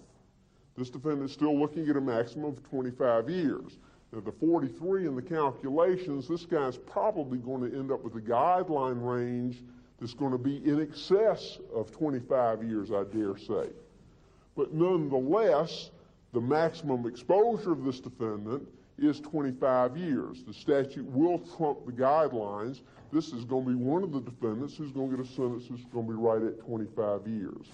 [0.78, 3.78] This defendant is still looking at a maximum of 25 years.
[4.14, 8.22] Now, the 43 in the calculations, this guy's probably going to end up with a
[8.22, 9.62] guideline range
[10.00, 13.70] that's going to be in excess of 25 years, I dare say.
[14.60, 15.90] But nonetheless,
[16.34, 18.68] the maximum exposure of this defendant
[18.98, 20.44] is 25 years.
[20.46, 22.82] The statute will trump the guidelines.
[23.14, 25.68] This is going to be one of the defendants who's going to get a sentence
[25.70, 27.68] that's going to be right at 25 years.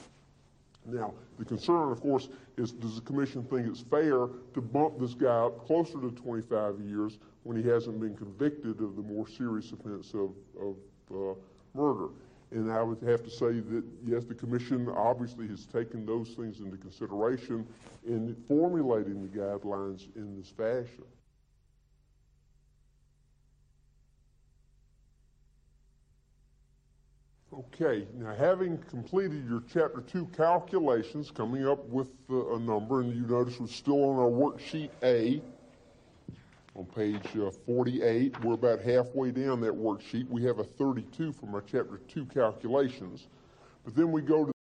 [0.85, 5.15] Now, the concern, of course, is does the commission think it's fair to bump this
[5.15, 9.71] guy up closer to 25 years when he hasn't been convicted of the more serious
[9.71, 10.75] offense of, of
[11.11, 11.33] uh,
[11.73, 12.09] murder?
[12.55, 16.61] And I would have to say that, yes, the Commission obviously has taken those things
[16.61, 17.67] into consideration
[18.07, 21.03] in formulating the guidelines in this fashion.
[27.53, 33.13] Okay, now having completed your Chapter 2 calculations, coming up with uh, a number, and
[33.13, 35.41] you notice we're still on our worksheet A,
[36.75, 38.43] on page uh, 48.
[38.43, 40.29] We're about halfway down that worksheet.
[40.29, 43.27] We have a 32 from our chapter 2 calculations.
[43.85, 44.51] But then we go to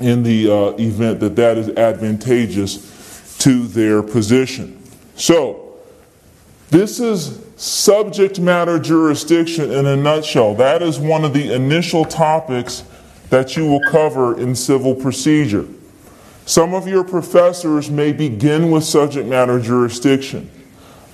[0.00, 4.82] in the uh, event that that is advantageous to their position.
[5.14, 5.76] So,
[6.70, 10.54] this is subject matter jurisdiction in a nutshell.
[10.54, 12.84] That is one of the initial topics
[13.28, 15.68] that you will cover in civil procedure.
[16.46, 20.50] Some of your professors may begin with subject matter jurisdiction.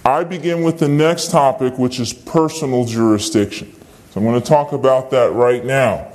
[0.08, 3.70] I begin with the next topic, which is personal jurisdiction.
[4.10, 6.10] So I'm going to talk about that right now.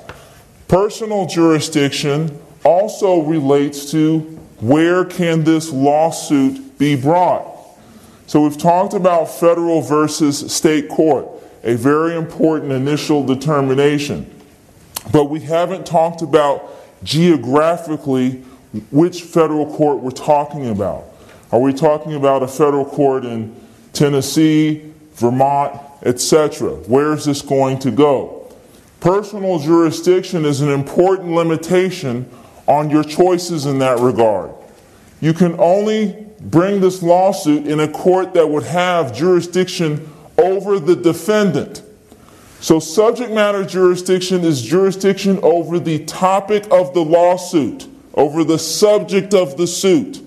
[0.68, 4.22] Personal jurisdiction also relates to
[4.62, 7.46] where can this lawsuit be brought.
[8.26, 11.28] So we've talked about federal versus state court,
[11.64, 14.28] a very important initial determination.
[15.12, 16.68] But we haven't talked about
[17.04, 18.44] geographically
[18.90, 21.04] which federal court we're talking about.
[21.52, 23.56] Are we talking about a federal court in
[23.94, 26.72] Tennessee, Vermont, etc.?
[26.72, 28.52] Where is this going to go?
[29.00, 32.30] Personal jurisdiction is an important limitation
[32.68, 34.52] on your choices in that regard.
[35.22, 40.96] You can only bring this lawsuit in a court that would have jurisdiction over the
[40.96, 41.82] defendant.
[42.60, 49.34] So, subject matter jurisdiction is jurisdiction over the topic of the lawsuit, over the subject
[49.34, 50.22] of the suit.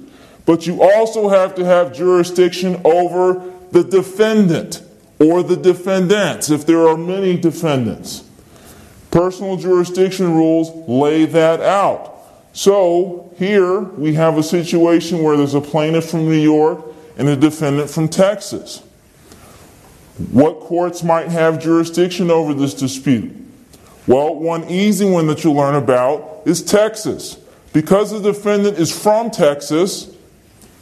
[0.45, 4.83] But you also have to have jurisdiction over the defendant
[5.19, 8.25] or the defendants if there are many defendants.
[9.11, 12.13] Personal jurisdiction rules lay that out.
[12.53, 16.85] So here we have a situation where there's a plaintiff from New York
[17.17, 18.83] and a defendant from Texas.
[20.33, 23.35] What courts might have jurisdiction over this dispute?
[24.07, 27.39] Well, one easy one that you'll learn about is Texas.
[27.73, 30.15] Because the defendant is from Texas,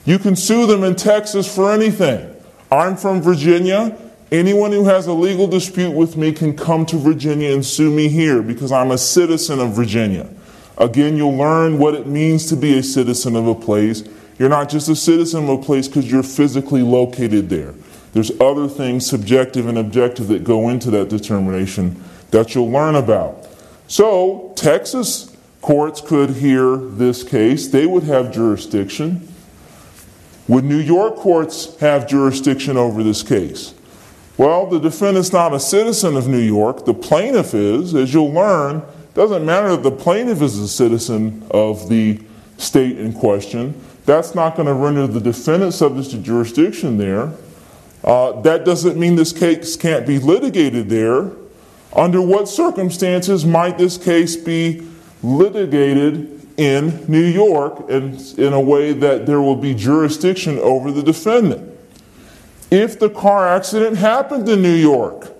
[0.05, 2.34] you can sue them in Texas for anything.
[2.75, 3.97] I'm from Virginia.
[4.33, 8.09] Anyone who has a legal dispute with me can come to Virginia and sue me
[8.09, 10.29] here because I'm a citizen of Virginia.
[10.77, 14.03] Again, you'll learn what it means to be a citizen of a place.
[14.41, 17.75] You're not just a citizen of a place because you're physically located there.
[18.13, 22.03] There's other things, subjective and objective, that go into that determination
[22.33, 23.47] that you'll learn about.
[23.87, 29.29] So, Texas courts could hear this case, they would have jurisdiction.
[30.49, 33.75] Would New York courts have jurisdiction over this case?
[34.37, 36.85] Well, the defendant's not a citizen of New York.
[36.85, 37.95] The plaintiff is.
[37.95, 38.83] As you'll learn,
[39.15, 42.21] doesn't matter that the plaintiff is a citizen of the
[42.59, 43.81] state in question.
[44.07, 47.33] That's not going to render the defendant subject to jurisdiction there.
[48.03, 51.31] Uh, that doesn't mean this case can't be litigated there.
[51.95, 54.87] Under what circumstances might this case be
[55.23, 61.03] litigated in New York in, in a way that there will be jurisdiction over the
[61.03, 61.71] defendant?
[62.71, 65.33] If the car accident happened in New York,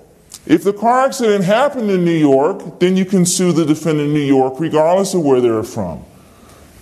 [0.47, 4.15] if the car accident happened in New York, then you can sue the defendant in
[4.15, 6.05] New York regardless of where they're from.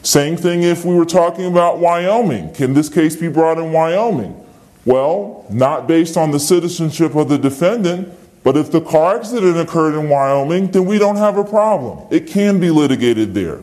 [0.02, 2.52] Same thing if we were talking about Wyoming.
[2.54, 4.38] Can this case be brought in Wyoming?
[4.84, 9.96] Well, not based on the citizenship of the defendant, but if the car accident occurred
[9.96, 12.06] in Wyoming, then we don't have a problem.
[12.10, 13.60] It can be litigated there.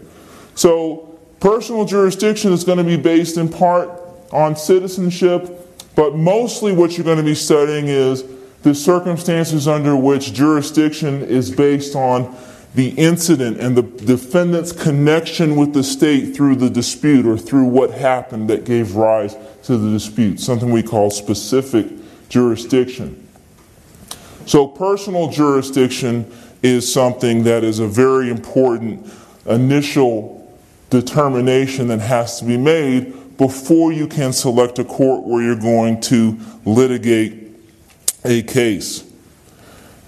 [0.60, 3.90] So, personal jurisdiction is going to be based in part
[4.34, 8.24] on citizenship but mostly what you're going to be studying is
[8.64, 12.38] the circumstances under which jurisdiction is based on
[12.76, 17.92] the incident and the defendant's connection with the state through the dispute or through what
[17.92, 21.88] happened that gave rise to the dispute, something we call specific
[22.30, 23.28] jurisdiction.
[24.46, 26.32] So, personal jurisdiction
[26.64, 29.06] is something that is a very important
[29.46, 30.39] initial
[30.90, 36.02] determination that has to be made before you can select a court where you're going
[36.02, 37.52] to litigate
[38.26, 39.04] a case.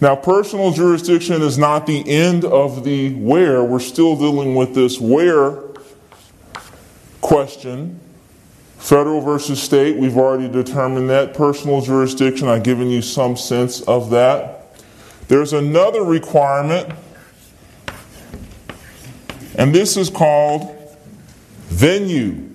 [0.01, 3.63] Now, personal jurisdiction is not the end of the where.
[3.63, 5.59] We're still dealing with this where
[7.21, 7.99] question.
[8.77, 11.35] Federal versus state, we've already determined that.
[11.35, 14.75] Personal jurisdiction, I've given you some sense of that.
[15.27, 16.91] There's another requirement,
[19.61, 20.75] and this is called
[21.67, 22.49] venue.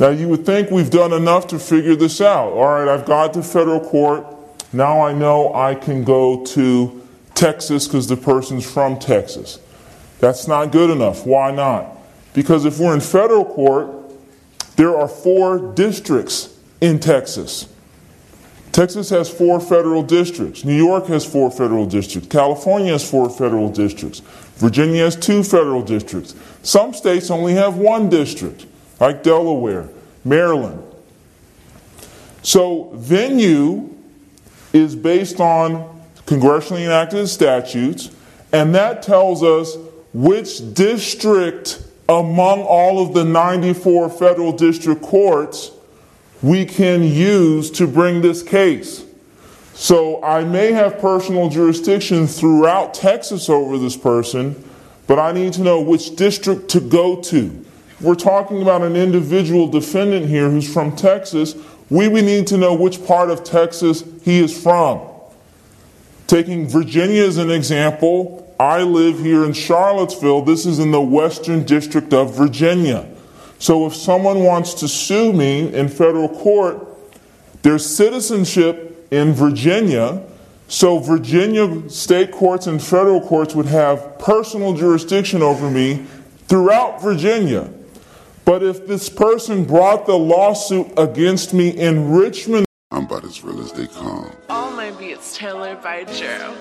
[0.00, 2.54] Now, you would think we've done enough to figure this out.
[2.54, 4.24] All right, I've got to federal court.
[4.72, 9.58] Now I know I can go to Texas because the person's from Texas.
[10.18, 11.26] That's not good enough.
[11.26, 11.94] Why not?
[12.32, 13.90] Because if we're in federal court,
[14.76, 17.68] there are four districts in Texas.
[18.72, 20.64] Texas has four federal districts.
[20.64, 22.28] New York has four federal districts.
[22.28, 24.20] California has four federal districts.
[24.56, 26.34] Virginia has two federal districts.
[26.62, 28.64] Some states only have one district
[28.98, 29.90] like Delaware,
[30.24, 30.82] Maryland.
[32.42, 33.94] So, venue
[34.72, 38.10] is based on congressionally enacted statutes,
[38.52, 39.76] and that tells us
[40.14, 45.72] which district among all of the 94 federal district courts
[46.42, 49.04] we can use to bring this case.
[49.74, 54.62] So I may have personal jurisdiction throughout Texas over this person,
[55.06, 57.64] but I need to know which district to go to
[58.02, 61.54] we're talking about an individual defendant here who's from Texas,
[61.88, 65.00] we would need to know which part of Texas he is from.
[66.26, 70.42] Taking Virginia as an example, I live here in Charlottesville.
[70.42, 73.08] This is in the Western District of Virginia.
[73.62, 76.84] So if someone wants to sue me in federal court,
[77.62, 80.20] there's citizenship in Virginia.
[80.66, 86.04] So Virginia state courts and federal courts would have personal jurisdiction over me
[86.48, 87.72] throughout Virginia.
[88.44, 92.66] But if this person brought the lawsuit against me in Richmond,
[93.12, 94.32] about as real as they come.
[94.48, 96.54] All my beats tailored by Joe.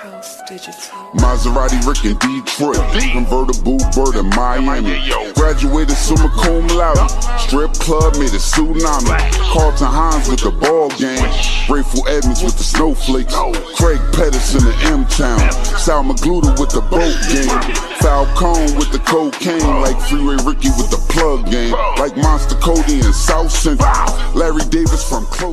[0.00, 0.72] House Digital.
[1.20, 2.80] Maserati Rick in Detroit,
[3.12, 4.96] Convertible Burt in Miami.
[5.34, 7.10] Graduated summa cum laude,
[7.40, 9.30] strip club made a tsunami.
[9.52, 11.20] Carlton Hines with the ball game,
[11.68, 13.34] Rayful Edmonds with the snowflakes,
[13.76, 17.52] Craig Petties in the M Town, Sal Magluta with the boat game,
[18.00, 23.12] Falcone with the cocaine, like Freeway Ricky with the plug game, like Monster Cody in
[23.12, 23.92] South Central,
[24.34, 25.49] Larry Davis from close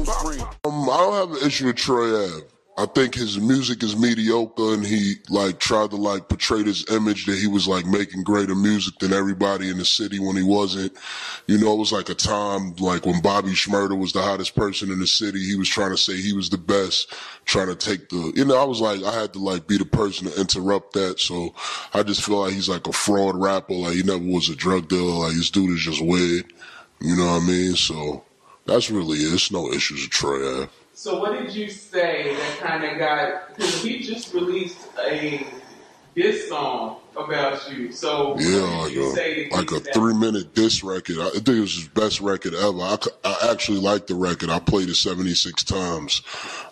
[0.64, 2.45] Um, I don't have an issue with Troy Ave.
[2.80, 7.26] I think his music is mediocre and he like tried to like portray this image
[7.26, 10.94] that he was like making greater music than everybody in the city when he wasn't.
[11.48, 14.91] You know, it was like a time like when Bobby Shmurda was the hottest person
[14.91, 15.40] in the city.
[15.44, 17.11] He was trying to say he was the best,
[17.45, 19.86] trying to take the, you know, I was like, I had to like be the
[19.86, 21.19] person to interrupt that.
[21.19, 21.56] So
[21.95, 23.74] I just feel like he's like a fraud rapper.
[23.74, 25.26] Like he never was a drug dealer.
[25.26, 26.53] Like this dude is just weird.
[27.02, 27.76] You know what I mean?
[27.76, 28.24] So
[28.68, 29.34] that's really it.
[29.34, 30.69] It's no issues with Troy Ave.
[30.94, 33.56] So what did you say that kind of got?
[33.56, 35.45] Because he just released a
[36.15, 37.91] diss song about you.
[37.91, 41.18] So what Yeah, did like you a, say like a three minute diss record.
[41.19, 42.80] I think it was his best record ever.
[42.80, 44.49] I, I actually like the record.
[44.49, 46.22] I played it 76 times.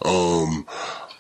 [0.04, 0.66] Um,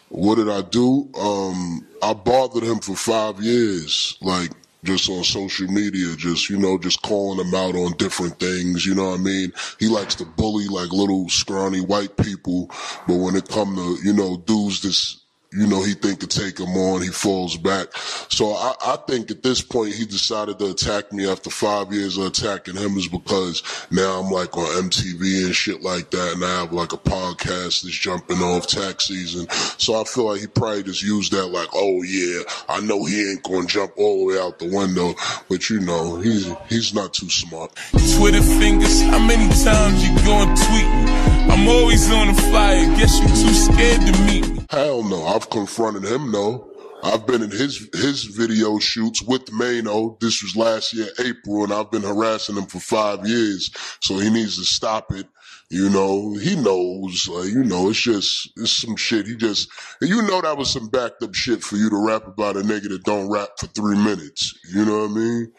[0.09, 1.09] what did I do?
[1.19, 4.51] Um, I bothered him for five years, like
[4.85, 8.85] just on social media, just, you know, just calling him out on different things.
[8.85, 9.51] You know what I mean?
[9.79, 12.67] He likes to bully like little scrawny white people,
[13.07, 15.24] but when it come to, you know, dudes this,
[15.55, 17.95] you know, he think to take him on, he falls back.
[18.29, 22.17] So I, I think at this point he decided to attack me after five years
[22.17, 26.43] of attacking him is because now I'm like on MTV and shit like that, and
[26.43, 29.47] I have like a podcast that's jumping off tax season.
[29.77, 33.31] So I feel like he probably just used that like, oh yeah, I know he
[33.31, 35.15] ain't gonna jump all the way out the window,
[35.49, 37.71] but you know, he's he's not too smart.
[38.17, 41.49] Twitter fingers, how many times you going tweeting?
[41.49, 44.54] I'm always on the flyer, guess you too scared to meet me.
[44.69, 46.71] Hell no, I've confronted him no.
[47.03, 50.17] I've been in his his video shoots with Mano.
[50.19, 53.69] This was last year, April, and I've been harassing him for five years.
[54.01, 55.27] So he needs to stop it.
[55.69, 59.25] You know, he knows, like, you know, it's just, it's some shit.
[59.25, 59.67] He just,
[59.99, 62.89] you know, that was some backed up shit for you to rap about a nigga
[62.89, 64.53] that don't rap for three minutes.
[64.73, 65.51] You know what I mean?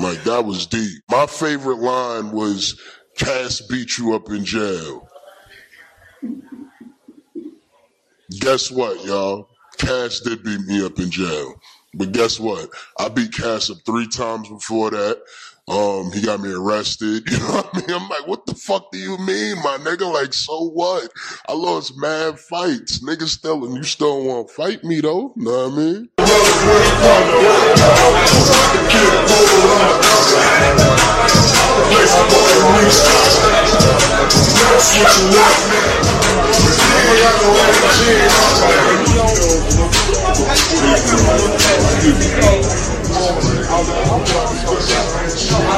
[0.00, 1.02] Like, that was deep.
[1.08, 2.80] My favorite line was,
[3.16, 5.08] Cass beat you up in jail.
[8.40, 9.48] Guess what, y'all?
[9.78, 11.54] Cass did beat me up in jail.
[11.94, 12.70] But guess what?
[12.98, 15.22] I beat Cass up three times before that.
[15.72, 17.26] Um, he got me arrested.
[17.32, 17.90] You know what I mean?
[17.90, 20.12] I'm like, what the fuck do you mean, my nigga?
[20.12, 21.10] Like, so what?
[21.48, 23.02] I lost mad fights.
[23.02, 25.32] Niggas still, and you still want to fight me though?
[25.34, 26.08] Know what I mean?
[45.32, 45.72] What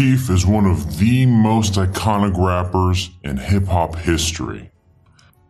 [0.00, 4.70] Chief is one of the most iconic rappers in hip hop history.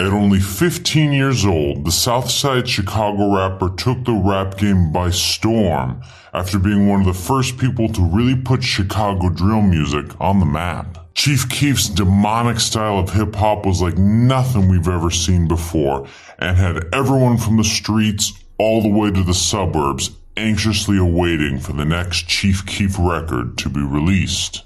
[0.01, 6.03] At only 15 years old, the Southside Chicago rapper took the rap game by storm
[6.35, 10.47] after being one of the first people to really put Chicago drill music on the
[10.47, 11.15] map.
[11.15, 16.09] Chief Keef's demonic style of hip hop was like nothing we've ever seen before
[16.41, 21.73] and had everyone from the streets all the way to the suburbs anxiously awaiting for
[21.73, 24.65] the next Chief Keef record to be released.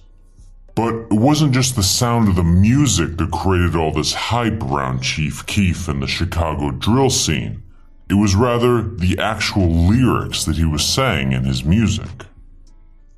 [0.74, 5.02] But it wasn't just the sound of the music that created all this hype around
[5.02, 7.62] Chief Keef and the Chicago drill scene.
[8.10, 12.26] It was rather the actual lyrics that he was saying in his music.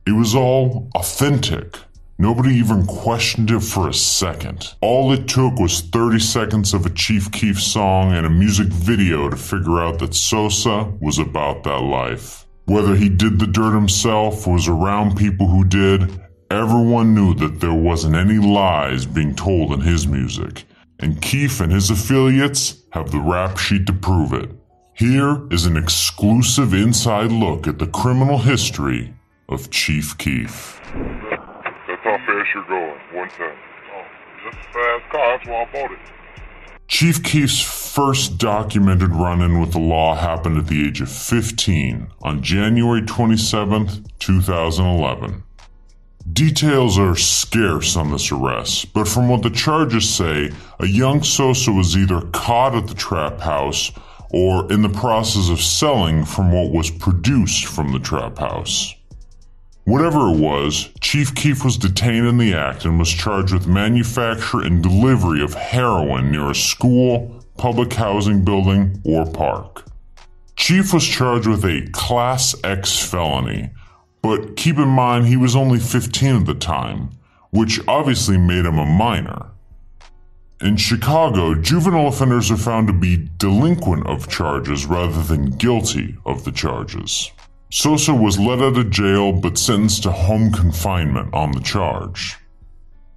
[0.07, 1.79] It was all authentic.
[2.19, 4.75] Nobody even questioned it for a second.
[4.81, 9.29] All it took was 30 seconds of a Chief Keef song and a music video
[9.29, 12.47] to figure out that Sosa was about that life.
[12.65, 16.19] Whether he did the dirt himself or was around people who did,
[16.51, 20.65] everyone knew that there wasn't any lies being told in his music.
[20.99, 24.51] And Keef and his affiliates have the rap sheet to prove it.
[24.95, 29.15] Here is an exclusive inside look at the criminal history
[29.51, 30.81] of Chief Keef.
[32.57, 33.57] One time.
[33.95, 34.05] Oh,
[34.43, 35.37] just a fast car.
[35.37, 35.99] That's why I bought it.
[36.89, 42.09] Chief Keef's first documented run in with the law happened at the age of 15
[42.23, 45.43] on January 27, 2011.
[46.33, 50.51] Details are scarce on this arrest, but from what the charges say,
[50.81, 53.93] a young Sosa was either caught at the trap house
[54.31, 58.96] or in the process of selling from what was produced from the trap house.
[59.87, 64.61] Whatever it was, Chief Keef was detained in the act and was charged with manufacture
[64.61, 69.85] and delivery of heroin near a school, public housing building, or park.
[70.57, 73.71] Chief was charged with a Class X felony,
[74.23, 77.11] but keep in mind he was only 15 at the time,
[77.51, 79.53] which obviously made him a minor.
[80.61, 86.43] In Chicago, juvenile offenders are found to be delinquent of charges rather than guilty of
[86.43, 87.31] the charges.
[87.71, 92.37] Sosa was let out of jail but sentenced to home confinement on the charge.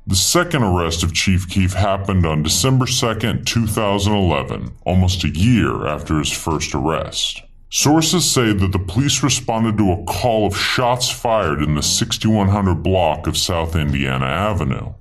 [0.07, 6.17] The second arrest of Chief Keef happened on December 2, 2011, almost a year after
[6.17, 7.43] his first arrest.
[7.69, 12.81] Sources say that the police responded to a call of shots fired in the 6100
[12.81, 14.93] block of South Indiana Avenue.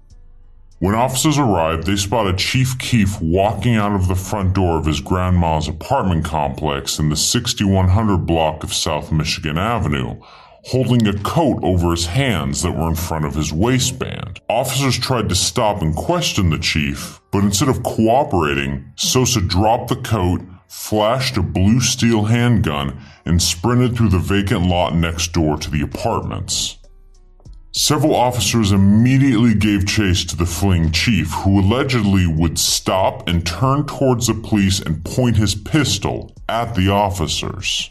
[0.81, 5.01] When officers arrived, they spotted Chief Keef walking out of the front door of his
[5.01, 10.21] grandma's apartment complex in the 6100 block of South Michigan Avenue,
[10.67, 14.41] holding a coat over his hands that were in front of his waistband.
[14.49, 19.97] Officers tried to stop and question the chief, but instead of cooperating, Sosa dropped the
[19.97, 25.71] coat, flashed a blue steel handgun, and sprinted through the vacant lot next door to
[25.73, 26.78] the apartments.
[27.79, 33.87] Several officers immediately gave chase to the fleeing chief, who allegedly would stop and turn
[33.87, 37.91] towards the police and point his pistol at the officers.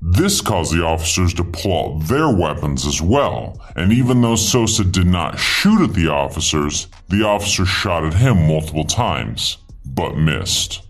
[0.00, 4.82] This caused the officers to pull out their weapons as well, and even though Sosa
[4.82, 10.86] did not shoot at the officers, the officers shot at him multiple times, but missed.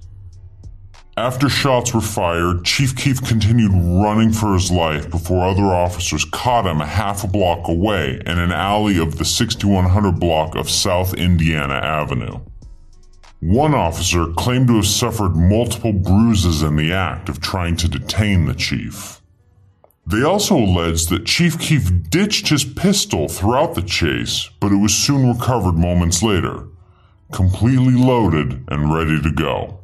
[1.16, 6.66] After shots were fired, Chief Keef continued running for his life before other officers caught
[6.66, 11.12] him a half a block away in an alley of the 6100 block of South
[11.12, 12.40] Indiana Avenue.
[13.40, 18.47] One officer claimed to have suffered multiple bruises in the act of trying to detain
[18.47, 19.20] the chief.
[20.06, 24.94] They also alleged that Chief Keef ditched his pistol throughout the chase, but it was
[24.94, 26.68] soon recovered moments later,
[27.32, 29.81] completely loaded and ready to go.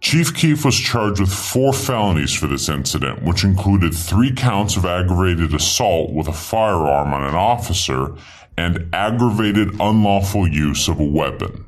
[0.00, 4.86] Chief Keef was charged with four felonies for this incident, which included three counts of
[4.86, 8.14] aggravated assault with a firearm on an officer
[8.56, 11.64] and aggravated unlawful use of a weapon.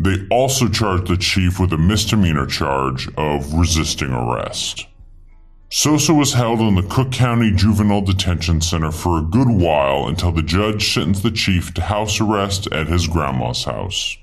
[0.00, 4.86] They also charged the chief with a misdemeanor charge of resisting arrest.
[5.70, 10.30] Sosa was held in the Cook County Juvenile Detention Center for a good while until
[10.30, 14.16] the judge sentenced the chief to house arrest at his grandma's house.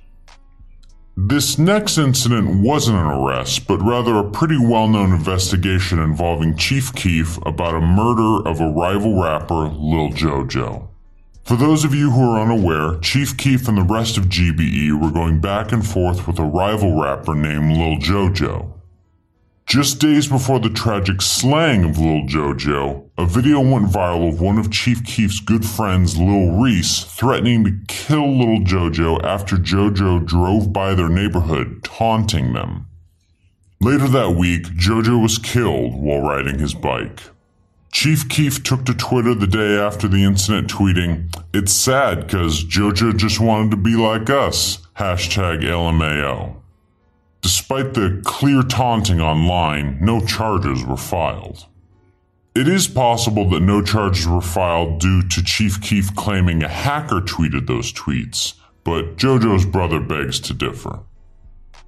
[1.17, 6.93] This next incident wasn't an arrest, but rather a pretty well known investigation involving Chief
[6.95, 10.87] Keef about a murder of a rival rapper, Lil JoJo.
[11.43, 15.11] For those of you who are unaware, Chief Keef and the rest of GBE were
[15.11, 18.80] going back and forth with a rival rapper named Lil JoJo.
[19.65, 24.57] Just days before the tragic slaying of Lil JoJo, a video went viral of one
[24.57, 30.73] of Chief Keef's good friends, Lil Reese, threatening to kill Lil JoJo after JoJo drove
[30.73, 32.87] by their neighborhood, taunting them.
[33.79, 37.21] Later that week, JoJo was killed while riding his bike.
[37.91, 43.17] Chief Keef took to Twitter the day after the incident tweeting, It's sad cause JoJo
[43.17, 44.77] just wanted to be like us.
[44.97, 46.60] Hashtag LMAO.
[47.41, 51.65] Despite the clear taunting online, no charges were filed.
[52.53, 57.21] It is possible that no charges were filed due to Chief Keef claiming a hacker
[57.21, 58.53] tweeted those tweets,
[58.83, 60.99] but JoJo's brother begs to differ.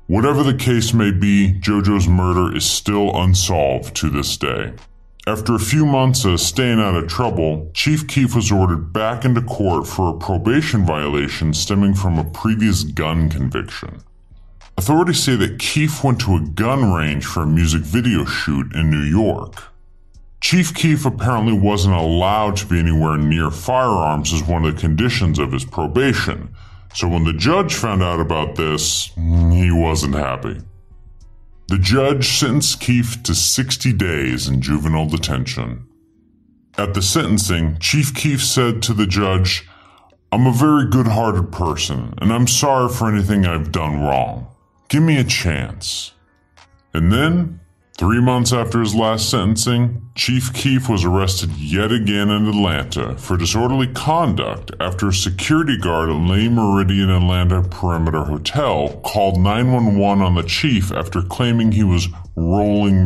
[0.08, 4.74] Whatever the case may be, JoJo's murder is still unsolved to this day.
[5.28, 9.42] After a few months of staying out of trouble, Chief Keef was ordered back into
[9.42, 14.02] court for a probation violation stemming from a previous gun conviction.
[14.78, 18.90] Authorities say that Keef went to a gun range for a music video shoot in
[18.90, 19.64] New York.
[20.42, 25.40] Chief Keef apparently wasn't allowed to be anywhere near firearms as one of the conditions
[25.40, 26.54] of his probation,
[26.94, 30.60] so when the judge found out about this, he wasn't happy.
[31.70, 35.88] The judge sentenced Keef to 60 days in juvenile detention.
[36.78, 39.68] At the sentencing, Chief Keef said to the judge,
[40.32, 44.53] I'm a very good hearted person, and I'm sorry for anything I've done wrong.
[44.94, 46.12] Give me a chance.
[46.94, 47.60] And then,
[47.98, 53.36] three months after his last sentencing, Chief Keef was arrested yet again in Atlanta for
[53.36, 60.36] disorderly conduct after a security guard at Le Méridien Atlanta Perimeter Hotel called 911 on
[60.36, 63.02] the chief after claiming he was rolling